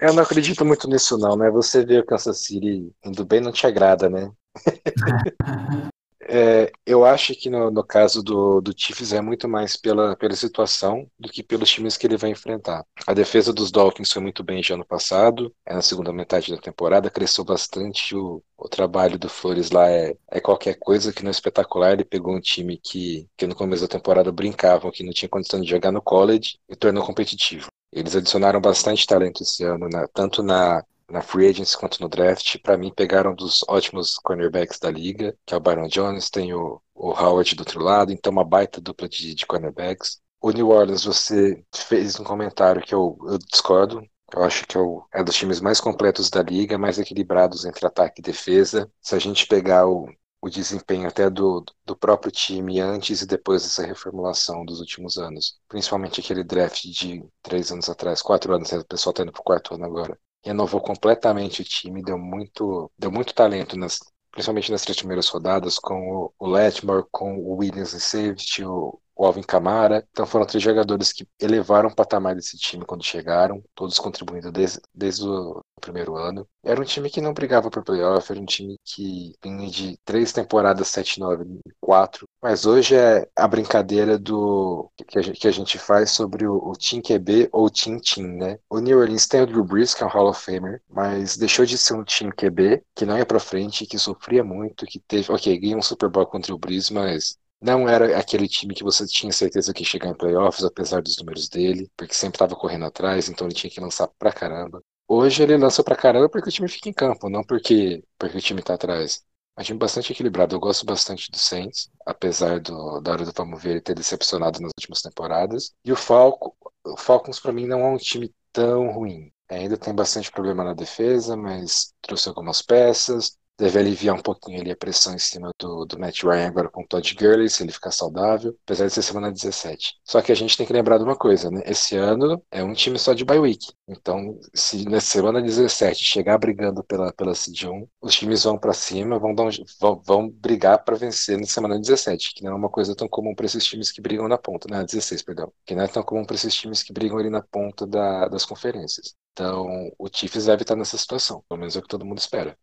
Eu 0.00 0.14
não 0.14 0.22
acredito 0.22 0.64
muito 0.64 0.88
nisso 0.88 1.18
não, 1.18 1.36
né? 1.36 1.50
Você 1.50 1.84
ver 1.84 2.00
o 2.00 2.06
Kansas 2.06 2.38
City 2.38 2.90
indo 3.04 3.24
bem 3.24 3.40
não 3.40 3.52
te 3.52 3.66
agrada, 3.66 4.08
né? 4.08 4.32
É, 6.32 6.70
eu 6.86 7.04
acho 7.04 7.34
que 7.34 7.50
no, 7.50 7.72
no 7.72 7.82
caso 7.82 8.22
do, 8.22 8.60
do 8.60 8.72
Chiefs 8.76 9.12
é 9.12 9.20
muito 9.20 9.48
mais 9.48 9.76
pela, 9.76 10.14
pela 10.14 10.36
situação 10.36 11.10
do 11.18 11.28
que 11.28 11.42
pelos 11.42 11.68
times 11.68 11.96
que 11.96 12.06
ele 12.06 12.16
vai 12.16 12.30
enfrentar. 12.30 12.86
A 13.04 13.12
defesa 13.12 13.52
dos 13.52 13.72
Dolphins 13.72 14.12
foi 14.12 14.22
muito 14.22 14.44
bem 14.44 14.62
já 14.62 14.76
no 14.76 14.86
passado, 14.86 15.52
é 15.66 15.74
na 15.74 15.82
segunda 15.82 16.12
metade 16.12 16.54
da 16.54 16.60
temporada, 16.60 17.10
cresceu 17.10 17.42
bastante. 17.42 18.14
O, 18.14 18.40
o 18.56 18.68
trabalho 18.68 19.18
do 19.18 19.28
Flores 19.28 19.72
lá 19.72 19.90
é, 19.90 20.14
é 20.30 20.40
qualquer 20.40 20.74
coisa 20.78 21.12
que 21.12 21.24
não 21.24 21.30
é 21.30 21.32
espetacular. 21.32 21.94
Ele 21.94 22.04
pegou 22.04 22.36
um 22.36 22.40
time 22.40 22.76
que, 22.76 23.26
que 23.36 23.48
no 23.48 23.56
começo 23.56 23.82
da 23.82 23.88
temporada 23.88 24.30
brincavam, 24.30 24.92
que 24.92 25.02
não 25.02 25.12
tinha 25.12 25.28
condição 25.28 25.60
de 25.60 25.68
jogar 25.68 25.90
no 25.90 26.00
college 26.00 26.58
e 26.68 26.76
tornou 26.76 27.04
competitivo. 27.04 27.66
Eles 27.92 28.14
adicionaram 28.14 28.60
bastante 28.60 29.06
talento 29.06 29.42
esse 29.42 29.64
ano, 29.64 29.88
na, 29.88 30.06
tanto 30.08 30.42
na, 30.42 30.84
na 31.10 31.22
free 31.22 31.48
agency 31.48 31.76
quanto 31.76 32.00
no 32.00 32.08
draft. 32.08 32.58
Para 32.62 32.76
mim, 32.76 32.92
pegaram 32.94 33.34
dos 33.34 33.64
ótimos 33.68 34.14
cornerbacks 34.16 34.78
da 34.78 34.90
liga, 34.90 35.36
que 35.44 35.54
é 35.54 35.56
o 35.56 35.60
Byron 35.60 35.88
Jones, 35.88 36.30
tem 36.30 36.54
o, 36.54 36.80
o 36.94 37.10
Howard 37.10 37.54
do 37.54 37.60
outro 37.60 37.80
lado, 37.82 38.12
então 38.12 38.32
uma 38.32 38.44
baita 38.44 38.80
dupla 38.80 39.08
de, 39.08 39.34
de 39.34 39.46
cornerbacks. 39.46 40.20
O 40.40 40.50
New 40.52 40.68
Orleans, 40.70 41.04
você 41.04 41.62
fez 41.74 42.18
um 42.18 42.24
comentário 42.24 42.82
que 42.82 42.94
eu, 42.94 43.18
eu 43.26 43.38
discordo. 43.38 44.02
Eu 44.32 44.44
acho 44.44 44.64
que 44.66 44.76
é, 44.76 44.80
o, 44.80 45.04
é 45.12 45.24
dos 45.24 45.34
times 45.34 45.60
mais 45.60 45.80
completos 45.80 46.30
da 46.30 46.42
liga, 46.42 46.78
mais 46.78 46.98
equilibrados 46.98 47.64
entre 47.64 47.84
ataque 47.86 48.20
e 48.20 48.22
defesa. 48.22 48.90
Se 49.02 49.14
a 49.14 49.18
gente 49.18 49.46
pegar 49.46 49.86
o, 49.88 50.08
o 50.40 50.48
desempenho 50.48 51.08
até 51.08 51.28
do, 51.30 51.64
do 51.84 51.96
próprio 51.96 52.32
time 52.32 52.80
antes 52.80 53.22
e 53.22 53.26
depois 53.26 53.62
dessa 53.62 53.84
reformulação 53.86 54.64
dos 54.64 54.80
últimos 54.80 55.18
anos. 55.18 55.58
Principalmente 55.68 56.20
aquele 56.20 56.44
draft 56.44 56.84
de 56.84 57.24
três 57.42 57.70
anos 57.70 57.88
atrás, 57.88 58.22
quatro 58.22 58.54
anos, 58.54 58.70
né? 58.72 58.78
o 58.78 58.84
pessoal 58.84 59.12
está 59.12 59.22
indo 59.22 59.32
para 59.32 59.40
o 59.40 59.44
quarto 59.44 59.74
ano 59.74 59.84
agora 59.84 60.18
renovou 60.42 60.80
completamente 60.80 61.62
o 61.62 61.64
time, 61.64 62.02
deu 62.02 62.18
muito, 62.18 62.90
deu 62.98 63.10
muito 63.10 63.34
talento, 63.34 63.76
nas, 63.78 64.00
principalmente 64.30 64.70
nas 64.72 64.82
três 64.82 64.96
primeiras 64.96 65.28
rodadas, 65.28 65.78
com 65.78 66.10
o, 66.10 66.34
o 66.38 66.46
Letmore, 66.48 67.06
com 67.10 67.36
o 67.38 67.56
Williams 67.56 67.94
em 67.94 67.98
safety, 67.98 68.64
o, 68.64 68.98
o 69.20 69.26
Alvin 69.26 69.42
Kamara. 69.42 70.06
Então 70.10 70.24
foram 70.26 70.46
três 70.46 70.62
jogadores 70.64 71.12
que 71.12 71.28
elevaram 71.38 71.90
o 71.90 71.94
patamar 71.94 72.34
desse 72.34 72.56
time 72.56 72.86
quando 72.86 73.04
chegaram, 73.04 73.62
todos 73.74 73.98
contribuindo 73.98 74.50
desde, 74.50 74.80
desde 74.94 75.24
o 75.28 75.60
primeiro 75.78 76.16
ano. 76.16 76.48
Era 76.64 76.80
um 76.80 76.84
time 76.84 77.10
que 77.10 77.20
não 77.20 77.34
brigava 77.34 77.70
por 77.70 77.84
playoff, 77.84 78.32
era 78.32 78.40
um 78.40 78.46
time 78.46 78.76
que 78.82 79.34
vinha 79.42 79.68
de 79.70 79.98
três 80.06 80.32
temporadas 80.32 80.88
7-9 80.88 81.44
e 81.66 81.70
4. 81.80 82.26
Mas 82.42 82.64
hoje 82.64 82.94
é 82.96 83.28
a 83.36 83.46
brincadeira 83.46 84.18
do 84.18 84.90
que 85.06 85.18
a 85.18 85.22
gente, 85.22 85.38
que 85.38 85.48
a 85.48 85.50
gente 85.50 85.78
faz 85.78 86.10
sobre 86.12 86.46
o, 86.46 86.56
o 86.56 86.72
Team 86.72 87.02
QB 87.02 87.50
ou 87.52 87.68
Team 87.68 87.98
Team, 88.00 88.26
né? 88.38 88.58
O 88.70 88.78
New 88.78 88.98
Orleans 88.98 89.26
tem 89.26 89.42
o 89.42 89.46
Drew 89.46 89.64
Brees, 89.64 89.92
que 89.92 90.02
é 90.02 90.06
um 90.06 90.10
Hall 90.10 90.30
of 90.30 90.42
Famer, 90.42 90.82
mas 90.88 91.36
deixou 91.36 91.66
de 91.66 91.76
ser 91.76 91.92
um 91.94 92.04
Team 92.04 92.30
QB, 92.30 92.82
que 92.94 93.04
não 93.04 93.18
ia 93.18 93.26
pra 93.26 93.38
frente, 93.38 93.86
que 93.86 93.98
sofria 93.98 94.42
muito, 94.42 94.86
que 94.86 94.98
teve, 94.98 95.30
ok, 95.30 95.58
ganhou 95.58 95.78
um 95.78 95.82
Super 95.82 96.08
Bowl 96.08 96.26
contra 96.26 96.54
o 96.54 96.58
Brees, 96.58 96.88
mas 96.90 97.36
não 97.60 97.88
era 97.88 98.18
aquele 98.18 98.48
time 98.48 98.74
que 98.74 98.82
você 98.84 99.06
tinha 99.06 99.32
certeza 99.32 99.72
que 99.74 99.82
ia 99.82 99.86
chegar 99.88 100.08
em 100.10 100.14
playoffs, 100.16 100.64
apesar 100.64 101.02
dos 101.02 101.16
números 101.18 101.48
dele, 101.48 101.90
porque 101.96 102.14
sempre 102.14 102.36
estava 102.36 102.56
correndo 102.56 102.84
atrás, 102.86 103.28
então 103.28 103.46
ele 103.46 103.54
tinha 103.54 103.70
que 103.70 103.80
lançar 103.80 104.08
pra 104.18 104.32
caramba. 104.32 104.82
Hoje 105.08 105.42
ele 105.42 105.56
lança 105.56 105.82
pra 105.82 105.96
caramba 105.96 106.28
porque 106.28 106.48
o 106.48 106.52
time 106.52 106.68
fica 106.68 106.88
em 106.88 106.92
campo, 106.92 107.28
não 107.28 107.42
porque, 107.42 108.04
porque 108.18 108.38
o 108.38 108.40
time 108.40 108.62
tá 108.62 108.74
atrás. 108.74 109.22
É 109.56 109.60
um 109.62 109.64
time 109.64 109.78
bastante 109.78 110.12
equilibrado. 110.12 110.54
Eu 110.54 110.60
gosto 110.60 110.86
bastante 110.86 111.30
do 111.30 111.36
Saints, 111.38 111.90
apesar 112.06 112.60
do, 112.60 113.00
da 113.00 113.12
hora 113.12 113.24
do 113.24 113.32
ele 113.68 113.80
ter 113.80 113.94
decepcionado 113.94 114.60
nas 114.60 114.70
últimas 114.78 115.02
temporadas. 115.02 115.74
E 115.84 115.92
o 115.92 115.96
Falco, 115.96 116.56
o 116.84 116.96
Falcons 116.96 117.40
para 117.40 117.52
mim 117.52 117.66
não 117.66 117.80
é 117.80 117.88
um 117.90 117.96
time 117.96 118.32
tão 118.52 118.90
ruim. 118.92 119.32
Ainda 119.50 119.76
tem 119.76 119.92
bastante 119.94 120.30
problema 120.30 120.62
na 120.64 120.74
defesa, 120.74 121.36
mas 121.36 121.92
trouxe 122.02 122.28
algumas 122.28 122.62
peças 122.62 123.36
deve 123.60 123.78
aliviar 123.78 124.16
um 124.16 124.22
pouquinho 124.22 124.60
ali 124.60 124.70
a 124.70 124.76
pressão 124.76 125.14
em 125.14 125.18
cima 125.18 125.50
do, 125.58 125.84
do 125.84 125.98
Matt 125.98 126.22
Ryan 126.22 126.48
agora 126.48 126.68
com 126.68 126.82
o 126.82 126.86
Todd 126.86 127.14
Gurley, 127.14 127.48
se 127.48 127.62
ele 127.62 127.72
ficar 127.72 127.90
saudável, 127.90 128.56
apesar 128.64 128.86
de 128.86 128.92
ser 128.92 129.02
semana 129.02 129.30
17. 129.30 129.96
Só 130.04 130.22
que 130.22 130.32
a 130.32 130.34
gente 130.34 130.56
tem 130.56 130.66
que 130.66 130.72
lembrar 130.72 130.98
de 130.98 131.04
uma 131.04 131.16
coisa, 131.16 131.50
né? 131.50 131.62
Esse 131.66 131.96
ano 131.96 132.42
é 132.50 132.64
um 132.64 132.72
time 132.72 132.98
só 132.98 133.12
de 133.12 133.24
bye 133.24 133.38
week. 133.38 133.66
Então, 133.86 134.38
se 134.54 134.88
na 134.88 135.00
semana 135.00 135.42
17 135.42 136.02
chegar 136.02 136.38
brigando 136.38 136.82
pela, 136.82 137.12
pela 137.12 137.34
Seed 137.34 137.64
1, 137.64 137.86
os 138.00 138.14
times 138.14 138.44
vão 138.44 138.58
para 138.58 138.72
cima, 138.72 139.18
vão, 139.18 139.32
um, 139.32 139.50
vão, 139.80 140.02
vão 140.04 140.28
brigar 140.28 140.82
para 140.84 140.96
vencer 140.96 141.38
na 141.38 141.46
semana 141.46 141.78
17, 141.78 142.34
que 142.34 142.42
não 142.42 142.52
é 142.52 142.54
uma 142.54 142.70
coisa 142.70 142.94
tão 142.96 143.08
comum 143.08 143.34
para 143.34 143.46
esses 143.46 143.64
times 143.64 143.92
que 143.92 144.00
brigam 144.00 144.26
na 144.26 144.38
ponta, 144.38 144.66
né? 144.70 144.84
16, 144.84 145.22
perdão. 145.22 145.52
Que 145.66 145.74
não 145.74 145.82
é 145.84 145.88
tão 145.88 146.02
comum 146.02 146.24
para 146.24 146.36
esses 146.36 146.54
times 146.54 146.82
que 146.82 146.92
brigam 146.92 147.18
ali 147.18 147.30
na 147.30 147.42
ponta 147.42 147.86
da, 147.86 148.28
das 148.28 148.44
conferências. 148.44 149.14
Então, 149.32 149.90
o 149.98 150.08
Chiefs 150.12 150.46
deve 150.46 150.62
estar 150.62 150.76
nessa 150.76 150.98
situação, 150.98 151.42
pelo 151.48 151.60
menos 151.60 151.76
é 151.76 151.78
o 151.78 151.82
que 151.82 151.88
todo 151.88 152.04
mundo 152.04 152.18
espera. 152.18 152.56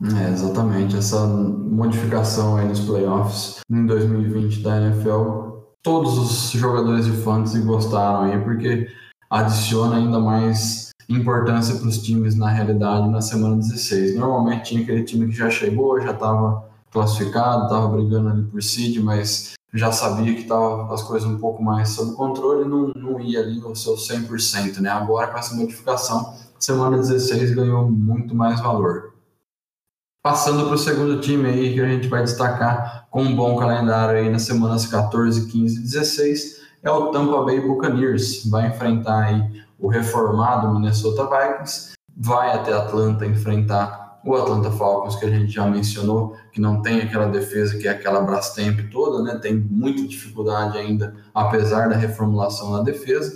É, 0.00 0.30
exatamente, 0.30 0.96
essa 0.96 1.26
modificação 1.26 2.56
aí 2.56 2.68
nos 2.68 2.80
playoffs 2.80 3.58
em 3.68 3.84
2020 3.84 4.60
da 4.62 4.80
NFL, 4.80 5.48
todos 5.82 6.16
os 6.18 6.50
jogadores 6.52 7.04
de 7.04 7.12
fantasy 7.12 7.60
gostaram 7.62 8.22
aí, 8.22 8.38
porque 8.40 8.88
adiciona 9.28 9.96
ainda 9.96 10.20
mais 10.20 10.90
importância 11.08 11.74
para 11.76 11.88
os 11.88 11.98
times 11.98 12.36
na 12.36 12.48
realidade 12.48 13.08
na 13.08 13.20
semana 13.20 13.56
16. 13.56 14.16
Normalmente 14.16 14.68
tinha 14.68 14.82
aquele 14.82 15.02
time 15.02 15.26
que 15.26 15.32
já 15.32 15.50
chegou, 15.50 16.00
já 16.00 16.12
estava 16.12 16.64
classificado, 16.92 17.64
estava 17.64 17.88
brigando 17.88 18.28
ali 18.28 18.42
por 18.42 18.62
seed, 18.62 19.02
mas 19.02 19.54
já 19.72 19.92
sabia 19.92 20.34
que 20.34 20.42
estava 20.42 20.92
as 20.92 21.02
coisas 21.02 21.28
um 21.28 21.38
pouco 21.38 21.62
mais 21.62 21.90
sob 21.90 22.14
controle 22.14 22.64
e 22.64 22.68
não, 22.68 22.88
não 22.94 23.20
ia 23.20 23.40
ali 23.40 23.58
no 23.60 23.74
seu 23.74 23.94
100%, 23.94 24.78
né? 24.78 24.90
Agora 24.90 25.26
com 25.26 25.38
essa 25.38 25.54
modificação, 25.54 26.34
semana 26.58 26.96
16 26.96 27.54
ganhou 27.54 27.90
muito 27.90 28.34
mais 28.34 28.60
valor. 28.60 29.07
Passando 30.28 30.66
para 30.66 30.74
o 30.74 30.78
segundo 30.78 31.22
time 31.22 31.48
aí 31.48 31.72
que 31.72 31.80
a 31.80 31.88
gente 31.88 32.06
vai 32.06 32.22
destacar 32.22 33.08
com 33.10 33.22
um 33.22 33.34
bom 33.34 33.56
calendário 33.56 34.20
aí 34.20 34.28
nas 34.28 34.42
semanas 34.42 34.84
14, 34.84 35.50
15 35.50 35.78
e 35.78 35.82
16 35.84 36.60
é 36.82 36.90
o 36.90 37.06
Tampa 37.06 37.42
Bay 37.44 37.58
Buccaneers. 37.62 38.44
Vai 38.44 38.66
enfrentar 38.66 39.24
aí 39.24 39.64
o 39.78 39.88
reformado 39.88 40.70
Minnesota 40.70 41.24
Vikings, 41.24 41.94
vai 42.14 42.52
até 42.52 42.74
Atlanta 42.74 43.24
enfrentar 43.24 44.20
o 44.22 44.34
Atlanta 44.34 44.70
Falcons, 44.70 45.16
que 45.16 45.24
a 45.24 45.30
gente 45.30 45.50
já 45.50 45.64
mencionou, 45.64 46.36
que 46.52 46.60
não 46.60 46.82
tem 46.82 47.00
aquela 47.00 47.28
defesa 47.28 47.78
que 47.78 47.88
é 47.88 47.90
aquela 47.90 48.20
Brastemp 48.20 48.80
toda, 48.92 49.22
né? 49.22 49.38
Tem 49.40 49.54
muita 49.54 50.06
dificuldade 50.06 50.76
ainda, 50.76 51.16
apesar 51.32 51.88
da 51.88 51.96
reformulação 51.96 52.72
na 52.72 52.82
defesa. 52.82 53.32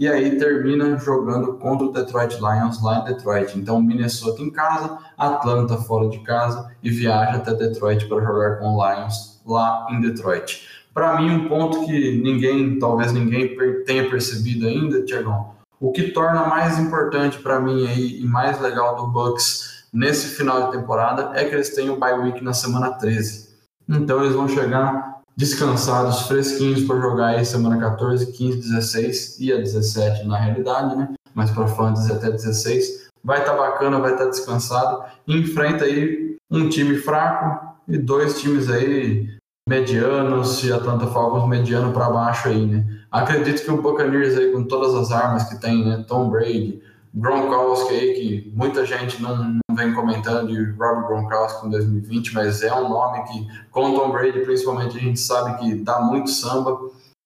E 0.00 0.08
aí 0.08 0.38
termina 0.38 0.96
jogando 0.96 1.58
contra 1.58 1.86
o 1.86 1.92
Detroit 1.92 2.38
Lions 2.38 2.82
lá 2.82 3.00
em 3.00 3.04
Detroit. 3.04 3.58
Então, 3.58 3.82
Minnesota 3.82 4.40
em 4.40 4.50
casa, 4.50 4.96
Atlanta 5.18 5.76
fora 5.76 6.08
de 6.08 6.20
casa 6.20 6.74
e 6.82 6.88
viaja 6.88 7.36
até 7.36 7.52
Detroit 7.52 8.08
para 8.08 8.24
jogar 8.24 8.56
com 8.58 8.76
o 8.76 8.82
Lions 8.82 9.42
lá 9.44 9.86
em 9.90 10.00
Detroit. 10.00 10.66
Para 10.94 11.20
mim, 11.20 11.30
um 11.30 11.48
ponto 11.50 11.84
que 11.84 12.18
ninguém, 12.22 12.78
talvez 12.78 13.12
ninguém 13.12 13.54
tenha 13.84 14.08
percebido 14.08 14.66
ainda, 14.66 15.04
Tiagão, 15.04 15.50
o 15.78 15.92
que 15.92 16.12
torna 16.12 16.46
mais 16.46 16.78
importante 16.78 17.38
para 17.38 17.60
mim 17.60 17.86
aí 17.86 18.22
e 18.22 18.24
mais 18.24 18.58
legal 18.58 18.96
do 18.96 19.06
Bucks 19.06 19.84
nesse 19.92 20.34
final 20.34 20.64
de 20.64 20.78
temporada 20.78 21.38
é 21.38 21.44
que 21.44 21.54
eles 21.54 21.74
têm 21.74 21.90
o 21.90 21.98
bye 21.98 22.18
week 22.18 22.42
na 22.42 22.54
semana 22.54 22.90
13. 22.92 23.50
Então 23.86 24.22
eles 24.22 24.34
vão 24.34 24.48
chegar 24.48 25.19
descansados, 25.40 26.26
fresquinhos 26.26 26.84
para 26.84 27.00
jogar 27.00 27.28
aí 27.28 27.44
semana 27.46 27.78
14, 27.78 28.30
15, 28.30 28.58
16 28.58 29.40
e 29.40 29.50
a 29.50 29.56
17 29.56 30.26
na 30.26 30.36
realidade, 30.36 30.94
né? 30.94 31.14
Mas 31.34 31.50
para 31.50 31.66
fantasy 31.66 32.12
até 32.12 32.30
16 32.30 33.08
vai 33.24 33.40
estar 33.40 33.54
tá 33.54 33.58
bacana, 33.58 33.98
vai 33.98 34.12
estar 34.12 34.24
tá 34.24 34.30
descansado. 34.30 35.02
enfrenta 35.26 35.86
aí 35.86 36.36
um 36.50 36.68
time 36.68 36.98
fraco 36.98 37.74
e 37.88 37.96
dois 37.96 38.38
times 38.38 38.68
aí 38.68 39.30
medianos 39.66 40.62
e 40.62 40.72
Atlanta 40.72 41.06
Falcons 41.06 41.48
mediano 41.48 41.90
para 41.90 42.10
baixo 42.10 42.48
aí, 42.48 42.66
né? 42.66 42.84
Acredito 43.10 43.64
que 43.64 43.70
o 43.70 43.80
Buccaneers 43.80 44.36
aí 44.36 44.52
com 44.52 44.64
todas 44.64 44.94
as 44.94 45.10
armas 45.10 45.44
que 45.44 45.58
tem, 45.58 45.82
né? 45.82 46.04
Tom 46.06 46.28
Brady, 46.28 46.82
Gronkowski 47.14 47.94
aí 47.94 48.14
que 48.14 48.52
muita 48.54 48.86
gente 48.86 49.20
não, 49.20 49.36
não 49.36 49.76
vem 49.76 49.92
comentando 49.94 50.48
de 50.48 50.70
Rob 50.72 51.06
Gronkowski 51.08 51.66
em 51.66 51.70
2020, 51.70 52.34
mas 52.34 52.62
é 52.62 52.74
um 52.74 52.88
nome 52.88 53.22
que 53.24 53.46
com 53.70 53.94
Tom 53.94 54.10
Brady 54.10 54.40
principalmente 54.40 54.96
a 54.96 55.00
gente 55.00 55.18
sabe 55.18 55.58
que 55.58 55.74
dá 55.76 56.00
muito 56.00 56.30
samba. 56.30 56.78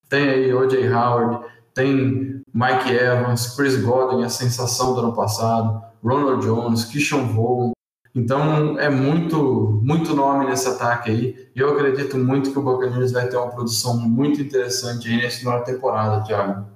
Tem 0.09 0.29
aí 0.29 0.55
O.J. 0.55 0.89
Howard, 0.93 1.47
tem 1.75 2.43
Mike 2.53 2.91
Evans, 2.91 3.57
Chris 3.57 3.83
Godwin, 3.83 4.25
a 4.25 4.29
sensação 4.29 4.95
do 4.95 5.01
ano 5.01 5.13
passado, 5.15 5.83
Ronald 6.03 6.45
Jones, 6.45 6.85
Kishon 6.85 7.27
Vaughn, 7.29 7.73
então 8.15 8.79
é 8.79 8.89
muito, 8.89 9.81
muito 9.83 10.15
nome 10.15 10.47
nesse 10.47 10.69
ataque 10.69 11.11
aí. 11.11 11.49
E 11.55 11.59
eu 11.59 11.71
acredito 11.71 12.17
muito 12.17 12.53
que 12.53 12.59
o 12.59 12.63
Buccaneers 12.63 13.11
vai 13.11 13.27
ter 13.27 13.37
uma 13.37 13.51
produção 13.51 13.99
muito 13.99 14.41
interessante 14.41 15.09
aí 15.09 15.17
nessa 15.17 15.45
nova 15.45 15.65
temporada, 15.65 16.23
Thiago. 16.23 16.74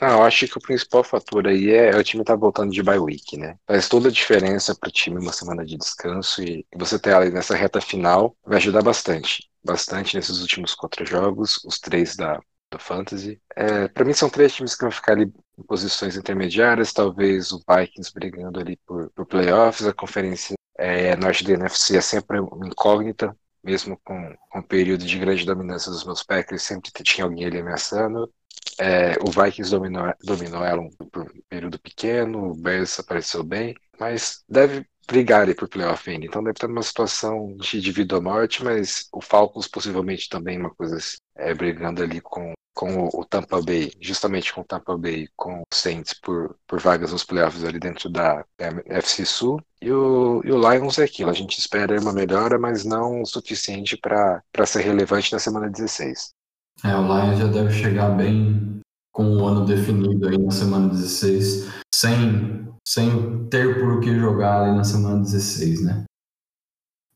Ah, 0.00 0.10
eu 0.12 0.22
acho 0.24 0.46
que 0.46 0.58
o 0.58 0.60
principal 0.60 1.02
fator 1.02 1.46
aí 1.46 1.70
é, 1.70 1.96
o 1.96 2.04
time 2.04 2.22
tá 2.22 2.36
voltando 2.36 2.70
de 2.70 2.82
bye 2.82 2.98
week, 2.98 3.36
né? 3.38 3.58
Faz 3.66 3.88
toda 3.88 4.08
a 4.08 4.12
diferença 4.12 4.74
para 4.74 4.88
o 4.88 4.92
time 4.92 5.18
uma 5.18 5.32
semana 5.32 5.64
de 5.64 5.76
descanso 5.78 6.42
e 6.42 6.66
você 6.76 6.98
ter 6.98 7.14
ali 7.14 7.30
nessa 7.30 7.54
reta 7.56 7.80
final 7.80 8.36
vai 8.44 8.58
ajudar 8.58 8.82
bastante. 8.82 9.48
Bastante 9.64 10.14
nesses 10.14 10.40
últimos 10.42 10.74
quatro 10.74 11.04
jogos, 11.06 11.64
os 11.64 11.78
três 11.78 12.14
da, 12.14 12.38
do 12.70 12.78
Fantasy. 12.78 13.40
É, 13.56 13.88
para 13.88 14.04
mim 14.04 14.12
são 14.12 14.28
três 14.28 14.54
times 14.54 14.74
que 14.74 14.82
vão 14.82 14.90
ficar 14.90 15.12
ali 15.12 15.32
em 15.58 15.62
posições 15.64 16.14
intermediárias, 16.16 16.92
talvez 16.92 17.50
o 17.50 17.62
Vikings 17.66 18.12
brigando 18.12 18.60
ali 18.60 18.76
por, 18.86 19.10
por 19.12 19.24
playoffs, 19.26 19.86
a 19.86 19.94
conferência 19.94 20.54
é, 20.78 21.16
norte 21.16 21.42
da 21.42 21.52
NFC 21.54 21.96
é 21.96 22.02
sempre 22.02 22.38
uma 22.38 22.66
incógnita, 22.66 23.34
mesmo 23.64 23.98
com, 24.04 24.36
com 24.50 24.58
um 24.58 24.62
período 24.62 25.06
de 25.06 25.18
grande 25.18 25.46
dominância 25.46 25.90
dos 25.90 26.04
meus 26.04 26.22
Packers, 26.22 26.62
sempre 26.62 26.90
tinha 27.02 27.24
alguém 27.24 27.46
ali 27.46 27.58
ameaçando. 27.58 28.30
É, 28.78 29.16
o 29.20 29.30
Vikings 29.30 29.70
dominou, 29.70 30.12
dominou 30.22 30.64
ela 30.64 30.80
um, 30.80 30.90
um 31.00 31.42
período 31.48 31.78
pequeno, 31.78 32.50
o 32.50 32.54
Bears 32.54 32.98
apareceu 32.98 33.42
bem, 33.42 33.74
mas 33.98 34.42
deve 34.48 34.86
brigar 35.06 35.42
ali 35.42 35.54
por 35.54 35.68
playoff 35.68 36.08
ainda. 36.10 36.26
Então 36.26 36.42
deve 36.42 36.56
estar 36.56 36.68
numa 36.68 36.82
situação 36.82 37.56
de 37.56 37.92
vida 37.92 38.16
ou 38.16 38.22
morte, 38.22 38.62
mas 38.64 39.08
o 39.12 39.20
Falcons 39.20 39.68
possivelmente 39.68 40.28
também 40.28 40.58
uma 40.58 40.74
coisa 40.74 40.96
assim, 40.96 41.16
é, 41.36 41.54
brigando 41.54 42.02
ali 42.02 42.20
com, 42.20 42.52
com 42.74 43.08
o 43.12 43.24
Tampa 43.24 43.62
Bay, 43.62 43.92
justamente 44.00 44.52
com 44.52 44.60
o 44.60 44.64
Tampa 44.64 44.96
Bay, 44.98 45.28
com 45.36 45.60
o 45.60 45.64
Saints 45.72 46.14
por, 46.14 46.58
por 46.66 46.80
vagas 46.80 47.12
nos 47.12 47.24
playoffs 47.24 47.64
ali 47.64 47.78
dentro 47.78 48.10
da 48.10 48.44
FC 48.86 49.24
Sul. 49.24 49.60
E 49.80 49.90
o, 49.90 50.42
e 50.44 50.50
o 50.50 50.58
Lions 50.58 50.98
é 50.98 51.04
aquilo, 51.04 51.30
a 51.30 51.34
gente 51.34 51.58
espera 51.58 52.00
uma 52.00 52.12
melhora, 52.12 52.58
mas 52.58 52.84
não 52.84 53.22
o 53.22 53.26
suficiente 53.26 53.96
para 53.96 54.42
ser 54.66 54.82
relevante 54.82 55.32
na 55.32 55.38
semana 55.38 55.70
16. 55.70 56.35
É, 56.84 56.94
o 56.94 57.02
Lions 57.02 57.38
já 57.38 57.46
deve 57.46 57.72
chegar 57.72 58.10
bem 58.10 58.80
com 59.12 59.36
o 59.36 59.46
ano 59.46 59.64
definido 59.64 60.28
aí 60.28 60.36
na 60.36 60.50
semana 60.50 60.88
16, 60.88 61.66
sem, 61.94 62.68
sem 62.86 63.46
ter 63.48 63.80
por 63.80 64.00
que 64.00 64.14
jogar 64.14 64.62
ali 64.62 64.76
na 64.76 64.84
semana 64.84 65.22
16, 65.22 65.82
né? 65.82 66.04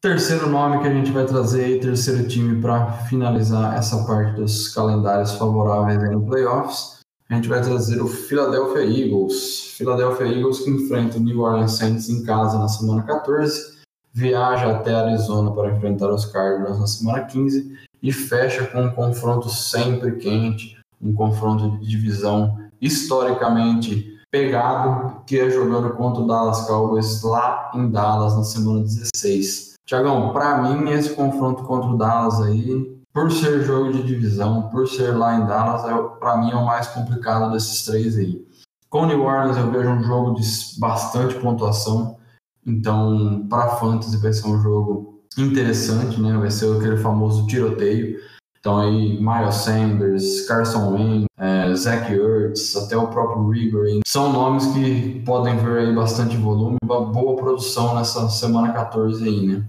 Terceiro 0.02 0.48
nome 0.48 0.80
que 0.80 0.88
a 0.88 0.94
gente 0.94 1.10
vai 1.10 1.26
trazer 1.26 1.64
aí, 1.64 1.78
terceiro 1.78 2.26
time 2.26 2.58
para 2.62 2.90
finalizar 3.02 3.76
essa 3.76 4.02
parte 4.06 4.32
dos 4.32 4.68
calendários 4.68 5.32
favoráveis 5.32 6.02
aí 6.02 6.10
no 6.10 6.24
playoffs. 6.24 7.00
A 7.28 7.34
gente 7.34 7.48
vai 7.48 7.60
trazer 7.60 8.00
o 8.00 8.08
Philadelphia 8.08 8.82
Eagles. 8.82 9.74
Philadelphia 9.76 10.26
Eagles 10.26 10.60
que 10.60 10.70
enfrenta 10.70 11.18
o 11.18 11.20
New 11.20 11.40
Orleans 11.40 11.72
Saints 11.72 12.08
em 12.08 12.24
casa 12.24 12.58
na 12.58 12.66
semana 12.66 13.02
14, 13.02 13.78
viaja 14.10 14.70
até 14.70 14.94
Arizona 14.94 15.52
para 15.52 15.76
enfrentar 15.76 16.10
os 16.10 16.24
Cardinals 16.24 16.80
na 16.80 16.86
semana 16.86 17.24
15 17.26 17.89
e 18.02 18.12
fecha 18.12 18.66
com 18.66 18.82
um 18.82 18.90
confronto 18.92 19.48
sempre 19.48 20.12
quente, 20.16 20.78
um 21.00 21.12
confronto 21.12 21.78
de 21.78 21.86
divisão 21.86 22.58
historicamente 22.80 24.18
pegado, 24.30 25.22
que 25.26 25.38
é 25.38 25.50
jogando 25.50 25.90
contra 25.94 26.22
o 26.22 26.26
Dallas 26.26 26.66
Cowboys 26.66 27.22
lá 27.22 27.70
em 27.74 27.90
Dallas 27.90 28.36
na 28.36 28.44
semana 28.44 28.82
16. 28.82 29.74
Tiagão, 29.84 30.32
para 30.32 30.62
mim 30.62 30.88
esse 30.90 31.10
confronto 31.14 31.64
contra 31.64 31.90
o 31.90 31.98
Dallas 31.98 32.40
aí, 32.42 32.96
por 33.12 33.30
ser 33.32 33.62
jogo 33.64 33.92
de 33.92 34.04
divisão, 34.04 34.68
por 34.70 34.86
ser 34.86 35.16
lá 35.16 35.34
em 35.34 35.46
Dallas, 35.46 35.84
é, 35.84 36.02
para 36.20 36.36
mim 36.36 36.52
é 36.52 36.54
o 36.54 36.64
mais 36.64 36.86
complicado 36.86 37.50
desses 37.50 37.84
três 37.84 38.16
aí. 38.16 38.46
Com 38.88 39.02
o 39.02 39.06
New 39.06 39.22
Orleans 39.22 39.56
eu 39.56 39.70
vejo 39.70 39.88
um 39.88 40.02
jogo 40.02 40.34
de 40.34 40.42
bastante 40.78 41.34
pontuação, 41.36 42.16
então 42.64 43.46
para 43.48 43.76
fantasy 43.76 44.16
vai 44.16 44.32
ser 44.32 44.46
um 44.46 44.60
jogo 44.60 45.19
interessante, 45.38 46.20
né? 46.20 46.36
Vai 46.36 46.50
ser 46.50 46.76
aquele 46.76 46.96
famoso 46.96 47.46
tiroteio. 47.46 48.18
Então 48.60 48.76
aí, 48.76 49.18
Miles 49.18 49.54
Sanders, 49.54 50.46
Carson 50.46 50.92
Wentz, 50.92 51.26
é, 51.38 51.74
Zach 51.74 52.12
Ertz, 52.12 52.76
até 52.76 52.94
o 52.94 53.08
próprio 53.08 53.48
Rigor, 53.48 53.86
são 54.06 54.30
nomes 54.30 54.66
que 54.66 55.22
podem 55.24 55.56
ver 55.56 55.78
aí 55.78 55.94
bastante 55.94 56.36
volume, 56.36 56.76
uma 56.84 57.00
boa 57.06 57.36
produção 57.36 57.94
nessa 57.94 58.28
semana 58.28 58.72
14 58.72 59.26
aí, 59.26 59.46
né? 59.46 59.64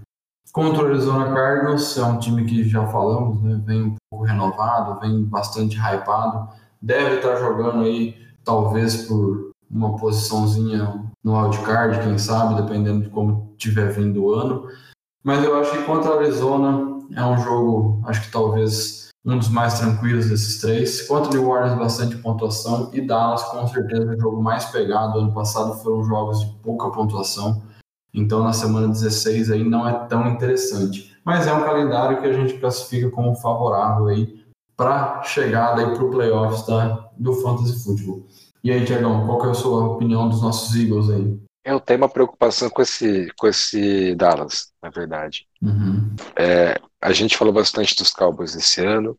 Contra 0.52 0.82
o 0.82 0.86
Arizona 0.88 1.32
Cardinals, 1.32 1.96
é 1.96 2.04
um 2.04 2.18
time 2.18 2.44
que 2.44 2.68
já 2.68 2.86
falamos, 2.88 3.40
né, 3.40 3.58
vem 3.64 3.82
um 3.84 3.94
pouco 4.10 4.26
renovado, 4.26 5.00
vem 5.00 5.24
bastante 5.24 5.78
hypado, 5.78 6.46
deve 6.80 7.16
estar 7.16 7.36
jogando 7.36 7.84
aí, 7.84 8.14
talvez 8.44 9.06
por 9.06 9.52
uma 9.70 9.96
posiçãozinha 9.96 11.02
no 11.24 11.40
wildcard, 11.40 12.00
quem 12.00 12.18
sabe, 12.18 12.60
dependendo 12.60 13.04
de 13.04 13.08
como 13.08 13.54
tiver 13.56 13.90
vindo 13.92 14.24
o 14.24 14.34
ano. 14.34 14.68
Mas 15.22 15.44
eu 15.44 15.58
acho 15.58 15.70
que 15.72 15.84
contra 15.84 16.10
o 16.10 16.18
Arizona 16.18 16.98
é 17.14 17.24
um 17.24 17.38
jogo, 17.38 18.02
acho 18.06 18.22
que 18.22 18.32
talvez 18.32 19.02
um 19.24 19.38
dos 19.38 19.48
mais 19.48 19.78
tranquilos 19.78 20.28
desses 20.28 20.60
três. 20.60 21.02
Contra 21.02 21.30
o 21.30 21.34
New 21.34 21.48
Orleans, 21.48 21.78
bastante 21.78 22.16
pontuação. 22.16 22.90
E 22.92 23.00
Dallas, 23.00 23.42
com 23.44 23.66
certeza, 23.68 24.12
o 24.12 24.20
jogo 24.20 24.42
mais 24.42 24.64
pegado. 24.66 25.18
Ano 25.18 25.32
passado 25.32 25.74
foram 25.82 26.02
jogos 26.02 26.40
de 26.40 26.52
pouca 26.60 26.90
pontuação. 26.90 27.62
Então, 28.12 28.42
na 28.42 28.52
semana 28.52 28.88
16 28.88 29.50
aí 29.50 29.64
não 29.64 29.88
é 29.88 29.92
tão 30.06 30.28
interessante. 30.28 31.16
Mas 31.24 31.46
é 31.46 31.52
um 31.52 31.62
calendário 31.62 32.20
que 32.20 32.26
a 32.26 32.32
gente 32.32 32.58
classifica 32.58 33.10
como 33.10 33.34
favorável 33.36 34.08
aí 34.08 34.42
para 34.76 35.22
chegada 35.22 35.82
aí 35.82 35.94
para 35.94 36.04
o 36.04 36.10
playoffs 36.10 36.66
da, 36.66 37.10
do 37.16 37.32
Fantasy 37.34 37.84
Football. 37.84 38.26
E 38.64 38.72
aí, 38.72 38.84
Tiagão, 38.84 39.24
qual 39.26 39.40
que 39.40 39.46
é 39.46 39.50
a 39.50 39.54
sua 39.54 39.86
opinião 39.86 40.28
dos 40.28 40.42
nossos 40.42 40.74
Eagles 40.74 41.08
aí? 41.10 41.40
Eu 41.64 41.78
tenho 41.78 42.00
uma 42.00 42.08
preocupação 42.08 42.68
com 42.68 42.82
esse, 42.82 43.32
com 43.38 43.46
esse 43.46 44.14
Dallas, 44.16 44.72
na 44.82 44.90
verdade. 44.90 45.46
Uhum. 45.62 46.14
É, 46.36 46.80
a 47.00 47.12
gente 47.12 47.36
falou 47.36 47.52
bastante 47.52 47.94
dos 47.94 48.12
Cowboys 48.12 48.54
esse 48.54 48.84
ano. 48.84 49.18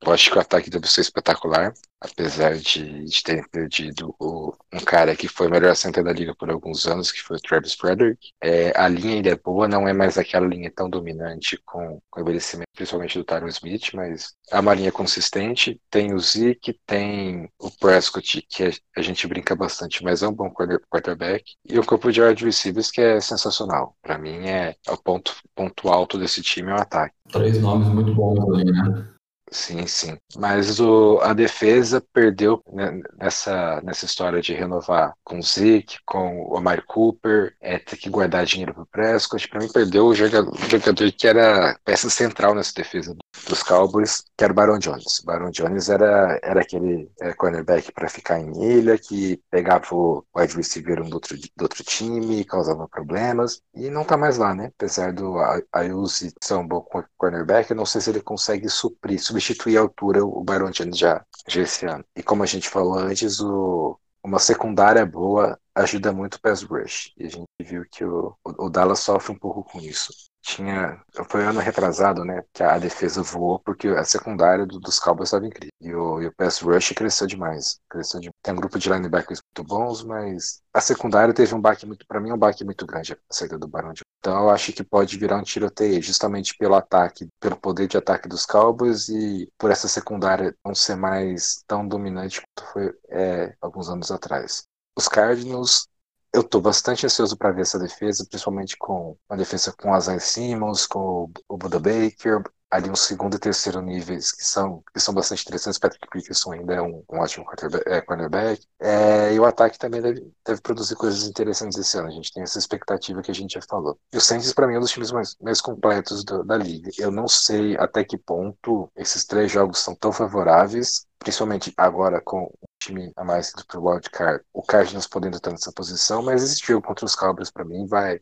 Eu 0.00 0.12
acho 0.12 0.30
que 0.30 0.36
o 0.36 0.40
ataque 0.40 0.70
deve 0.70 0.86
ser 0.86 1.00
espetacular, 1.00 1.72
apesar 2.00 2.56
de, 2.56 3.04
de 3.04 3.22
ter 3.22 3.48
perdido 3.48 4.14
o, 4.18 4.52
um 4.72 4.80
cara 4.80 5.16
que 5.16 5.28
foi 5.28 5.48
o 5.48 5.50
melhor 5.50 5.74
center 5.74 6.04
da 6.04 6.12
liga 6.12 6.34
por 6.34 6.50
alguns 6.50 6.86
anos, 6.86 7.10
que 7.10 7.22
foi 7.22 7.36
o 7.36 7.40
Travis 7.40 7.74
Frederick. 7.74 8.32
É, 8.40 8.72
a 8.78 8.88
linha 8.88 9.14
ainda 9.14 9.30
é 9.30 9.36
boa, 9.36 9.66
não 9.66 9.88
é 9.88 9.92
mais 9.92 10.16
aquela 10.16 10.46
linha 10.46 10.70
tão 10.70 10.88
dominante 10.88 11.60
com, 11.64 12.00
com 12.10 12.20
o 12.20 12.22
envelhecimento, 12.22 12.68
principalmente 12.74 13.18
do 13.18 13.24
Tyron 13.24 13.48
Smith, 13.48 13.92
mas 13.94 14.34
é 14.50 14.60
uma 14.60 14.74
linha 14.74 14.92
consistente. 14.92 15.80
Tem 15.90 16.14
o 16.14 16.20
Zeke, 16.20 16.78
tem 16.86 17.48
o 17.58 17.70
Prescott, 17.70 18.46
que 18.48 18.64
a, 18.64 18.70
a 18.96 19.02
gente 19.02 19.26
brinca 19.26 19.56
bastante, 19.56 20.02
mas 20.04 20.22
é 20.22 20.28
um 20.28 20.32
bom 20.32 20.52
quarterback. 20.90 21.44
E 21.68 21.78
o 21.78 21.84
corpo 21.84 22.12
de 22.12 22.22
wide 22.22 22.44
receivers, 22.44 22.90
que 22.90 23.00
é 23.00 23.20
sensacional. 23.20 23.96
Para 24.02 24.18
mim, 24.18 24.46
é, 24.46 24.76
é 24.86 24.92
o 24.92 24.96
ponto, 24.96 25.34
ponto 25.54 25.88
alto 25.88 26.18
desse 26.18 26.42
time, 26.42 26.70
é 26.70 26.74
o 26.74 26.80
ataque. 26.80 27.14
Três 27.30 27.60
nomes 27.60 27.88
muito 27.88 28.14
bons 28.14 28.38
ali, 28.54 28.64
né? 28.64 29.17
Sim, 29.50 29.86
sim. 29.86 30.18
Mas 30.36 30.78
o, 30.78 31.18
a 31.22 31.32
defesa 31.32 32.02
perdeu 32.12 32.62
né, 32.70 33.00
nessa, 33.18 33.80
nessa 33.82 34.04
história 34.04 34.40
de 34.42 34.52
renovar 34.52 35.14
com 35.24 35.38
o 35.38 35.42
Zeke, 35.42 35.98
com 36.04 36.42
o 36.50 36.56
Amari 36.56 36.82
Cooper, 36.82 37.54
é, 37.60 37.78
ter 37.78 37.96
que 37.96 38.10
guardar 38.10 38.44
dinheiro 38.44 38.74
para 38.74 38.82
o 38.82 38.86
Prescott. 38.86 39.48
Para 39.48 39.60
mim, 39.60 39.72
perdeu 39.72 40.06
o 40.06 40.14
jogador, 40.14 40.52
o 40.52 40.68
jogador, 40.70 41.12
que 41.12 41.26
era 41.26 41.78
peça 41.84 42.10
central 42.10 42.54
nessa 42.54 42.74
defesa 42.74 43.16
dos 43.46 43.62
Cowboys, 43.62 44.24
que 44.36 44.44
era 44.44 44.52
o 44.52 44.56
Baron 44.56 44.78
Jones. 44.78 45.18
O 45.20 45.26
Baron 45.26 45.50
Jones 45.50 45.88
era, 45.88 46.38
era 46.42 46.60
aquele 46.60 47.10
era 47.20 47.34
cornerback 47.34 47.92
para 47.92 48.08
ficar 48.08 48.38
em 48.38 48.62
ilha, 48.62 48.98
que 48.98 49.40
pegava 49.50 49.86
o 49.92 50.24
wide 50.36 50.56
receiver 50.56 51.02
do 51.02 51.14
outro, 51.14 51.36
do 51.36 51.62
outro 51.62 51.84
time, 51.84 52.44
causava 52.44 52.88
problemas. 52.88 53.60
E 53.74 53.90
não 53.90 54.04
tá 54.04 54.16
mais 54.16 54.38
lá, 54.38 54.54
né? 54.54 54.70
Apesar 54.76 55.12
do 55.12 55.36
Ayuzi 55.72 56.32
ser 56.42 56.54
um 56.54 56.66
bom 56.66 56.84
cornerback, 57.16 57.70
eu 57.70 57.76
não 57.76 57.86
sei 57.86 58.00
se 58.00 58.10
ele 58.10 58.20
consegue 58.20 58.68
suprir, 58.68 59.22
substituir 59.22 59.78
a 59.78 59.80
altura 59.80 60.24
o 60.24 60.42
Byron 60.42 60.70
Jones 60.70 60.98
já, 60.98 61.24
já 61.46 61.62
esse 61.62 61.86
ano. 61.86 62.04
E 62.16 62.22
como 62.22 62.42
a 62.42 62.46
gente 62.46 62.68
falou 62.68 62.98
antes, 62.98 63.40
o, 63.40 63.98
uma 64.22 64.38
secundária 64.38 65.04
boa 65.06 65.58
ajuda 65.74 66.12
muito 66.12 66.34
o 66.34 66.40
pass 66.40 66.62
rush. 66.62 67.12
E 67.16 67.26
a 67.26 67.28
gente 67.28 67.46
viu 67.60 67.84
que 67.90 68.04
o, 68.04 68.34
o 68.44 68.68
Dallas 68.68 69.00
sofre 69.00 69.32
um 69.32 69.38
pouco 69.38 69.64
com 69.64 69.80
isso 69.80 70.12
tinha. 70.48 71.00
Foi 71.28 71.44
ano 71.44 71.60
retrasado, 71.60 72.24
né? 72.24 72.42
Que 72.52 72.62
a 72.62 72.78
defesa 72.78 73.22
voou 73.22 73.58
porque 73.58 73.88
a 73.88 74.04
secundária 74.04 74.64
do, 74.66 74.80
dos 74.80 74.98
Cowboys 74.98 75.28
estava 75.28 75.46
incrível. 75.46 75.70
E 75.80 75.94
o, 75.94 76.22
e 76.22 76.26
o 76.26 76.34
pass 76.34 76.60
rush 76.60 76.92
cresceu 76.92 77.26
demais. 77.26 77.78
Cresceu 77.88 78.20
de, 78.20 78.30
tem 78.42 78.54
um 78.54 78.56
grupo 78.56 78.78
de 78.78 78.88
linebackers 78.88 79.40
muito 79.42 79.68
bons, 79.68 80.02
mas 80.02 80.62
a 80.72 80.80
secundária 80.80 81.34
teve 81.34 81.54
um 81.54 81.60
baque 81.60 81.86
muito. 81.86 82.06
para 82.06 82.20
mim, 82.20 82.32
um 82.32 82.38
baque 82.38 82.64
muito 82.64 82.86
grande 82.86 83.12
a 83.12 83.16
saída 83.30 83.58
do 83.58 83.68
Barão 83.68 83.92
de. 83.92 84.02
Então 84.20 84.42
eu 84.42 84.50
acho 84.50 84.72
que 84.72 84.82
pode 84.82 85.16
virar 85.18 85.36
um 85.36 85.42
tiroteio, 85.42 86.02
justamente 86.02 86.56
pelo 86.56 86.74
ataque, 86.74 87.28
pelo 87.38 87.56
poder 87.56 87.86
de 87.86 87.96
ataque 87.96 88.28
dos 88.28 88.44
Cowboys 88.46 89.08
e 89.08 89.48
por 89.58 89.70
essa 89.70 89.86
secundária 89.86 90.54
não 90.64 90.74
ser 90.74 90.96
mais 90.96 91.62
tão 91.66 91.86
dominante 91.86 92.40
quanto 92.40 92.72
foi 92.72 92.94
é, 93.10 93.54
alguns 93.60 93.88
anos 93.88 94.10
atrás. 94.10 94.64
Os 94.96 95.06
Cardinals 95.06 95.86
eu 96.32 96.42
estou 96.42 96.60
bastante 96.60 97.06
ansioso 97.06 97.36
para 97.36 97.52
ver 97.52 97.62
essa 97.62 97.78
defesa, 97.78 98.26
principalmente 98.28 98.76
com 98.76 99.16
a 99.28 99.36
defesa 99.36 99.72
com 99.72 99.96
Isaiah 99.96 100.20
Simmons, 100.20 100.86
com 100.86 101.30
o 101.48 101.56
Buda 101.56 101.78
Baker, 101.80 102.42
ali 102.70 102.90
um 102.90 102.96
segundo 102.96 103.36
e 103.36 103.38
terceiro 103.38 103.80
níveis 103.80 104.30
que 104.32 104.44
são, 104.44 104.82
que 104.92 105.00
são 105.00 105.14
bastante 105.14 105.42
interessantes. 105.42 105.78
Patrick 105.78 106.06
Peterson 106.10 106.52
ainda 106.52 106.74
é 106.74 106.82
um, 106.82 107.02
um 107.10 107.18
ótimo 107.18 107.46
é, 107.86 108.00
cornerback. 108.00 108.64
É, 108.80 109.32
e 109.32 109.40
o 109.40 109.44
ataque 109.44 109.78
também 109.78 110.02
deve, 110.02 110.30
deve 110.44 110.60
produzir 110.60 110.94
coisas 110.96 111.26
interessantes 111.26 111.78
esse 111.78 111.96
ano. 111.96 112.08
A 112.08 112.12
gente 112.12 112.32
tem 112.32 112.42
essa 112.42 112.58
expectativa 112.58 113.22
que 113.22 113.30
a 113.30 113.34
gente 113.34 113.54
já 113.54 113.62
falou. 113.62 113.98
E 114.12 114.16
o 114.16 114.20
Saints, 114.20 114.52
para 114.52 114.66
mim, 114.66 114.74
é 114.74 114.78
um 114.78 114.80
dos 114.80 114.90
times 114.90 115.10
mais, 115.10 115.36
mais 115.40 115.60
completos 115.60 116.24
do, 116.24 116.44
da 116.44 116.56
liga. 116.56 116.90
Eu 116.98 117.10
não 117.10 117.26
sei 117.26 117.76
até 117.76 118.04
que 118.04 118.18
ponto 118.18 118.90
esses 118.96 119.24
três 119.24 119.50
jogos 119.50 119.78
são 119.78 119.94
tão 119.94 120.12
favoráveis, 120.12 121.06
principalmente 121.18 121.72
agora 121.76 122.20
com 122.20 122.50
time 122.78 123.12
a 123.16 123.24
mais 123.24 123.52
do 123.52 123.66
pro 123.66 123.84
wildcard, 123.84 124.42
o 124.52 124.62
Cardinals 124.62 125.06
podendo 125.06 125.36
estar 125.36 125.50
nessa 125.50 125.72
posição, 125.72 126.22
mas 126.22 126.42
esse 126.42 126.64
jogo 126.64 126.86
contra 126.86 127.04
os 127.04 127.14
Cowboys 127.14 127.50
para 127.50 127.64
mim 127.64 127.86
vai 127.86 128.20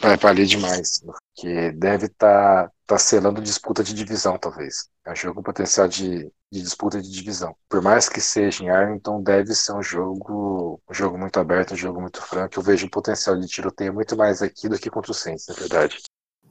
vai 0.00 0.16
valer 0.16 0.46
demais, 0.46 1.02
porque 1.34 1.72
deve 1.72 2.06
estar 2.06 2.70
tá, 2.90 2.94
tá 2.94 2.98
selando 2.98 3.40
disputa 3.40 3.84
de 3.84 3.94
divisão 3.94 4.36
talvez. 4.36 4.88
É 5.06 5.12
um 5.12 5.16
jogo 5.16 5.36
com 5.36 5.42
potencial 5.42 5.86
de, 5.86 6.30
de 6.52 6.62
disputa 6.62 7.00
de 7.00 7.10
divisão. 7.10 7.54
Por 7.68 7.80
mais 7.80 8.08
que 8.08 8.20
seja 8.20 8.64
em 8.64 8.68
Arlington, 8.68 9.22
deve 9.22 9.54
ser 9.54 9.72
um 9.72 9.82
jogo 9.82 10.80
um 10.88 10.94
jogo 10.94 11.16
muito 11.16 11.38
aberto, 11.38 11.74
um 11.74 11.76
jogo 11.76 12.00
muito 12.00 12.20
franco. 12.20 12.58
Eu 12.58 12.62
vejo 12.62 12.86
um 12.86 12.90
potencial 12.90 13.38
de 13.38 13.46
tiroteio 13.46 13.94
muito 13.94 14.16
mais 14.16 14.42
aqui 14.42 14.68
do 14.68 14.78
que 14.78 14.90
contra 14.90 15.12
o 15.12 15.14
Saints, 15.14 15.46
na 15.48 15.54
verdade. 15.54 15.98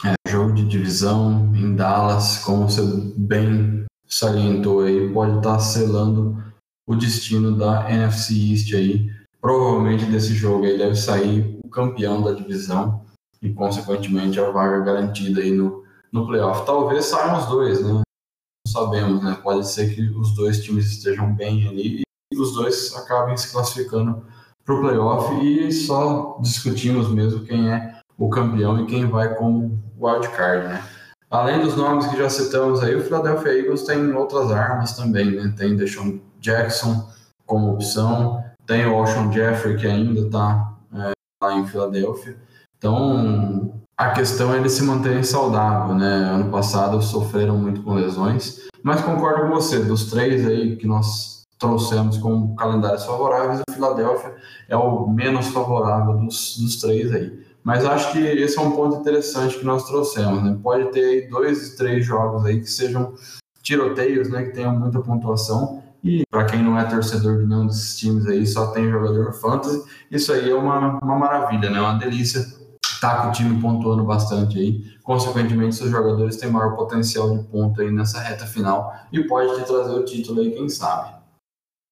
É, 0.06 0.14
jogo 0.30 0.54
de 0.54 0.66
divisão 0.66 1.54
em 1.54 1.76
Dallas, 1.76 2.38
como 2.38 2.70
você 2.70 2.82
bem 3.18 3.86
salientou 4.08 4.82
aí, 4.82 5.12
pode 5.14 5.38
estar 5.38 5.56
tá 5.56 5.60
selando 5.60 6.42
o 6.88 6.96
destino 6.96 7.58
da 7.58 7.92
NFC 7.92 8.34
East 8.52 8.74
aí. 8.74 9.10
Provavelmente 9.42 10.06
desse 10.06 10.34
jogo 10.34 10.66
aí 10.66 10.78
deve 10.78 10.96
sair 10.96 11.60
o 11.64 11.70
campeão 11.70 12.22
da 12.22 12.32
divisão 12.32 13.06
e, 13.42 13.54
consequentemente, 13.54 14.40
a 14.40 14.50
vaga 14.50 14.80
garantida 14.80 15.42
aí 15.42 15.52
no, 15.52 15.84
no 16.12 16.26
playoff. 16.26 16.66
Talvez 16.66 17.06
saiam 17.06 17.38
os 17.38 17.46
dois, 17.48 17.84
né? 17.84 17.94
Não 17.94 18.04
sabemos, 18.68 19.24
né? 19.24 19.38
Pode 19.42 19.68
ser 19.68 19.94
que 19.94 20.02
os 20.10 20.36
dois 20.36 20.64
times 20.64 20.86
estejam 20.86 21.34
bem 21.34 21.68
ali 21.68 22.02
e 22.34 22.38
os 22.38 22.54
dois 22.54 22.96
acabem 22.96 23.36
se 23.38 23.52
classificando 23.52 24.24
para 24.64 24.76
o 24.76 24.82
playoff 24.82 25.34
e 25.44 25.72
só 25.72 26.38
discutimos 26.42 27.10
mesmo 27.10 27.44
quem 27.44 27.72
é 27.72 28.00
o 28.18 28.30
campeão 28.30 28.80
e 28.82 28.86
quem 28.86 29.08
vai 29.08 29.34
como 29.36 29.82
wildcard, 30.00 30.68
né? 30.68 30.84
Além 31.30 31.62
dos 31.62 31.76
nomes 31.76 32.08
que 32.08 32.18
já 32.18 32.30
citamos 32.30 32.82
aí, 32.82 32.96
o 32.96 33.04
Philadelphia 33.04 33.60
Eagles 33.60 33.84
tem 33.84 34.14
outras 34.14 34.52
armas 34.52 34.96
também, 34.96 35.32
né? 35.32 35.54
Tem 35.56 35.76
Deshaun 35.76 36.20
Jackson 36.40 37.08
como 37.46 37.74
opção, 37.74 38.44
tem 38.66 38.86
o 38.86 38.96
Ocean 38.96 39.32
Jeffrey 39.32 39.78
que 39.78 39.88
ainda 39.88 40.22
está 40.22 40.76
é, 40.94 41.12
lá 41.44 41.54
em 41.54 41.68
Filadélfia. 41.68 42.38
Então, 42.78 43.74
a 44.00 44.12
questão 44.12 44.54
é 44.54 44.58
eles 44.58 44.72
se 44.72 44.84
manterem 44.84 45.22
saudável, 45.24 45.94
né? 45.94 46.08
Ano 46.08 46.50
passado 46.50 47.02
sofreram 47.02 47.58
muito 47.58 47.84
com 47.84 47.96
lesões, 47.96 48.62
mas 48.82 49.02
concordo 49.02 49.42
com 49.42 49.50
você, 49.50 49.80
dos 49.80 50.10
três 50.10 50.48
aí 50.48 50.78
que 50.78 50.88
nós 50.88 51.44
trouxemos 51.60 52.18
como 52.18 52.56
calendários 52.56 53.04
favoráveis, 53.04 53.60
o 53.70 53.74
Filadélfia 53.74 54.34
é 54.70 54.78
o 54.78 55.06
menos 55.06 55.48
favorável 55.48 56.16
dos, 56.16 56.58
dos 56.58 56.78
três 56.78 57.14
aí. 57.14 57.44
Mas 57.62 57.84
acho 57.84 58.14
que 58.14 58.20
esse 58.20 58.58
é 58.58 58.62
um 58.62 58.72
ponto 58.72 59.02
interessante 59.02 59.60
que 59.60 59.66
nós 59.66 59.84
trouxemos, 59.84 60.42
né? 60.44 60.58
Pode 60.64 60.94
ter 60.94 61.30
dois, 61.30 61.76
três 61.76 62.06
jogos 62.06 62.46
aí 62.46 62.62
que 62.62 62.72
sejam 62.72 63.14
tiroteios, 63.62 64.30
né? 64.30 64.44
Que 64.44 64.54
tenham 64.54 64.80
muita 64.80 65.02
pontuação 65.02 65.84
e 66.02 66.24
para 66.32 66.46
quem 66.46 66.64
não 66.64 66.80
é 66.80 66.86
torcedor 66.86 67.40
de 67.40 67.46
nenhum 67.46 67.68
desses 67.68 68.00
times 68.00 68.26
aí, 68.26 68.48
só 68.48 68.68
tem 68.68 68.90
jogador 68.90 69.34
fantasy, 69.34 69.84
isso 70.10 70.32
aí 70.32 70.50
é 70.50 70.56
uma, 70.56 70.98
uma 71.04 71.18
maravilha, 71.18 71.70
né? 71.70 71.82
Uma 71.82 71.98
delícia 72.00 72.59
tá 73.00 73.22
com 73.22 73.30
o 73.30 73.32
time 73.32 73.62
pontuando 73.62 74.04
bastante 74.04 74.58
aí. 74.58 74.84
Consequentemente, 75.04 75.76
seus 75.76 75.90
jogadores 75.90 76.38
têm 76.38 76.52
maior 76.52 76.76
potencial 76.76 77.38
de 77.38 77.44
ponto 77.46 77.82
aí 77.82 77.92
nessa 77.92 78.20
reta 78.20 78.46
final 78.46 78.94
e 79.12 79.24
pode 79.24 79.56
te 79.56 79.66
trazer 79.66 79.94
o 79.94 80.06
título 80.06 80.42
aí, 80.42 80.52
quem 80.52 80.70
sabe. 80.70 81.20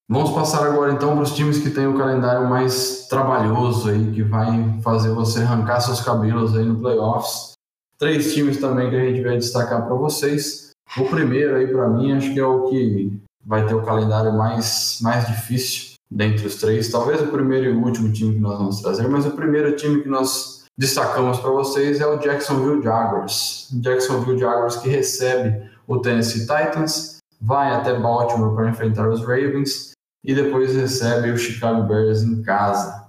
Vamos 0.09 0.31
passar 0.31 0.65
agora 0.65 0.93
então 0.93 1.15
para 1.15 1.23
os 1.23 1.35
times 1.35 1.57
que 1.57 1.69
têm 1.69 1.85
o 1.85 1.97
calendário 1.97 2.47
mais 2.47 3.07
trabalhoso 3.09 3.89
aí, 3.89 4.11
que 4.13 4.23
vai 4.23 4.79
fazer 4.81 5.09
você 5.09 5.41
arrancar 5.41 5.81
seus 5.81 5.99
cabelos 5.99 6.55
aí 6.55 6.63
no 6.63 6.79
playoffs. 6.79 7.51
Três 7.97 8.33
times 8.33 8.57
também 8.57 8.89
que 8.89 8.95
a 8.95 9.03
gente 9.03 9.21
vai 9.21 9.37
destacar 9.37 9.85
para 9.85 9.95
vocês. 9.95 10.69
O 10.97 11.03
primeiro 11.09 11.57
aí 11.57 11.67
para 11.67 11.89
mim 11.89 12.13
acho 12.13 12.33
que 12.33 12.39
é 12.39 12.45
o 12.45 12.69
que 12.69 13.19
vai 13.45 13.65
ter 13.65 13.73
o 13.73 13.83
calendário 13.83 14.31
mais, 14.31 14.99
mais 15.01 15.27
difícil 15.27 15.95
dentre 16.09 16.47
os 16.47 16.55
três. 16.55 16.89
Talvez 16.89 17.21
o 17.21 17.27
primeiro 17.27 17.65
e 17.65 17.75
o 17.75 17.83
último 17.83 18.11
time 18.13 18.35
que 18.35 18.39
nós 18.39 18.57
vamos 18.57 18.81
trazer, 18.81 19.09
mas 19.09 19.25
o 19.25 19.31
primeiro 19.31 19.75
time 19.75 20.01
que 20.01 20.07
nós 20.07 20.56
destacamos 20.77 21.39
para 21.39 21.49
vocês 21.49 21.99
é 21.99 22.05
o 22.05 22.17
Jacksonville 22.17 22.83
Jaguars. 22.83 23.69
Jacksonville 23.81 24.37
Jaguars 24.37 24.75
que 24.77 24.89
recebe 24.89 25.69
o 25.87 25.99
Tennessee 25.99 26.41
Titans, 26.41 27.17
vai 27.41 27.73
até 27.73 27.97
Baltimore 27.97 28.55
para 28.55 28.69
enfrentar 28.69 29.09
os 29.09 29.21
Ravens 29.21 29.91
e 30.23 30.35
depois 30.35 30.75
recebe 30.75 31.31
o 31.31 31.37
Chicago 31.37 31.83
Bears 31.83 32.21
em 32.21 32.41
casa. 32.43 33.07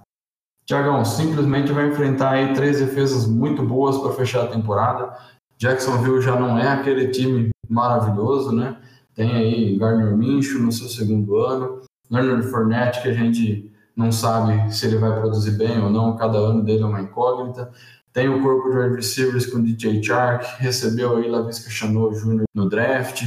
Tiagão, 0.65 1.03
simplesmente 1.03 1.71
vai 1.71 1.87
enfrentar 1.87 2.31
aí 2.31 2.53
três 2.53 2.79
defesas 2.79 3.25
muito 3.25 3.63
boas 3.63 3.97
para 3.97 4.13
fechar 4.13 4.43
a 4.43 4.47
temporada. 4.47 5.17
Jacksonville 5.57 6.21
já 6.21 6.39
não 6.39 6.57
é 6.57 6.67
aquele 6.67 7.09
time 7.09 7.49
maravilhoso, 7.67 8.51
né? 8.51 8.77
Tem 9.15 9.35
aí 9.35 9.77
Gardner 9.77 10.15
Minshew 10.15 10.61
no 10.61 10.71
seu 10.71 10.87
segundo 10.87 11.37
ano, 11.37 11.81
Leonard 12.09 12.47
Fournette, 12.49 13.01
que 13.01 13.09
a 13.09 13.13
gente 13.13 13.68
não 13.99 14.13
sabe 14.13 14.73
se 14.73 14.85
ele 14.87 14.97
vai 14.97 15.11
produzir 15.11 15.51
bem 15.51 15.77
ou 15.83 15.89
não, 15.89 16.15
cada 16.15 16.37
ano 16.37 16.63
dele 16.63 16.83
é 16.83 16.85
uma 16.85 17.01
incógnita. 17.01 17.69
Tem 18.13 18.29
o 18.29 18.41
corpo 18.41 18.69
de 18.69 18.77
wide 18.77 18.95
receivers 18.95 19.45
com 19.45 19.61
DJ 19.61 20.01
Chark, 20.01 20.45
recebeu 20.57 21.17
aí 21.17 21.29
Lavisca 21.29 21.69
Chanot 21.69 22.17
Jr. 22.17 22.43
no 22.55 22.69
draft. 22.69 23.23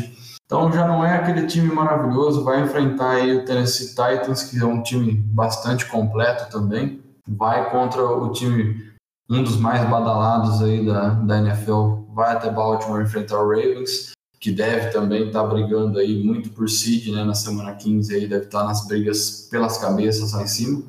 Então 0.47 0.73
já 0.73 0.89
não 0.89 1.05
é 1.05 1.16
aquele 1.16 1.47
time 1.47 1.70
maravilhoso, 1.73 2.43
vai 2.43 2.62
enfrentar 2.62 3.16
aí 3.16 3.37
o 3.37 3.45
Tennessee 3.45 3.89
Titans, 3.89 4.45
que 4.45 4.59
é 4.59 4.64
um 4.64 4.83
time 4.83 5.12
bastante 5.12 5.85
completo 5.85 6.51
também. 6.51 7.03
Vai 7.29 7.70
contra 7.70 8.03
o 8.03 8.33
time, 8.33 8.93
um 9.29 9.43
dos 9.43 9.59
mais 9.59 9.87
badalados 9.91 10.62
aí 10.62 10.87
da, 10.87 11.11
da 11.11 11.39
NFL, 11.39 12.07
vai 12.14 12.35
até 12.35 12.51
Baltimore 12.51 13.03
enfrentar 13.03 13.43
o 13.43 13.51
Ravens 13.51 14.12
que 14.43 14.51
deve 14.51 14.88
também 14.88 15.28
estar 15.28 15.45
tá 15.45 15.47
brigando 15.47 16.01
aí 16.01 16.20
muito 16.20 16.51
por 16.51 16.68
seed, 16.68 17.12
né, 17.12 17.22
na 17.22 17.32
semana 17.32 17.72
15 17.74 18.12
aí 18.12 18.26
deve 18.26 18.47
estar 18.47 18.62
tá 18.62 18.64
nas 18.66 18.84
brigas 18.88 19.47
pelas 19.49 19.78
cabeças 19.78 20.32
lá 20.32 20.43
em 20.43 20.49
cima. 20.49 20.82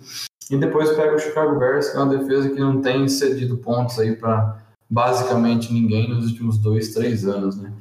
E 0.50 0.58
depois 0.58 0.90
pega 0.90 1.16
o 1.16 1.20
Chicago 1.20 1.60
Bears, 1.60 1.90
que 1.90 1.98
é 1.98 2.00
uma 2.02 2.18
defesa 2.18 2.50
que 2.50 2.60
não 2.60 2.82
tem 2.82 3.08
cedido 3.08 3.56
pontos 3.58 4.00
aí 4.00 4.16
para 4.16 4.58
basicamente 4.90 5.72
ninguém 5.72 6.10
nos 6.10 6.26
últimos 6.26 6.58
dois, 6.58 6.96
três 6.96 7.28
anos, 7.28 7.56
né? 7.56 7.72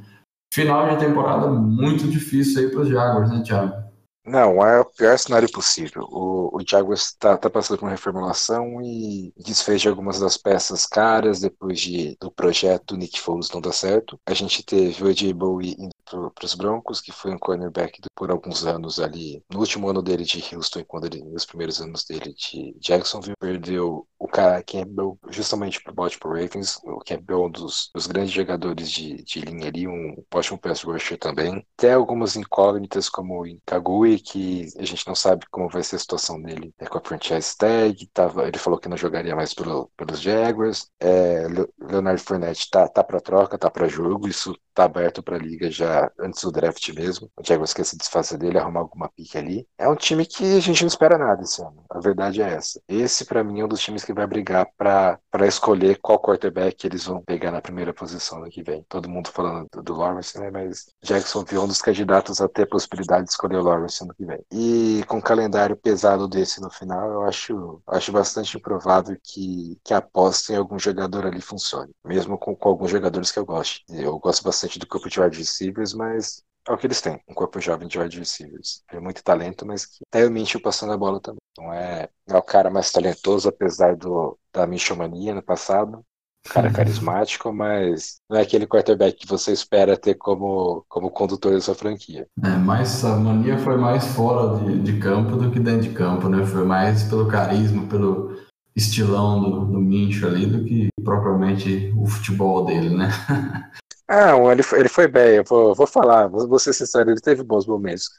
Final 0.53 0.91
de 0.91 1.07
temporada 1.07 1.49
muito 1.49 2.07
difícil 2.07 2.61
aí 2.61 2.69
para 2.69 2.81
os 2.81 2.89
Jaguars, 2.89 3.31
né, 3.31 3.43
Thiago? 3.43 3.82
Não, 4.25 4.65
é 4.65 4.81
o 4.81 4.85
pior 4.85 5.19
cenário 5.19 5.51
possível. 5.51 6.05
O, 6.09 6.57
o 6.57 6.63
Jaguars 6.65 7.07
está 7.09 7.37
tá 7.37 7.51
passando 7.51 7.79
por 7.79 7.87
uma 7.87 7.91
reformulação 7.91 8.81
e 8.81 9.33
desfez 9.37 9.81
de 9.83 9.89
algumas 9.89 10.21
das 10.21 10.37
peças 10.37 10.87
caras 10.87 11.41
depois 11.41 11.81
de, 11.81 12.17
do 12.21 12.31
projeto 12.31 12.97
Nick 12.97 13.19
Foles 13.21 13.51
não 13.51 13.61
dar 13.61 13.73
certo. 13.73 14.21
A 14.25 14.33
gente 14.33 14.63
teve 14.63 15.03
o 15.03 15.09
AJ 15.09 15.33
Bowie 15.33 15.75
indo 15.77 15.93
para 16.05 16.45
os 16.45 16.55
Broncos, 16.55 17.01
que 17.01 17.11
foi 17.11 17.33
um 17.35 17.39
cornerback 17.39 18.01
por 18.15 18.31
alguns 18.31 18.65
anos 18.65 19.01
ali, 19.01 19.43
no 19.51 19.59
último 19.59 19.89
ano 19.89 20.01
dele 20.01 20.25
de 20.25 20.55
Houston, 20.55 20.85
quando 20.85 21.07
ele, 21.07 21.25
nos 21.25 21.45
primeiros 21.45 21.81
anos 21.81 22.05
dele 22.05 22.33
de 22.33 22.77
Jacksonville, 22.79 23.35
perdeu 23.41 24.07
o 24.23 24.29
cara 24.29 24.63
Campbell 24.63 25.19
justamente 25.31 25.83
para 25.83 25.91
o 25.91 25.95
Baltimore 25.97 26.41
Ravens, 26.41 26.79
o 26.85 27.01
Campbell 27.01 27.43
é 27.43 27.47
um 27.47 27.51
dos, 27.51 27.91
dos 27.93 28.07
grandes 28.07 28.31
jogadores 28.31 28.89
de, 28.89 29.17
de 29.25 29.41
linha 29.41 29.67
ali, 29.67 29.89
um 29.89 30.15
ótimo 30.33 30.59
pass 30.59 30.83
rusher 30.83 31.19
também. 31.19 31.67
Tem 31.77 31.93
algumas 31.93 32.37
incógnitas 32.37 33.09
como 33.09 33.43
o 33.43 33.59
Kagui, 33.67 34.21
que 34.21 34.69
a 34.79 34.85
gente 34.85 35.09
não 35.09 35.17
sabe 35.17 35.45
como 35.51 35.69
vai 35.69 35.83
ser 35.83 35.97
a 35.97 35.99
situação 35.99 36.41
dele 36.41 36.73
é, 36.79 36.87
com 36.87 36.99
a 36.99 37.01
franchise 37.05 37.57
tag, 37.59 38.07
tava, 38.15 38.47
ele 38.47 38.59
falou 38.59 38.79
que 38.79 38.89
não 38.89 38.97
jogaria 38.97 39.35
mais 39.35 39.53
pelo, 39.53 39.91
pelos 39.97 40.21
Jaguars. 40.21 40.89
É, 41.01 41.47
Leonardo 41.81 42.21
Fournette 42.21 42.71
tá, 42.71 42.87
tá 42.87 43.03
para 43.03 43.21
troca, 43.21 43.59
tá 43.59 43.69
para 43.69 43.89
jogo, 43.89 44.29
isso 44.29 44.55
tá 44.75 44.85
aberto 44.85 45.23
para 45.23 45.39
liga 45.39 45.71
já 45.71 46.11
antes 46.19 46.43
do 46.43 46.53
draft 46.53 46.89
mesmo. 46.91 47.31
O 47.37 47.45
Jaguars 47.45 47.75
quer 47.75 47.85
se 47.85 47.97
desfazer 47.97 48.39
dele, 48.39 48.59
arrumar 48.59 48.81
alguma 48.81 49.09
pique 49.09 49.37
ali. 49.37 49.67
É 49.79 49.89
um 49.89 49.97
time 49.97 50.25
que 50.25 50.57
a 50.57 50.61
gente 50.61 50.83
não 50.83 50.89
espera 50.89 51.19
nada 51.19 51.43
esse 51.43 51.61
ano. 51.63 51.85
A 51.91 52.01
verdade 52.01 52.41
é 52.43 52.55
essa. 52.55 52.81
Esse, 52.89 53.25
para 53.25 53.45
mim, 53.45 53.61
é 53.61 53.65
um 53.65 53.69
dos 53.69 53.81
times 53.83 54.05
que 54.05 54.12
vai 54.15 54.27
brigar 54.27 54.67
para 54.77 55.47
escolher 55.47 55.99
qual 56.01 56.21
quarterback 56.21 56.87
eles 56.87 57.05
vão 57.05 57.23
pegar 57.23 57.51
na 57.51 57.61
primeira 57.61 57.93
posição 57.93 58.41
no 58.41 58.51
que 58.51 58.63
vem. 58.63 58.85
Todo 58.89 59.09
mundo 59.09 59.31
falando 59.31 59.69
do, 59.73 59.83
do 59.83 59.95
Lawrence, 59.95 60.39
né? 60.39 60.51
Mas 60.51 60.87
Jackson 61.03 61.45
viu 61.45 61.63
um 61.63 61.67
dos 61.67 61.83
candidatos 61.83 62.41
a 62.41 62.49
ter 62.49 62.63
a 62.63 62.67
possibilidade 62.67 63.25
de 63.25 63.31
escolher 63.31 63.57
o 63.57 63.63
Lawrence 63.63 64.03
ano 64.03 64.15
que 64.15 64.25
vem. 64.25 64.45
E 64.53 65.05
com 65.07 65.19
um 65.19 65.21
calendário 65.21 65.77
pesado 65.77 66.29
desse 66.29 66.61
no 66.61 66.71
final, 66.71 67.11
eu 67.11 67.23
acho, 67.25 67.83
acho 67.87 68.13
bastante 68.13 68.57
improvável 68.57 69.17
que, 69.23 69.79
que 69.85 69.95
apostem 69.95 70.57
em 70.57 70.59
algum 70.59 70.79
jogador 70.79 71.27
ali 71.27 71.41
funcione. 71.41 71.93
Mesmo 72.05 72.39
com, 72.39 72.55
com 72.55 72.69
alguns 72.69 72.91
jogadores 72.91 73.31
que 73.31 73.39
eu 73.39 73.47
gosto. 73.47 73.81
Eu 73.91 74.19
gosto 74.19 74.43
bastante 74.45 74.79
do 74.79 74.87
corpo 74.87 75.09
de 75.09 75.21
receivers, 75.21 75.95
mas 75.95 76.43
é 76.69 76.73
o 76.73 76.79
que 76.79 76.87
eles 76.87 77.01
têm, 77.01 77.21
um 77.29 77.35
corpo 77.35 77.61
jovem 77.61 77.89
de 77.89 77.99
wide 77.99 78.19
receivers. 78.19 78.83
É 78.91 79.01
muito 79.01 79.23
talento, 79.23 79.67
mas 79.67 79.85
que 79.85 80.05
até 80.09 80.29
mentiu 80.29 80.61
passando 80.61 80.93
a 80.93 80.97
bola 80.97 81.21
também. 81.21 81.41
Então 81.51 81.73
é, 81.73 82.09
é 82.29 82.37
o 82.37 82.43
cara 82.43 82.71
mais 82.71 82.91
talentoso, 82.91 83.49
apesar 83.49 83.97
do, 83.97 84.39
da 84.53 84.67
Michomania 84.67 85.35
no 85.35 85.43
passado. 85.43 86.05
Cara 86.49 86.69
uhum. 86.69 86.73
carismático, 86.73 87.53
mas 87.53 88.17
não 88.29 88.37
é 88.37 88.43
aquele 88.43 88.67
quarterback 88.67 89.17
que 89.17 89.29
você 89.29 89.53
espera 89.53 89.97
ter 89.97 90.15
como, 90.15 90.85
como 90.89 91.11
condutor 91.11 91.53
da 91.53 91.61
sua 91.61 91.75
franquia. 91.75 92.27
É, 92.43 92.49
mas 92.49 93.05
a 93.05 93.17
mania 93.17 93.57
foi 93.59 93.77
mais 93.77 94.05
fora 94.07 94.59
de, 94.59 94.81
de 94.81 94.99
campo 94.99 95.37
do 95.37 95.53
que 95.53 95.61
dentro 95.61 95.83
de 95.83 95.91
campo, 95.91 96.29
né? 96.29 96.45
Foi 96.45 96.65
mais 96.65 97.05
pelo 97.05 97.29
carisma, 97.29 97.87
pelo 97.87 98.37
estilão 98.75 99.41
do, 99.41 99.67
do 99.67 99.81
Mincho 99.81 100.27
ali, 100.27 100.47
do 100.47 100.65
que 100.65 100.89
propriamente 101.05 101.93
o 101.97 102.07
futebol 102.07 102.65
dele, 102.65 102.91
né? 102.91 103.09
Ah, 104.15 104.37
ele 104.53 104.63
foi, 104.63 104.81
ele 104.81 104.91
foi 104.91 105.09
bem, 105.09 105.37
eu 105.37 105.45
vou, 105.45 105.75
vou 105.75 105.87
falar, 105.87 106.27
vou, 106.27 106.47
vou 106.47 106.59
ser 106.59 106.75
sincero, 106.75 107.11
ele 107.11 107.21
teve 107.21 107.43
bons 107.43 107.67
momentos. 107.67 108.11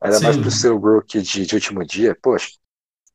Ainda 0.00 0.18
Sim. 0.18 0.24
mais 0.24 0.36
pro 0.36 0.48
seu 0.48 0.78
rookie 0.78 1.20
de, 1.20 1.44
de 1.44 1.54
último 1.56 1.84
dia, 1.84 2.16
poxa, 2.22 2.50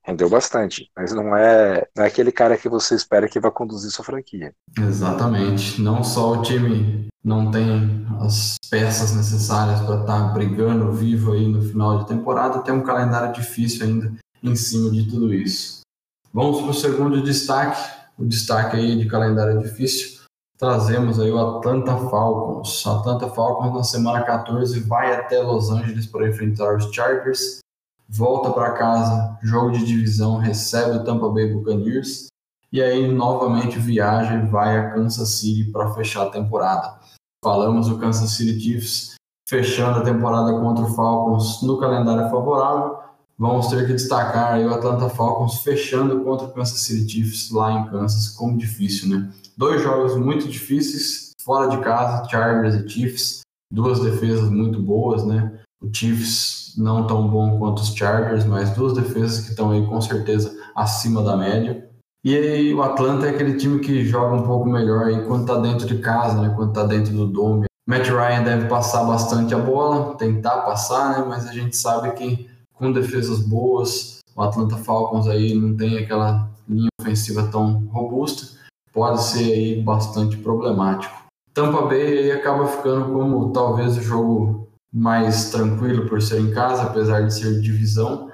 rendeu 0.03 0.29
bastante, 0.29 0.91
mas 0.93 1.13
não 1.13 1.33
é, 1.33 1.87
não 1.95 2.03
é 2.03 2.07
aquele 2.07 2.33
cara 2.33 2.57
que 2.57 2.67
você 2.67 2.93
espera 2.93 3.29
que 3.29 3.39
vai 3.39 3.49
conduzir 3.51 3.89
sua 3.89 4.03
franquia. 4.03 4.53
Exatamente. 4.77 5.81
Não 5.81 6.03
só 6.03 6.33
o 6.33 6.41
time 6.41 7.07
não 7.23 7.49
tem 7.49 8.05
as 8.19 8.57
peças 8.69 9.15
necessárias 9.15 9.79
para 9.79 10.01
estar 10.01 10.27
tá 10.27 10.33
brigando 10.33 10.91
vivo 10.91 11.31
aí 11.31 11.47
no 11.47 11.61
final 11.61 11.99
de 11.99 12.07
temporada, 12.07 12.59
tem 12.59 12.73
um 12.73 12.83
calendário 12.83 13.31
difícil 13.31 13.85
ainda 13.85 14.13
em 14.43 14.57
cima 14.57 14.91
de 14.91 15.09
tudo 15.09 15.33
isso. 15.33 15.83
Vamos 16.33 16.59
para 16.59 16.71
o 16.71 16.73
segundo 16.73 17.23
destaque, 17.23 17.81
o 18.17 18.25
destaque 18.25 18.75
aí 18.75 18.97
de 18.97 19.07
calendário 19.07 19.57
difícil 19.61 20.14
trazemos 20.57 21.19
aí 21.19 21.31
o 21.31 21.39
Atlanta 21.39 21.95
Falcons. 22.09 22.85
Atlanta 22.85 23.29
Falcons 23.29 23.73
na 23.73 23.83
semana 23.83 24.23
14 24.23 24.79
vai 24.81 25.13
até 25.13 25.41
Los 25.41 25.69
Angeles 25.69 26.05
para 26.05 26.27
enfrentar 26.27 26.75
os 26.75 26.93
Chargers, 26.93 27.59
volta 28.07 28.51
para 28.51 28.73
casa, 28.73 29.37
jogo 29.43 29.71
de 29.71 29.85
divisão, 29.85 30.37
recebe 30.37 30.97
o 30.97 31.03
Tampa 31.03 31.29
Bay 31.29 31.53
Buccaneers 31.53 32.27
e 32.71 32.81
aí 32.81 33.07
novamente 33.07 33.79
viaja 33.79 34.35
e 34.35 34.45
vai 34.47 34.77
a 34.77 34.91
Kansas 34.91 35.29
City 35.29 35.71
para 35.71 35.93
fechar 35.93 36.27
a 36.27 36.29
temporada. 36.29 36.99
Falamos 37.43 37.87
do 37.87 37.97
Kansas 37.97 38.31
City 38.31 38.59
Chiefs 38.59 39.15
fechando 39.47 39.99
a 39.99 40.03
temporada 40.03 40.51
contra 40.59 40.83
o 40.83 40.93
Falcons 40.93 41.61
no 41.61 41.79
calendário 41.79 42.29
favorável. 42.29 43.04
Vamos 43.37 43.67
ter 43.67 43.85
que 43.85 43.93
destacar 43.93 44.59
o 44.59 44.73
Atlanta 44.73 45.09
Falcons 45.09 45.61
fechando 45.61 46.23
contra 46.23 46.47
o 46.47 46.51
Kansas 46.51 46.79
City 46.79 47.11
Chiefs 47.11 47.51
lá 47.51 47.71
em 47.71 47.85
Kansas, 47.89 48.29
como 48.29 48.57
difícil, 48.57 49.09
né? 49.09 49.29
Dois 49.57 49.81
jogos 49.81 50.15
muito 50.15 50.47
difíceis, 50.47 51.31
fora 51.43 51.67
de 51.67 51.77
casa, 51.83 52.27
Chargers 52.29 52.75
e 52.75 52.87
Chiefs. 52.87 53.41
Duas 53.71 53.99
defesas 53.99 54.49
muito 54.49 54.81
boas, 54.81 55.25
né? 55.25 55.59
O 55.81 55.93
Chiefs 55.93 56.73
não 56.77 57.05
tão 57.07 57.27
bom 57.27 57.59
quanto 57.59 57.79
os 57.79 57.93
Chargers, 57.93 58.45
mas 58.45 58.71
duas 58.71 58.93
defesas 58.93 59.41
que 59.41 59.49
estão 59.49 59.71
aí 59.71 59.85
com 59.85 59.99
certeza 59.99 60.55
acima 60.73 61.21
da 61.21 61.35
média. 61.35 61.89
E 62.23 62.35
aí, 62.35 62.73
o 62.73 62.81
Atlanta 62.81 63.27
é 63.27 63.29
aquele 63.29 63.55
time 63.57 63.79
que 63.79 64.03
joga 64.05 64.35
um 64.35 64.43
pouco 64.43 64.67
melhor 64.67 65.05
aí 65.05 65.25
quando 65.25 65.45
tá 65.45 65.57
dentro 65.59 65.85
de 65.85 65.99
casa, 65.99 66.41
né? 66.41 66.53
Quando 66.55 66.73
tá 66.73 66.83
dentro 66.83 67.13
do 67.13 67.27
dome. 67.27 67.65
Matt 67.87 68.07
Ryan 68.07 68.43
deve 68.43 68.67
passar 68.67 69.03
bastante 69.03 69.53
a 69.53 69.59
bola, 69.59 70.15
tentar 70.15 70.61
passar, 70.61 71.19
né? 71.19 71.25
Mas 71.27 71.47
a 71.47 71.53
gente 71.53 71.77
sabe 71.77 72.11
que 72.13 72.49
com 72.75 72.91
defesas 72.91 73.39
boas, 73.39 74.19
o 74.35 74.41
Atlanta 74.41 74.77
Falcons 74.77 75.27
aí 75.27 75.53
não 75.55 75.75
tem 75.75 75.97
aquela 75.97 76.49
linha 76.67 76.89
ofensiva 76.99 77.47
tão 77.47 77.85
robusta 77.87 78.55
pode 78.95 79.21
ser 79.21 79.51
aí 79.51 79.83
bastante 79.83 80.37
problemático. 80.37 81.13
Tampa 81.53 81.81
Bay 81.81 82.17
aí 82.17 82.31
acaba 82.31 82.65
ficando 82.65 83.11
como 83.11 83.51
talvez 83.51 83.97
o 83.97 84.01
jogo 84.01 84.69
mais 84.91 85.51
tranquilo 85.51 86.07
por 86.07 86.21
ser 86.21 86.39
em 86.39 86.53
casa, 86.53 86.83
apesar 86.83 87.21
de 87.21 87.33
ser 87.33 87.59
divisão, 87.59 88.31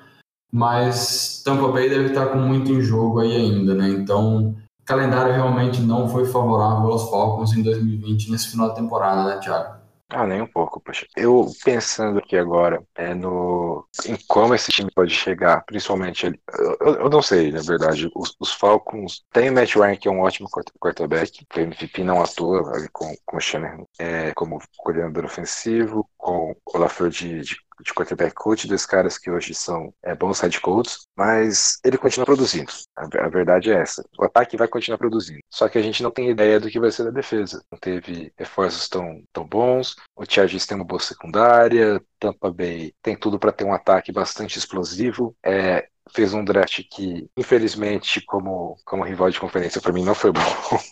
mas 0.54 1.42
Tampa 1.44 1.68
Bay 1.70 1.90
deve 1.90 2.10
estar 2.10 2.28
com 2.28 2.38
muito 2.38 2.72
em 2.72 2.82
jogo 2.82 3.20
aí 3.20 3.36
ainda, 3.36 3.74
né? 3.74 3.90
Então, 3.90 4.50
o 4.50 4.86
calendário 4.86 5.34
realmente 5.34 5.82
não 5.82 6.08
foi 6.08 6.26
favorável 6.26 6.92
aos 6.92 7.10
Falcons 7.10 7.54
em 7.54 7.64
2020 7.64 8.30
nesse 8.30 8.52
final 8.52 8.70
de 8.70 8.76
temporada, 8.76 9.28
né, 9.28 9.40
Thiago? 9.40 9.81
Ah, 10.14 10.28
nem 10.28 10.42
um 10.42 10.48
pouco, 10.48 10.82
poxa. 10.82 11.08
Eu 11.16 11.50
pensando 11.64 12.20
aqui 12.20 12.36
agora 12.36 12.84
é 12.96 13.14
no 13.14 13.88
em 14.06 14.18
como 14.28 14.54
esse 14.54 14.70
time 14.70 14.92
pode 14.94 15.14
chegar, 15.14 15.64
principalmente 15.64 16.26
ele. 16.26 16.40
Eu, 16.82 16.96
eu 16.96 17.10
não 17.10 17.22
sei, 17.22 17.52
na 17.52 17.62
verdade. 17.62 18.12
Os, 18.14 18.36
os, 18.38 18.52
Falcons 18.52 19.24
tem 19.32 19.50
o 19.50 19.54
Matt 19.54 19.76
Ryan, 19.76 19.96
que 19.96 20.08
é 20.10 20.12
um 20.12 20.20
ótimo 20.20 20.50
quarterback, 20.80 21.46
que 21.50 21.60
é 21.60 21.64
MVP 21.64 22.04
não 22.04 22.22
atua 22.22 22.76
ali 22.76 22.90
com, 22.92 23.16
com 23.26 23.38
o 23.38 23.40
Shannon 23.40 23.86
é, 23.98 24.34
como 24.34 24.62
coordenador 24.78 25.24
ofensivo, 25.26 26.08
com 26.18 26.54
o 26.66 26.78
LaFleur 26.78 27.10
de, 27.10 27.42
de 27.42 27.56
de 27.82 27.94
quarterback 27.94 28.34
coach, 28.34 28.68
dois 28.68 28.86
caras 28.86 29.18
que 29.18 29.30
hoje 29.30 29.54
são 29.54 29.94
é, 30.04 30.16
bons 30.16 30.40
head 30.40 30.60
coaches, 30.62 31.08
mas 31.16 31.80
ele 31.84 31.98
continua 31.98 32.26
produzindo. 32.26 32.72
A, 32.96 33.26
a, 33.26 33.30
verdade 33.30 33.72
é 33.72 33.76
essa. 33.76 34.04
O 34.18 34.26
ataque 34.26 34.58
vai 34.58 34.68
continuar 34.68 34.98
produzindo. 34.98 35.42
Só 35.50 35.68
que 35.68 35.78
a 35.78 35.82
gente 35.82 36.04
não 36.04 36.12
tem 36.12 36.30
ideia 36.30 36.60
do 36.60 36.70
que 36.70 36.80
vai 36.80 36.92
ser 36.92 37.04
da 37.04 37.12
defesa. 37.12 37.64
Não 37.72 37.80
teve 37.80 38.32
reforços 38.38 38.88
tão, 38.90 39.24
tão 39.34 39.46
bons. 39.46 39.96
O 40.16 40.26
Chargers 40.28 40.66
tem 40.66 40.76
uma 40.76 40.86
boa 40.86 41.02
secundária. 41.02 42.02
Tampa 42.22 42.52
Bay 42.52 42.94
tem 43.02 43.16
tudo 43.16 43.40
para 43.40 43.52
ter 43.52 43.64
um 43.66 43.74
ataque 43.74 44.12
bastante 44.12 44.60
explosivo. 44.60 45.36
É, 45.44 45.88
fez 46.14 46.34
um 46.34 46.44
draft 46.44 46.84
que, 46.90 47.28
infelizmente, 47.36 48.22
como, 48.22 48.78
como 48.86 49.04
rival 49.04 49.30
de 49.32 49.40
conferência, 49.40 49.82
para 49.82 49.92
mim 49.92 50.04
não 50.04 50.14
foi 50.14 50.32
bom, 50.32 50.42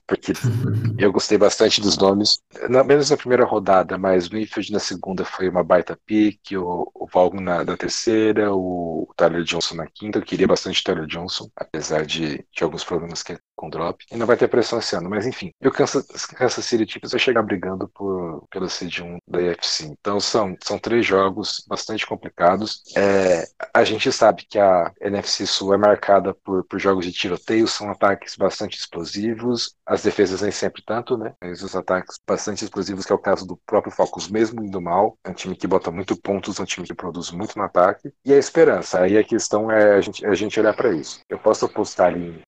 porque 0.07 0.33
eu 0.97 1.11
gostei 1.11 1.37
bastante 1.37 1.81
dos 1.81 1.97
nomes, 1.97 2.39
não 2.69 2.83
menos 2.83 3.09
na 3.09 3.17
primeira 3.17 3.45
rodada, 3.45 3.97
mas 3.97 4.27
o 4.27 4.37
Infield 4.37 4.71
na 4.71 4.79
segunda 4.79 5.23
foi 5.23 5.49
uma 5.49 5.63
baita 5.63 5.99
pick, 6.05 6.51
o, 6.53 6.89
o 6.93 7.07
Valgo 7.07 7.39
na, 7.39 7.63
na, 7.63 7.77
terceira, 7.77 8.53
o 8.53 9.07
Tyler 9.15 9.43
Johnson 9.43 9.75
na 9.75 9.87
quinta, 9.87 10.19
eu 10.19 10.23
queria 10.23 10.47
bastante 10.47 10.83
Tyler 10.83 11.05
Johnson, 11.05 11.49
apesar 11.55 12.05
de, 12.05 12.45
de 12.51 12.63
alguns 12.63 12.83
problemas 12.83 13.21
que 13.21 13.37
com 13.59 13.69
drop. 13.69 14.05
E 14.09 14.15
não 14.15 14.25
vai 14.25 14.37
ter 14.37 14.47
pressão 14.47 14.79
esse 14.79 14.95
ano, 14.95 15.09
mas 15.09 15.27
enfim. 15.27 15.51
E 15.61 15.67
o 15.67 15.71
Kansas, 15.71 16.25
Kansas 16.27 16.63
City 16.63 16.89
Chiefs 16.89 17.11
vai 17.11 17.19
chegar 17.19 17.43
brigando 17.43 17.89
por, 17.89 18.47
pelo 18.49 18.69
seed 18.69 18.99
1 18.99 19.17
da 19.27 19.39
AFC. 19.39 19.83
Então 19.99 20.17
são, 20.21 20.55
são 20.63 20.79
três 20.79 21.05
jogos 21.05 21.65
bastante 21.67 22.07
complicados. 22.07 22.81
É, 22.95 23.45
a 23.73 23.83
gente 23.83 24.09
sabe 24.13 24.45
que 24.49 24.57
a 24.57 24.93
NFC 25.01 25.45
Sul 25.45 25.73
é 25.73 25.77
marcada 25.77 26.33
por, 26.33 26.63
por 26.63 26.79
jogos 26.79 27.05
de 27.05 27.11
tiroteio, 27.11 27.67
são 27.67 27.91
ataques 27.91 28.37
bastante 28.37 28.77
explosivos, 28.77 29.75
as 29.85 30.03
defesas 30.03 30.41
nem 30.41 30.51
sempre 30.51 30.81
tanto, 30.85 31.17
né? 31.17 31.33
Mas 31.41 31.61
os 31.61 31.75
ataques 31.75 32.17
bastante 32.25 32.63
explosivos, 32.63 33.05
que 33.05 33.11
é 33.11 33.15
o 33.15 33.19
caso 33.19 33.45
do 33.45 33.57
próprio 33.65 33.91
Falcons, 33.91 34.29
mesmo 34.29 34.63
indo 34.63 34.79
mal. 34.79 35.17
É 35.25 35.31
um 35.31 35.33
time 35.33 35.55
que 35.55 35.67
bota 35.67 35.91
muito 35.91 36.15
pontos, 36.15 36.59
é 36.59 36.61
um 36.61 36.65
time 36.65 36.87
que 36.87 36.93
produz 36.93 37.31
muito 37.31 37.57
no 37.57 37.63
ataque. 37.63 38.09
E 38.23 38.31
a 38.31 38.37
esperança, 38.37 39.01
aí 39.01 39.17
a 39.17 39.23
questão 39.23 39.69
é 39.69 39.97
a 39.97 40.01
gente, 40.01 40.25
a 40.25 40.33
gente 40.33 40.57
olhar 40.57 40.73
para 40.73 40.93
isso. 40.93 41.19
Eu 41.27 41.37
posso 41.37 41.65
apostar 41.65 42.07
ali 42.07 42.39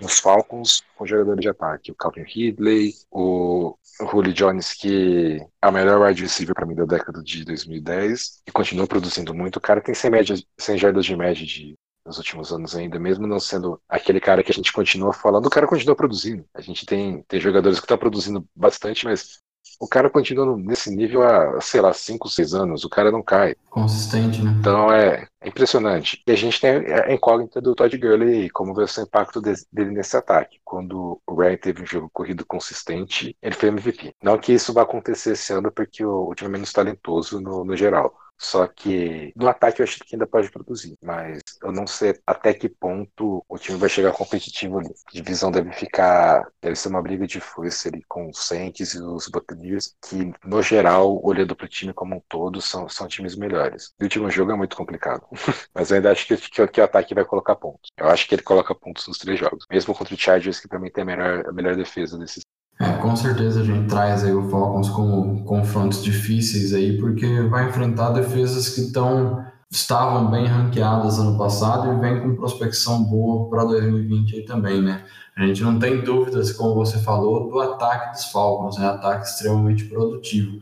nos 0.00 0.18
Falcons 0.18 0.82
com 0.96 1.06
jogadores 1.06 1.40
de 1.40 1.48
ataque. 1.48 1.92
O 1.92 1.94
Calvin 1.94 2.22
Ridley, 2.22 2.94
o 3.10 3.76
Julio 4.10 4.32
Jones, 4.32 4.72
que 4.72 5.40
é 5.62 5.66
o 5.68 5.72
melhor 5.72 6.00
wide 6.00 6.22
receiver 6.22 6.54
para 6.54 6.66
mim 6.66 6.74
da 6.74 6.84
década 6.84 7.22
de 7.22 7.44
2010 7.44 8.42
e 8.46 8.52
continua 8.52 8.86
produzindo 8.86 9.34
muito. 9.34 9.56
O 9.56 9.60
cara 9.60 9.80
tem 9.80 9.94
100, 9.94 10.10
média, 10.10 10.36
100 10.58 10.78
jardas 10.78 11.04
de 11.04 11.16
média 11.16 11.46
de, 11.46 11.74
nos 12.04 12.18
últimos 12.18 12.52
anos 12.52 12.74
ainda, 12.74 12.98
mesmo 12.98 13.26
não 13.26 13.40
sendo 13.40 13.80
aquele 13.88 14.20
cara 14.20 14.42
que 14.42 14.50
a 14.50 14.54
gente 14.54 14.72
continua 14.72 15.12
falando, 15.12 15.46
o 15.46 15.50
cara 15.50 15.66
continua 15.66 15.96
produzindo. 15.96 16.44
A 16.54 16.60
gente 16.60 16.84
tem, 16.84 17.22
tem 17.28 17.40
jogadores 17.40 17.78
que 17.78 17.84
estão 17.84 17.98
produzindo 17.98 18.46
bastante, 18.54 19.04
mas 19.04 19.40
o 19.80 19.88
cara 19.88 20.10
continua 20.10 20.56
nesse 20.56 20.94
nível 20.94 21.22
há, 21.22 21.60
sei 21.60 21.80
lá, 21.80 21.92
5, 21.92 22.28
6 22.28 22.54
anos, 22.54 22.84
o 22.84 22.88
cara 22.88 23.10
não 23.10 23.22
cai. 23.22 23.54
Consistente, 23.70 24.42
né? 24.42 24.54
Então 24.58 24.92
é, 24.92 25.26
é 25.40 25.48
impressionante. 25.48 26.22
E 26.26 26.32
a 26.32 26.36
gente 26.36 26.60
tem 26.60 26.70
a 26.70 27.12
incógnita 27.12 27.60
do 27.60 27.74
Todd 27.74 27.96
Gurley, 27.96 28.50
como 28.50 28.74
vai 28.74 28.86
ser 28.86 29.00
o 29.00 29.04
impacto 29.04 29.40
dele 29.40 29.90
nesse 29.90 30.16
ataque. 30.16 30.60
Quando 30.64 31.20
o 31.26 31.34
Ryan 31.34 31.56
teve 31.56 31.82
um 31.82 31.86
jogo 31.86 32.10
corrido 32.12 32.46
consistente, 32.46 33.36
ele 33.42 33.54
foi 33.54 33.68
MVP. 33.68 34.14
Não 34.22 34.38
que 34.38 34.52
isso 34.52 34.72
vá 34.72 34.82
acontecer 34.82 35.32
esse 35.32 35.52
ano, 35.52 35.70
porque 35.72 36.04
o, 36.04 36.28
o 36.28 36.34
time 36.34 36.48
é 36.48 36.52
menos 36.52 36.72
talentoso 36.72 37.40
no, 37.40 37.64
no 37.64 37.76
geral. 37.76 38.14
Só 38.38 38.66
que 38.66 39.32
no 39.36 39.48
ataque 39.48 39.80
eu 39.80 39.84
acho 39.84 39.98
que 40.00 40.14
ainda 40.14 40.26
pode 40.26 40.50
produzir, 40.50 40.96
mas 41.02 41.40
eu 41.62 41.72
não 41.72 41.86
sei 41.86 42.18
até 42.26 42.52
que 42.52 42.68
ponto 42.68 43.44
o 43.48 43.58
time 43.58 43.78
vai 43.78 43.88
chegar 43.88 44.12
competitivo 44.12 44.78
ali. 44.78 44.90
A 44.90 45.12
divisão 45.12 45.50
deve 45.50 45.72
ficar, 45.72 46.46
deve 46.60 46.76
ser 46.76 46.88
uma 46.88 47.02
briga 47.02 47.26
de 47.26 47.40
força 47.40 47.88
ali 47.88 48.02
com 48.08 48.28
os 48.28 48.38
Saints 48.46 48.94
e 48.94 49.02
os 49.02 49.28
Buccaneers, 49.28 49.94
que 50.06 50.32
no 50.44 50.62
geral, 50.62 51.20
olhando 51.24 51.56
para 51.56 51.66
o 51.66 51.68
time 51.68 51.92
como 51.92 52.16
um 52.16 52.22
todo, 52.28 52.60
são, 52.60 52.88
são 52.88 53.08
times 53.08 53.36
melhores. 53.36 53.92
E 53.98 54.02
o 54.02 54.06
último 54.06 54.30
jogo 54.30 54.52
é 54.52 54.56
muito 54.56 54.76
complicado, 54.76 55.26
mas 55.74 55.90
eu 55.90 55.96
ainda 55.96 56.12
acho 56.12 56.26
que, 56.26 56.36
que, 56.36 56.66
que, 56.68 56.80
o 56.80 56.84
ataque 56.84 57.14
vai 57.14 57.24
colocar 57.24 57.56
pontos. 57.56 57.90
Eu 57.96 58.08
acho 58.08 58.28
que 58.28 58.34
ele 58.34 58.42
coloca 58.42 58.74
pontos 58.74 59.06
nos 59.08 59.18
três 59.18 59.38
jogos, 59.38 59.64
mesmo 59.70 59.94
contra 59.94 60.14
o 60.14 60.18
Chargers, 60.18 60.60
que 60.60 60.78
mim 60.78 60.90
tem 60.90 61.02
a 61.02 61.04
melhor, 61.04 61.46
a 61.48 61.52
melhor 61.52 61.76
defesa 61.76 62.18
desses 62.18 62.42
é, 62.78 62.92
com 62.94 63.14
certeza 63.14 63.60
a 63.60 63.64
gente 63.64 63.88
traz 63.88 64.24
aí 64.24 64.32
o 64.32 64.48
Falcons 64.50 64.90
como 64.90 65.44
confrontos 65.44 66.02
difíceis 66.02 66.74
aí, 66.74 66.98
porque 66.98 67.42
vai 67.42 67.68
enfrentar 67.68 68.10
defesas 68.10 68.68
que 68.68 68.80
estão 68.80 69.44
estavam 69.70 70.30
bem 70.30 70.46
ranqueadas 70.46 71.18
ano 71.18 71.36
passado 71.36 71.92
e 71.92 72.00
vem 72.00 72.20
com 72.20 72.36
prospecção 72.36 73.02
boa 73.02 73.48
para 73.48 73.64
2020 73.64 74.36
aí 74.36 74.44
também, 74.44 74.80
né? 74.80 75.04
A 75.36 75.46
gente 75.46 75.62
não 75.62 75.78
tem 75.80 76.02
dúvidas, 76.02 76.52
como 76.52 76.74
você 76.74 76.98
falou, 76.98 77.48
do 77.50 77.58
ataque 77.60 78.12
dos 78.12 78.26
Falcons, 78.26 78.76
é 78.76 78.80
né? 78.80 78.86
ataque 78.86 79.26
extremamente 79.26 79.84
produtivo. 79.86 80.60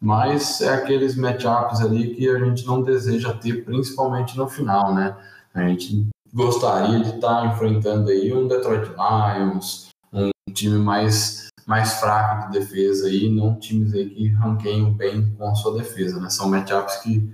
Mas 0.00 0.60
é 0.60 0.74
aqueles 0.74 1.16
matchups 1.16 1.80
ali 1.80 2.14
que 2.14 2.28
a 2.28 2.38
gente 2.38 2.64
não 2.64 2.82
deseja 2.82 3.32
ter, 3.34 3.64
principalmente 3.64 4.36
no 4.36 4.48
final, 4.48 4.94
né? 4.94 5.16
A 5.54 5.62
gente 5.62 6.08
gostaria 6.32 7.00
de 7.00 7.16
estar 7.16 7.42
tá 7.42 7.46
enfrentando 7.46 8.10
aí 8.10 8.32
um 8.32 8.46
Detroit 8.46 8.90
Lions, 8.90 9.88
um 10.12 10.30
time 10.52 10.78
mais 10.78 11.48
mais 11.66 11.94
fraco 11.94 12.50
de 12.50 12.58
defesa 12.58 13.08
e 13.10 13.28
não 13.28 13.58
times 13.58 13.94
aí 13.94 14.08
que 14.10 14.28
ranqueiam 14.28 14.92
bem 14.92 15.34
com 15.36 15.48
a 15.48 15.54
sua 15.54 15.78
defesa, 15.78 16.20
né? 16.20 16.28
São 16.30 16.48
matchups 16.48 16.96
que 16.96 17.30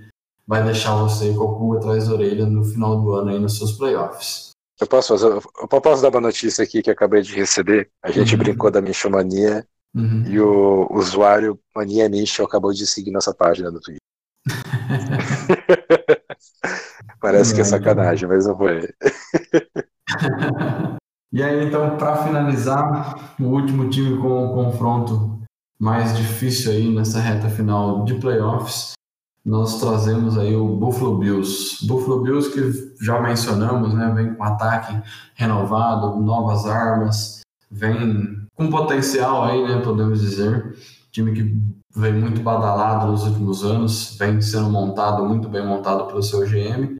vai 0.47 0.63
deixar 0.63 0.95
você 0.95 1.33
com 1.33 1.43
o 1.43 1.55
cu 1.57 1.77
atrás 1.77 2.07
da 2.07 2.13
orelha 2.13 2.45
no 2.45 2.63
final 2.63 3.01
do 3.01 3.13
ano 3.13 3.29
aí 3.29 3.39
nos 3.39 3.57
seus 3.57 3.73
playoffs. 3.73 4.49
Eu 4.79 4.87
posso 4.87 5.09
fazer, 5.09 5.27
eu 5.27 5.67
posso 5.67 6.01
dar 6.01 6.09
uma 6.09 6.21
notícia 6.21 6.63
aqui 6.63 6.81
que 6.81 6.89
acabei 6.89 7.21
de 7.21 7.35
receber. 7.35 7.89
A 8.01 8.11
gente 8.11 8.33
uhum. 8.33 8.39
brincou 8.39 8.71
da 8.71 8.81
Minchomania 8.81 9.65
uhum. 9.93 10.23
e 10.25 10.39
o 10.39 10.87
usuário 10.91 11.59
Mania 11.75 12.07
Mincho 12.07 12.43
acabou 12.43 12.71
de 12.71 12.87
seguir 12.87 13.11
nossa 13.11 13.33
página 13.33 13.69
do 13.69 13.81
Twitter. 13.81 13.99
Parece 17.21 17.53
que 17.53 17.61
é 17.61 17.63
sacanagem, 17.63 18.27
mas 18.27 18.45
não 18.45 18.57
foi. 18.57 18.89
E 21.31 21.43
aí, 21.43 21.65
então, 21.65 21.95
para 21.97 22.23
finalizar, 22.23 23.35
o 23.39 23.45
último 23.45 23.89
time 23.89 24.17
com 24.17 24.47
o 24.47 24.53
confronto 24.53 25.39
mais 25.79 26.17
difícil 26.17 26.71
aí 26.71 26.93
nessa 26.93 27.19
reta 27.19 27.47
final 27.49 28.03
de 28.03 28.15
playoffs, 28.15 28.93
nós 29.45 29.79
trazemos 29.79 30.37
aí 30.37 30.55
o 30.55 30.75
Buffalo 30.75 31.17
Bills. 31.17 31.85
Buffalo 31.87 32.21
Bills 32.21 32.51
que 32.51 33.03
já 33.03 33.21
mencionamos, 33.21 33.93
né, 33.93 34.11
vem 34.13 34.33
com 34.33 34.43
ataque 34.43 35.01
renovado, 35.35 36.19
novas 36.19 36.65
armas, 36.65 37.41
vem 37.71 38.45
com 38.55 38.69
potencial 38.69 39.45
aí, 39.45 39.63
né, 39.63 39.81
podemos 39.81 40.19
dizer. 40.21 40.75
Time 41.11 41.31
que 41.31 41.57
vem 41.95 42.13
muito 42.13 42.41
badalado 42.41 43.11
nos 43.11 43.23
últimos 43.23 43.63
anos, 43.63 44.15
vem 44.19 44.41
sendo 44.41 44.69
montado, 44.69 45.25
muito 45.25 45.47
bem 45.47 45.65
montado 45.65 46.05
pelo 46.05 46.21
seu 46.21 46.41
GM. 46.41 46.98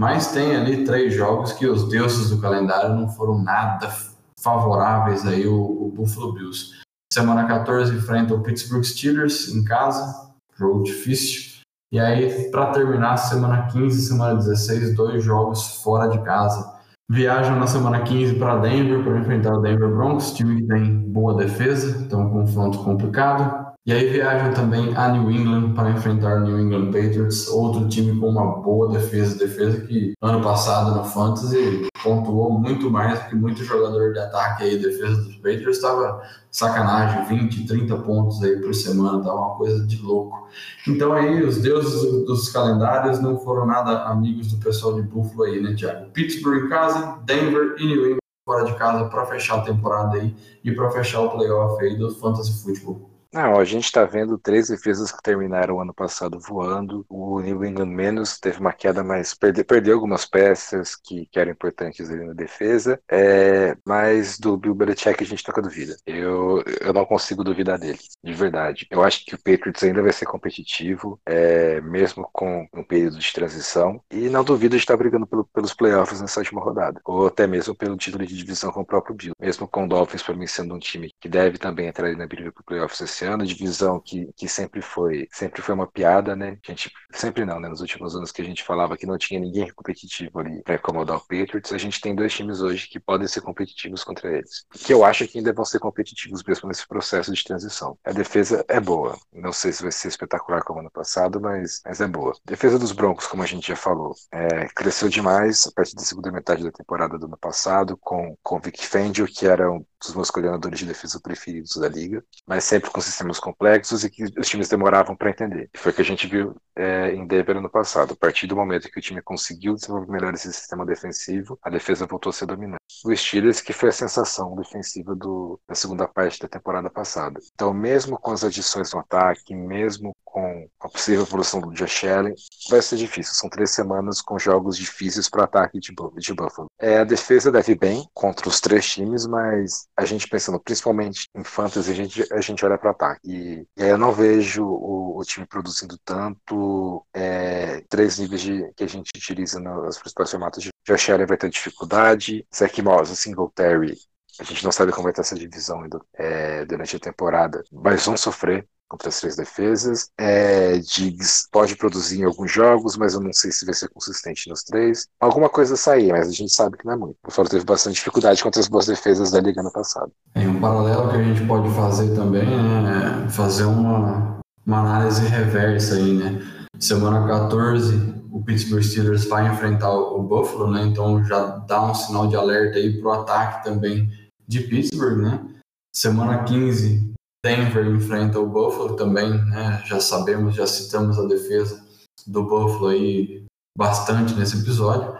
Mas 0.00 0.32
tem 0.32 0.56
ali 0.56 0.82
três 0.82 1.12
jogos 1.12 1.52
que 1.52 1.66
os 1.66 1.86
deuses 1.86 2.30
do 2.30 2.40
calendário 2.40 2.94
não 2.94 3.06
foram 3.06 3.38
nada 3.38 3.94
favoráveis 4.40 5.26
aí 5.26 5.46
o, 5.46 5.60
o 5.60 5.92
Buffalo 5.94 6.32
Bills. 6.32 6.70
Semana 7.12 7.46
14 7.46 7.94
enfrenta 7.94 8.34
o 8.34 8.40
Pittsburgh 8.42 8.82
Steelers 8.82 9.54
em 9.54 9.62
casa, 9.62 10.32
jogo 10.56 10.84
difícil. 10.84 11.60
E 11.92 12.00
aí, 12.00 12.50
para 12.50 12.72
terminar, 12.72 13.18
semana 13.18 13.66
15 13.66 14.08
semana 14.08 14.36
16, 14.36 14.96
dois 14.96 15.22
jogos 15.22 15.82
fora 15.82 16.06
de 16.06 16.18
casa. 16.24 16.80
Viajam 17.10 17.58
na 17.58 17.66
semana 17.66 18.00
15 18.00 18.36
para 18.36 18.56
Denver 18.56 19.04
para 19.04 19.18
enfrentar 19.18 19.52
o 19.52 19.60
Denver 19.60 19.90
Broncos, 19.90 20.32
time 20.32 20.62
que 20.62 20.66
tem 20.66 20.96
boa 21.10 21.34
defesa, 21.34 22.02
então 22.02 22.22
um 22.22 22.30
confronto 22.30 22.78
complicado. 22.78 23.69
E 23.90 23.92
aí 23.92 24.08
viajam 24.08 24.54
também 24.54 24.96
a 24.96 25.08
New 25.08 25.28
England 25.28 25.72
para 25.74 25.90
enfrentar 25.90 26.36
o 26.36 26.44
New 26.44 26.60
England 26.60 26.92
Patriots, 26.92 27.48
outro 27.48 27.88
time 27.88 28.20
com 28.20 28.28
uma 28.28 28.60
boa 28.60 28.88
defesa, 28.92 29.36
defesa 29.36 29.80
que 29.80 30.12
ano 30.22 30.40
passado 30.40 30.94
no 30.94 31.02
Fantasy 31.02 31.88
pontuou 32.00 32.52
muito 32.52 32.88
mais 32.88 33.18
do 33.18 33.28
que 33.28 33.34
muito 33.34 33.64
jogador 33.64 34.12
de 34.12 34.20
ataque 34.20 34.62
aí, 34.62 34.78
defesa 34.78 35.20
dos 35.24 35.34
Patriots 35.38 35.78
estava 35.78 36.22
sacanagem, 36.52 37.36
20, 37.36 37.66
30 37.66 37.96
pontos 37.96 38.40
aí 38.44 38.60
por 38.60 38.72
semana, 38.72 39.24
tava 39.24 39.34
uma 39.34 39.56
coisa 39.56 39.84
de 39.84 40.00
louco. 40.00 40.46
Então 40.86 41.12
aí 41.12 41.42
os 41.42 41.60
deuses 41.60 42.24
dos 42.26 42.48
calendários 42.48 43.18
não 43.18 43.40
foram 43.40 43.66
nada 43.66 44.04
amigos 44.04 44.52
do 44.52 44.62
pessoal 44.62 44.94
de 44.94 45.02
Buffalo 45.02 45.42
aí, 45.42 45.60
né, 45.60 45.74
Thiago? 45.74 46.12
Pittsburgh 46.12 46.66
em 46.66 46.68
casa, 46.68 47.18
Denver 47.24 47.74
e 47.76 47.86
New 47.86 48.04
England 48.04 48.18
fora 48.46 48.64
de 48.64 48.74
casa 48.76 49.06
para 49.06 49.26
fechar 49.26 49.58
a 49.58 49.62
temporada 49.62 50.16
aí 50.16 50.32
e 50.62 50.70
para 50.70 50.88
fechar 50.92 51.22
o 51.22 51.30
playoff 51.30 51.84
aí 51.84 51.98
do 51.98 52.08
Fantasy 52.14 52.62
Football. 52.62 53.09
Não, 53.32 53.60
a 53.60 53.64
gente 53.64 53.84
está 53.84 54.04
vendo 54.04 54.36
três 54.36 54.68
defesas 54.68 55.12
que 55.12 55.22
terminaram 55.22 55.80
ano 55.80 55.94
passado 55.94 56.40
voando. 56.40 57.06
O 57.08 57.38
New 57.40 57.64
England 57.64 57.86
menos 57.86 58.40
teve 58.40 58.58
uma 58.58 58.72
queda, 58.72 59.04
mas 59.04 59.34
perde, 59.34 59.62
perdeu 59.62 59.94
algumas 59.94 60.24
peças 60.26 60.96
que, 60.96 61.26
que 61.26 61.38
eram 61.38 61.52
importantes 61.52 62.10
ali 62.10 62.26
na 62.26 62.32
defesa. 62.32 63.00
É, 63.08 63.76
mas 63.86 64.36
do 64.36 64.56
Bill 64.56 64.74
Belichick 64.74 65.22
a 65.22 65.26
gente 65.26 65.44
toca 65.44 65.62
duvida. 65.62 65.96
Eu, 66.04 66.64
eu 66.80 66.92
não 66.92 67.04
consigo 67.04 67.44
duvidar 67.44 67.78
dele, 67.78 68.00
de 68.22 68.32
verdade. 68.32 68.88
Eu 68.90 69.00
acho 69.04 69.24
que 69.24 69.36
o 69.36 69.38
Patriots 69.38 69.82
ainda 69.84 70.02
vai 70.02 70.12
ser 70.12 70.26
competitivo, 70.26 71.20
é, 71.24 71.80
mesmo 71.82 72.28
com 72.32 72.66
um 72.74 72.82
período 72.82 73.16
de 73.16 73.32
transição. 73.32 74.02
E 74.10 74.28
não 74.28 74.42
duvido 74.42 74.74
de 74.76 74.82
estar 74.82 74.96
brigando 74.96 75.26
pelo, 75.26 75.44
pelos 75.44 75.72
playoffs 75.72 76.20
nessa 76.20 76.40
última 76.40 76.60
rodada. 76.60 77.00
Ou 77.04 77.28
até 77.28 77.46
mesmo 77.46 77.76
pelo 77.76 77.96
título 77.96 78.26
de 78.26 78.36
divisão 78.36 78.72
com 78.72 78.80
o 78.80 78.86
próprio 78.86 79.14
Bill. 79.14 79.34
Mesmo 79.40 79.68
com 79.68 79.84
o 79.84 79.88
Dolphins, 79.88 80.22
para 80.24 80.34
mim, 80.34 80.48
sendo 80.48 80.74
um 80.74 80.80
time 80.80 81.12
que 81.20 81.28
deve 81.28 81.58
também 81.58 81.86
entrar 81.86 82.10
na 82.16 82.26
briga 82.26 82.50
para 82.50 82.64
playoffs 82.64 83.00
esse 83.00 83.19
esse 83.20 83.24
ano, 83.26 83.44
divisão 83.44 84.00
que, 84.00 84.32
que 84.36 84.48
sempre 84.48 84.80
foi 84.80 85.28
sempre 85.30 85.60
foi 85.60 85.74
uma 85.74 85.86
piada, 85.86 86.34
né? 86.34 86.58
A 86.66 86.70
gente 86.70 86.90
sempre 87.12 87.44
não, 87.44 87.60
né? 87.60 87.68
Nos 87.68 87.80
últimos 87.80 88.16
anos 88.16 88.32
que 88.32 88.40
a 88.40 88.44
gente 88.44 88.64
falava 88.64 88.96
que 88.96 89.06
não 89.06 89.18
tinha 89.18 89.38
ninguém 89.38 89.70
competitivo 89.70 90.40
ali 90.40 90.62
para 90.62 90.76
incomodar 90.76 91.16
o 91.16 91.20
Patriots, 91.20 91.72
a 91.72 91.78
gente 91.78 92.00
tem 92.00 92.14
dois 92.14 92.32
times 92.32 92.60
hoje 92.60 92.88
que 92.88 92.98
podem 92.98 93.28
ser 93.28 93.42
competitivos 93.42 94.02
contra 94.02 94.30
eles. 94.34 94.64
Que 94.72 94.92
eu 94.92 95.04
acho 95.04 95.26
que 95.28 95.38
ainda 95.38 95.52
vão 95.52 95.64
ser 95.64 95.78
competitivos 95.78 96.42
mesmo 96.42 96.68
nesse 96.68 96.86
processo 96.86 97.32
de 97.32 97.44
transição. 97.44 97.98
A 98.04 98.12
defesa 98.12 98.64
é 98.68 98.80
boa. 98.80 99.18
Não 99.32 99.52
sei 99.52 99.72
se 99.72 99.82
vai 99.82 99.92
ser 99.92 100.08
espetacular 100.08 100.62
como 100.62 100.80
ano 100.80 100.90
passado, 100.90 101.40
mas, 101.40 101.80
mas 101.84 102.00
é 102.00 102.06
boa. 102.06 102.34
Defesa 102.44 102.78
dos 102.78 102.92
Broncos, 102.92 103.26
como 103.26 103.42
a 103.42 103.46
gente 103.46 103.68
já 103.68 103.76
falou, 103.76 104.14
é, 104.32 104.66
cresceu 104.68 105.08
demais 105.08 105.66
a 105.66 105.72
partir 105.72 105.94
da 105.94 106.02
segunda 106.02 106.32
metade 106.32 106.64
da 106.64 106.72
temporada 106.72 107.18
do 107.18 107.26
ano 107.26 107.38
passado, 107.38 107.96
com, 107.98 108.36
com 108.42 108.56
o 108.56 108.60
Vic 108.60 108.86
Fangio, 108.86 109.26
que 109.26 109.46
era 109.46 109.70
um 109.70 109.84
dos 110.00 110.14
meus 110.14 110.30
coordenadores 110.30 110.78
de 110.78 110.86
defesa 110.86 111.20
preferidos 111.20 111.76
da 111.76 111.88
liga, 111.88 112.24
mas 112.46 112.64
sempre 112.64 112.90
com 112.90 113.00
sistemas 113.00 113.38
complexos 113.38 114.04
e 114.04 114.10
que 114.10 114.24
os 114.24 114.48
times 114.48 114.68
demoravam 114.68 115.14
para 115.14 115.30
entender. 115.30 115.70
Foi 115.76 115.92
o 115.92 115.94
que 115.94 116.02
a 116.02 116.04
gente 116.04 116.26
viu 116.26 116.56
é, 116.74 117.12
em 117.14 117.26
Denver 117.26 117.58
ano 117.58 117.70
passado. 117.70 118.14
A 118.14 118.16
partir 118.16 118.46
do 118.46 118.56
momento 118.56 118.90
que 118.90 118.98
o 118.98 119.02
time 119.02 119.20
conseguiu 119.20 119.74
desenvolver 119.74 120.10
melhor 120.10 120.32
esse 120.34 120.52
sistema 120.52 120.86
defensivo, 120.86 121.58
a 121.62 121.70
defesa 121.70 122.06
voltou 122.06 122.30
a 122.30 122.32
ser 122.32 122.46
dominante. 122.46 122.80
O 123.04 123.14
Steelers 123.14 123.60
que 123.60 123.72
foi 123.72 123.90
a 123.90 123.92
sensação 123.92 124.54
defensiva 124.56 125.14
do, 125.14 125.60
da 125.68 125.74
segunda 125.74 126.08
parte 126.08 126.40
da 126.40 126.48
temporada 126.48 126.90
passada. 126.90 127.40
Então, 127.54 127.72
mesmo 127.72 128.18
com 128.18 128.32
as 128.32 128.44
adições 128.44 128.92
no 128.92 129.00
ataque, 129.00 129.54
mesmo 129.54 130.14
com 130.24 130.68
a 130.80 130.88
possível 130.88 131.22
evolução 131.22 131.60
do 131.60 131.72
Josh 131.72 132.04
Allen, 132.04 132.34
vai 132.68 132.80
ser 132.80 132.96
difícil. 132.96 133.34
São 133.34 133.50
três 133.50 133.70
semanas 133.70 134.20
com 134.20 134.38
jogos 134.38 134.76
difíceis 134.76 135.28
para 135.28 135.44
ataque 135.44 135.78
de, 135.78 135.92
de 136.16 136.34
Buffalo. 136.34 136.68
É, 136.78 136.98
a 136.98 137.04
defesa 137.04 137.50
deve 137.50 137.74
bem 137.74 138.08
contra 138.14 138.48
os 138.48 138.60
três 138.60 138.88
times, 138.88 139.26
mas 139.26 139.88
a 140.00 140.04
gente 140.06 140.28
pensando 140.28 140.58
principalmente 140.58 141.28
em 141.34 141.44
fantasy, 141.44 141.90
a 141.90 141.94
gente, 141.94 142.32
a 142.32 142.40
gente 142.40 142.64
olha 142.64 142.78
para 142.78 142.90
ataque. 142.90 143.20
E, 143.24 143.66
e, 143.76 143.82
aí 143.82 143.90
eu 143.90 143.98
não 143.98 144.12
vejo 144.12 144.64
o, 144.64 145.18
o 145.18 145.24
time 145.24 145.46
produzindo 145.46 145.98
tanto 146.04 147.04
é, 147.14 147.82
três 147.88 148.18
níveis 148.18 148.40
de, 148.40 148.72
que 148.74 148.84
a 148.84 148.86
gente 148.88 149.10
utiliza 149.14 149.60
nas 149.60 149.98
principais 149.98 150.30
formatos. 150.30 150.62
De 150.62 150.70
Josh 150.86 151.10
Allen 151.10 151.26
vai 151.26 151.36
ter 151.36 151.50
dificuldade, 151.50 152.46
Zach 152.54 152.82
Moss, 152.82 153.10
Singletary 153.18 153.96
a 154.38 154.44
gente 154.44 154.64
não 154.64 154.72
sabe 154.72 154.90
como 154.90 155.02
vai 155.02 155.12
estar 155.12 155.20
essa 155.20 155.34
divisão 155.34 155.82
ainda, 155.82 156.00
é, 156.14 156.64
durante 156.64 156.96
a 156.96 157.00
temporada, 157.00 157.62
mas 157.70 158.06
vão 158.06 158.16
sofrer 158.16 158.66
contra 158.90 159.08
as 159.08 159.20
três 159.20 159.36
defesas. 159.36 160.10
É, 160.18 160.78
Diggs 160.78 161.48
pode 161.50 161.76
produzir 161.76 162.20
em 162.20 162.24
alguns 162.24 162.50
jogos, 162.50 162.96
mas 162.96 163.14
eu 163.14 163.20
não 163.20 163.32
sei 163.32 163.52
se 163.52 163.64
vai 163.64 163.72
ser 163.72 163.88
consistente 163.88 164.50
nos 164.50 164.64
três. 164.64 165.06
Alguma 165.20 165.48
coisa 165.48 165.76
sair, 165.76 166.10
mas 166.10 166.28
a 166.28 166.32
gente 166.32 166.52
sabe 166.52 166.76
que 166.76 166.84
não 166.84 166.92
é 166.92 166.96
muito. 166.96 167.16
O 167.22 167.28
Buffalo 167.28 167.48
teve 167.48 167.64
bastante 167.64 167.94
dificuldade 167.94 168.42
contra 168.42 168.60
as 168.60 168.68
boas 168.68 168.86
defesas 168.86 169.30
da 169.30 169.40
liga 169.40 169.62
no 169.62 169.72
passado. 169.72 170.10
É, 170.34 170.46
um 170.46 170.60
paralelo 170.60 171.08
que 171.08 171.16
a 171.16 171.22
gente 171.22 171.46
pode 171.46 171.72
fazer 171.74 172.14
também 172.16 172.42
é 172.42 173.28
fazer 173.30 173.64
uma, 173.64 174.40
uma 174.66 174.80
análise 174.80 175.24
reversa 175.24 175.94
aí, 175.94 176.12
né? 176.12 176.42
Semana 176.78 177.26
14, 177.28 177.94
o 178.32 178.42
Pittsburgh 178.42 178.82
Steelers 178.82 179.24
vai 179.26 179.46
enfrentar 179.46 179.92
o 179.92 180.22
Buffalo, 180.22 180.70
né? 180.70 180.82
Então 180.82 181.22
já 181.24 181.58
dá 181.58 181.82
um 181.82 181.94
sinal 181.94 182.26
de 182.26 182.34
alerta 182.34 182.78
aí 182.78 182.98
pro 182.98 183.12
ataque 183.12 183.62
também 183.62 184.10
de 184.48 184.60
Pittsburgh, 184.60 185.18
né? 185.18 185.46
Semana 185.94 186.42
15, 186.44 187.12
Denver 187.44 187.86
enfrenta 187.86 188.38
o 188.38 188.46
Buffalo 188.46 188.96
também, 188.96 189.30
né? 189.46 189.82
Já 189.86 190.00
sabemos, 190.00 190.54
já 190.54 190.66
citamos 190.66 191.18
a 191.18 191.26
defesa 191.26 191.82
do 192.26 192.42
Buffalo 192.42 192.88
aí 192.88 193.44
bastante 193.76 194.34
nesse 194.34 194.60
episódio. 194.60 195.18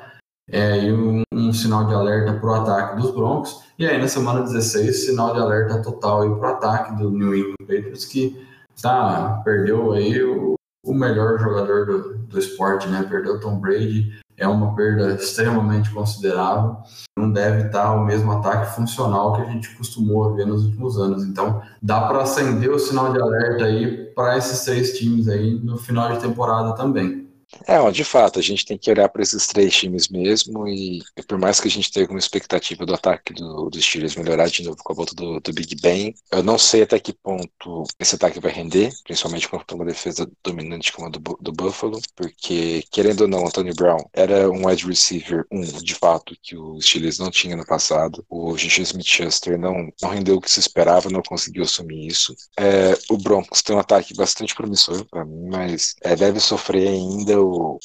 É, 0.52 0.84
e 0.84 0.92
um, 0.92 1.22
um 1.32 1.52
sinal 1.52 1.86
de 1.86 1.94
alerta 1.94 2.34
para 2.34 2.50
o 2.50 2.54
ataque 2.54 3.00
dos 3.00 3.12
Broncos. 3.12 3.62
E 3.78 3.86
aí 3.86 3.98
na 3.98 4.08
semana 4.08 4.42
16, 4.42 5.06
sinal 5.06 5.32
de 5.32 5.40
alerta 5.40 5.80
total 5.80 6.38
para 6.38 6.50
o 6.50 6.52
ataque 6.52 6.96
do 6.96 7.10
New 7.10 7.34
England 7.34 7.54
Patriots, 7.60 8.04
que 8.04 8.46
tá, 8.82 9.40
perdeu 9.44 9.92
aí 9.92 10.22
o, 10.22 10.54
o 10.84 10.92
melhor 10.92 11.38
jogador 11.38 11.86
do, 11.86 12.18
do 12.18 12.38
esporte, 12.38 12.88
né? 12.88 13.06
Perdeu 13.08 13.40
Tom 13.40 13.58
Brady, 13.58 14.20
é 14.40 14.48
uma 14.48 14.74
perda 14.74 15.14
extremamente 15.14 15.90
considerável. 15.90 16.78
Não 17.16 17.30
deve 17.30 17.66
estar 17.66 17.92
o 17.92 18.04
mesmo 18.04 18.32
ataque 18.32 18.74
funcional 18.74 19.34
que 19.34 19.42
a 19.42 19.44
gente 19.44 19.76
costumou 19.76 20.34
ver 20.34 20.46
nos 20.46 20.64
últimos 20.64 20.98
anos. 20.98 21.24
Então, 21.24 21.60
dá 21.80 22.00
para 22.08 22.22
acender 22.22 22.70
o 22.70 22.78
sinal 22.78 23.12
de 23.12 23.20
alerta 23.20 23.64
aí 23.66 24.06
para 24.14 24.38
esses 24.38 24.64
três 24.64 24.98
times 24.98 25.28
aí 25.28 25.60
no 25.62 25.76
final 25.76 26.10
de 26.12 26.20
temporada 26.20 26.74
também. 26.74 27.19
É, 27.66 27.90
de 27.90 28.04
fato, 28.04 28.38
a 28.38 28.42
gente 28.42 28.64
tem 28.64 28.78
que 28.78 28.90
olhar 28.90 29.08
para 29.08 29.22
esses 29.22 29.46
três 29.46 29.74
times 29.74 30.08
mesmo 30.08 30.68
e 30.68 31.02
por 31.26 31.38
mais 31.38 31.60
que 31.60 31.68
a 31.68 31.70
gente 31.70 31.90
tenha 31.90 32.06
uma 32.08 32.18
expectativa 32.18 32.86
do 32.86 32.94
ataque 32.94 33.32
do, 33.34 33.68
dos 33.68 33.84
Steelers 33.84 34.16
melhorar 34.16 34.48
de 34.48 34.62
novo 34.62 34.78
com 34.82 34.92
a 34.92 34.96
volta 34.96 35.14
do, 35.14 35.40
do, 35.40 35.52
Big 35.52 35.76
Ben, 35.80 36.14
eu 36.30 36.42
não 36.42 36.58
sei 36.58 36.82
até 36.82 36.98
que 36.98 37.12
ponto 37.12 37.84
esse 37.98 38.14
ataque 38.14 38.40
vai 38.40 38.52
render, 38.52 38.90
principalmente 39.04 39.48
contra 39.48 39.76
uma 39.76 39.84
defesa 39.84 40.30
dominante 40.42 40.92
como 40.92 41.08
a 41.08 41.10
do, 41.10 41.20
do 41.40 41.52
Buffalo, 41.52 42.00
porque, 42.14 42.84
querendo 42.90 43.22
ou 43.22 43.28
não, 43.28 43.46
Anthony 43.46 43.72
Brown 43.74 43.98
era 44.12 44.50
um 44.50 44.66
wide 44.66 44.86
receiver, 44.86 45.44
um, 45.50 45.60
de 45.60 45.94
fato, 45.94 46.36
que 46.42 46.56
os 46.56 46.84
Steelers 46.84 47.18
não 47.18 47.30
tinha 47.30 47.56
no 47.56 47.66
passado. 47.66 48.24
O 48.28 48.56
G.G. 48.56 48.82
Smith-Schuster 48.82 49.58
não, 49.58 49.88
não 50.00 50.10
rendeu 50.10 50.36
o 50.36 50.40
que 50.40 50.50
se 50.50 50.60
esperava, 50.60 51.10
não 51.10 51.22
conseguiu 51.22 51.64
assumir 51.64 52.06
isso. 52.06 52.34
É, 52.58 52.96
o 53.10 53.16
Broncos 53.16 53.62
tem 53.62 53.74
um 53.74 53.78
ataque 53.78 54.14
bastante 54.14 54.54
promissor 54.54 55.04
para 55.06 55.24
mim, 55.24 55.48
mas 55.50 55.94
é, 56.02 56.14
deve 56.14 56.40
sofrer 56.40 56.88
ainda 56.88 57.39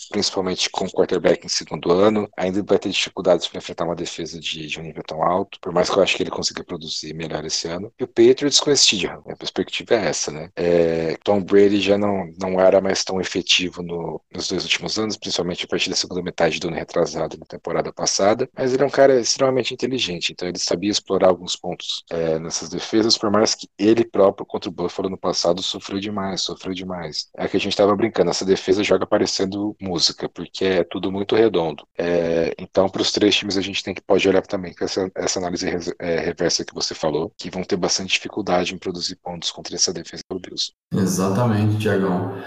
principalmente 0.09 0.69
com 0.69 0.85
o 0.85 0.91
quarterback 0.91 1.45
em 1.45 1.49
segundo 1.49 1.91
ano, 1.91 2.29
ainda 2.37 2.63
vai 2.63 2.79
ter 2.79 2.89
dificuldades 2.89 3.47
para 3.47 3.57
enfrentar 3.57 3.85
uma 3.85 3.95
defesa 3.95 4.39
de, 4.39 4.67
de, 4.67 4.79
um 4.79 4.83
nível 4.83 5.03
tão 5.03 5.23
alto, 5.23 5.59
por 5.59 5.73
mais 5.73 5.89
que 5.89 5.97
eu 5.97 6.03
acho 6.03 6.15
que 6.15 6.23
ele 6.23 6.29
consiga 6.29 6.63
produzir 6.63 7.13
melhor 7.13 7.45
esse 7.45 7.67
ano. 7.67 7.91
E 7.99 8.03
o 8.03 8.07
Patriots 8.07 8.59
com 8.59 8.71
esse 8.71 8.83
Stidham, 8.85 9.23
a 9.27 9.35
perspectiva 9.35 9.95
é 9.95 10.05
essa, 10.07 10.31
né? 10.31 10.49
É, 10.55 11.17
Tom 11.23 11.41
Brady 11.41 11.79
já 11.79 11.97
não, 11.97 12.29
não 12.39 12.59
era 12.59 12.79
mais 12.81 13.03
tão 13.03 13.19
efetivo 13.19 13.81
no, 13.81 14.21
nos 14.33 14.47
dois 14.47 14.63
últimos 14.63 14.97
anos, 14.97 15.17
principalmente 15.17 15.65
a 15.65 15.67
partir 15.67 15.89
da 15.89 15.95
segunda 15.95 16.21
metade 16.21 16.59
do 16.59 16.67
ano 16.67 16.77
retrasado 16.77 17.37
na 17.37 17.45
temporada 17.45 17.91
passada, 17.91 18.49
mas 18.55 18.73
ele 18.73 18.83
é 18.83 18.85
um 18.85 18.89
cara 18.89 19.19
extremamente 19.19 19.73
inteligente, 19.73 20.31
então 20.31 20.47
ele 20.47 20.59
sabia 20.59 20.91
explorar 20.91 21.29
alguns 21.29 21.55
pontos 21.55 22.03
é, 22.09 22.39
nessas 22.39 22.69
defesas, 22.69 23.17
por 23.17 23.31
mais 23.31 23.55
que 23.55 23.67
ele 23.77 24.05
próprio 24.05 24.45
contra 24.45 24.69
o 24.69 24.73
Buffalo 24.73 25.09
no 25.09 25.17
passado 25.17 25.61
sofreu 25.61 25.99
demais, 25.99 26.41
sofreu 26.41 26.73
demais. 26.73 27.29
É 27.35 27.47
que 27.47 27.57
a 27.57 27.59
gente 27.59 27.73
estava 27.73 27.95
brincando, 27.95 28.29
essa 28.29 28.45
defesa 28.45 28.83
joga 28.83 29.05
parecendo 29.05 29.44
música, 29.81 30.29
porque 30.29 30.65
é 30.65 30.83
tudo 30.83 31.11
muito 31.11 31.35
redondo. 31.35 31.87
É, 31.97 32.53
então, 32.57 32.89
para 32.89 33.01
os 33.01 33.11
três 33.11 33.35
times, 33.35 33.57
a 33.57 33.61
gente 33.61 33.83
tem 33.83 33.93
que 33.93 34.01
pode 34.01 34.27
olhar 34.27 34.41
também 34.45 34.73
com 34.73 34.83
essa, 34.83 35.09
essa 35.15 35.39
análise 35.39 35.67
é, 35.99 36.19
reversa 36.19 36.65
que 36.65 36.73
você 36.73 36.93
falou, 36.93 37.31
que 37.37 37.49
vão 37.49 37.63
ter 37.63 37.75
bastante 37.75 38.13
dificuldade 38.13 38.73
em 38.73 38.77
produzir 38.77 39.15
pontos 39.17 39.51
contra 39.51 39.75
essa 39.75 39.93
defesa 39.93 40.23
do 40.29 40.39
Bills. 40.39 40.73
Exatamente, 40.93 41.79
Tiagão. 41.79 42.41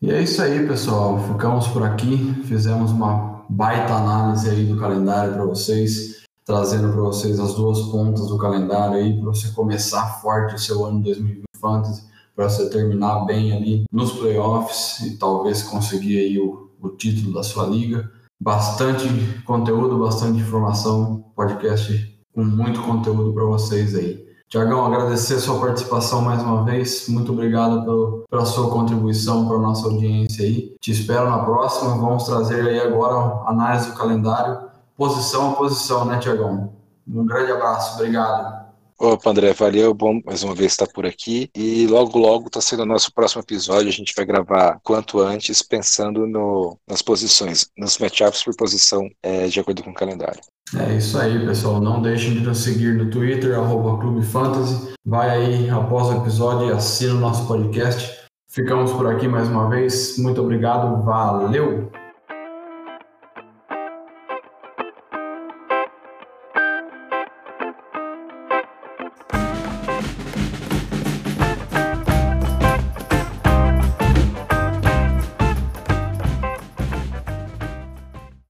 E 0.00 0.10
é 0.10 0.22
isso 0.22 0.42
aí, 0.42 0.66
pessoal. 0.66 1.18
Ficamos 1.32 1.68
por 1.68 1.82
aqui, 1.82 2.34
fizemos 2.44 2.90
uma 2.90 3.44
baita 3.48 3.94
análise 3.94 4.50
aí 4.50 4.64
do 4.64 4.78
calendário 4.78 5.34
para 5.34 5.44
vocês, 5.44 6.24
trazendo 6.44 6.92
para 6.92 7.02
vocês 7.02 7.40
as 7.40 7.54
duas 7.54 7.80
pontas 7.90 8.26
do 8.28 8.38
calendário 8.38 8.96
aí, 8.96 9.16
para 9.16 9.26
você 9.26 9.50
começar 9.52 10.20
forte 10.20 10.54
o 10.54 10.58
seu 10.58 10.84
ano 10.84 11.02
2020 11.02 11.44
Fantasy 11.60 12.13
para 12.34 12.48
você 12.48 12.68
terminar 12.68 13.24
bem 13.24 13.52
ali 13.52 13.84
nos 13.92 14.12
playoffs 14.12 15.00
e 15.06 15.16
talvez 15.16 15.62
conseguir 15.62 16.18
aí 16.18 16.38
o, 16.38 16.70
o 16.80 16.88
título 16.90 17.32
da 17.32 17.42
sua 17.42 17.66
liga. 17.66 18.10
Bastante 18.40 19.06
conteúdo, 19.44 19.98
bastante 19.98 20.40
informação, 20.40 21.24
podcast 21.34 22.12
com 22.34 22.44
muito 22.44 22.82
conteúdo 22.82 23.32
para 23.32 23.44
vocês 23.44 23.94
aí. 23.94 24.24
Tiagão, 24.48 24.84
agradecer 24.84 25.34
a 25.34 25.40
sua 25.40 25.58
participação 25.58 26.20
mais 26.20 26.42
uma 26.42 26.64
vez. 26.64 27.08
Muito 27.08 27.32
obrigado 27.32 27.82
pelo, 27.84 28.24
pela 28.28 28.44
sua 28.44 28.70
contribuição 28.70 29.48
para 29.48 29.56
a 29.56 29.60
nossa 29.60 29.86
audiência 29.86 30.44
aí. 30.44 30.74
Te 30.80 30.90
espero 30.90 31.28
na 31.28 31.38
próxima. 31.38 31.96
Vamos 31.96 32.24
trazer 32.24 32.60
aí 32.60 32.80
agora 32.80 33.42
análise 33.46 33.90
do 33.90 33.96
calendário, 33.96 34.68
posição 34.96 35.52
a 35.52 35.54
posição, 35.54 36.04
né, 36.04 36.18
Tiagão? 36.18 36.72
Um 37.06 37.24
grande 37.24 37.52
abraço, 37.52 37.94
obrigado. 37.94 38.63
Opa, 38.98 39.30
André, 39.30 39.52
valeu, 39.52 39.92
bom 39.92 40.20
mais 40.24 40.44
uma 40.44 40.54
vez 40.54 40.72
estar 40.72 40.86
por 40.86 41.04
aqui. 41.04 41.50
E 41.54 41.86
logo, 41.86 42.18
logo 42.18 42.46
está 42.46 42.60
sendo 42.60 42.84
o 42.84 42.86
nosso 42.86 43.12
próximo 43.12 43.42
episódio. 43.42 43.88
A 43.88 43.92
gente 43.92 44.14
vai 44.16 44.24
gravar 44.24 44.78
quanto 44.84 45.20
antes, 45.20 45.62
pensando 45.62 46.26
no, 46.26 46.78
nas 46.88 47.02
posições, 47.02 47.68
nos 47.76 47.98
matchups 47.98 48.44
por 48.44 48.54
posição, 48.56 49.08
é, 49.22 49.46
de 49.48 49.58
acordo 49.58 49.82
com 49.82 49.90
o 49.90 49.94
calendário. 49.94 50.40
É 50.76 50.96
isso 50.96 51.18
aí, 51.18 51.44
pessoal. 51.44 51.80
Não 51.80 52.00
deixem 52.00 52.34
de 52.34 52.40
nos 52.40 52.58
seguir 52.58 52.94
no 52.94 53.10
Twitter, 53.10 53.58
arroba 53.58 54.00
Clube 54.00 54.24
Fantasy. 54.24 54.94
Vai 55.04 55.30
aí 55.30 55.70
após 55.70 56.08
o 56.08 56.20
episódio 56.20 56.68
e 56.68 56.72
assina 56.72 57.14
o 57.14 57.20
nosso 57.20 57.46
podcast. 57.46 58.24
Ficamos 58.48 58.92
por 58.92 59.08
aqui 59.08 59.26
mais 59.26 59.48
uma 59.48 59.68
vez. 59.68 60.16
Muito 60.18 60.40
obrigado, 60.40 61.02
valeu! 61.04 62.03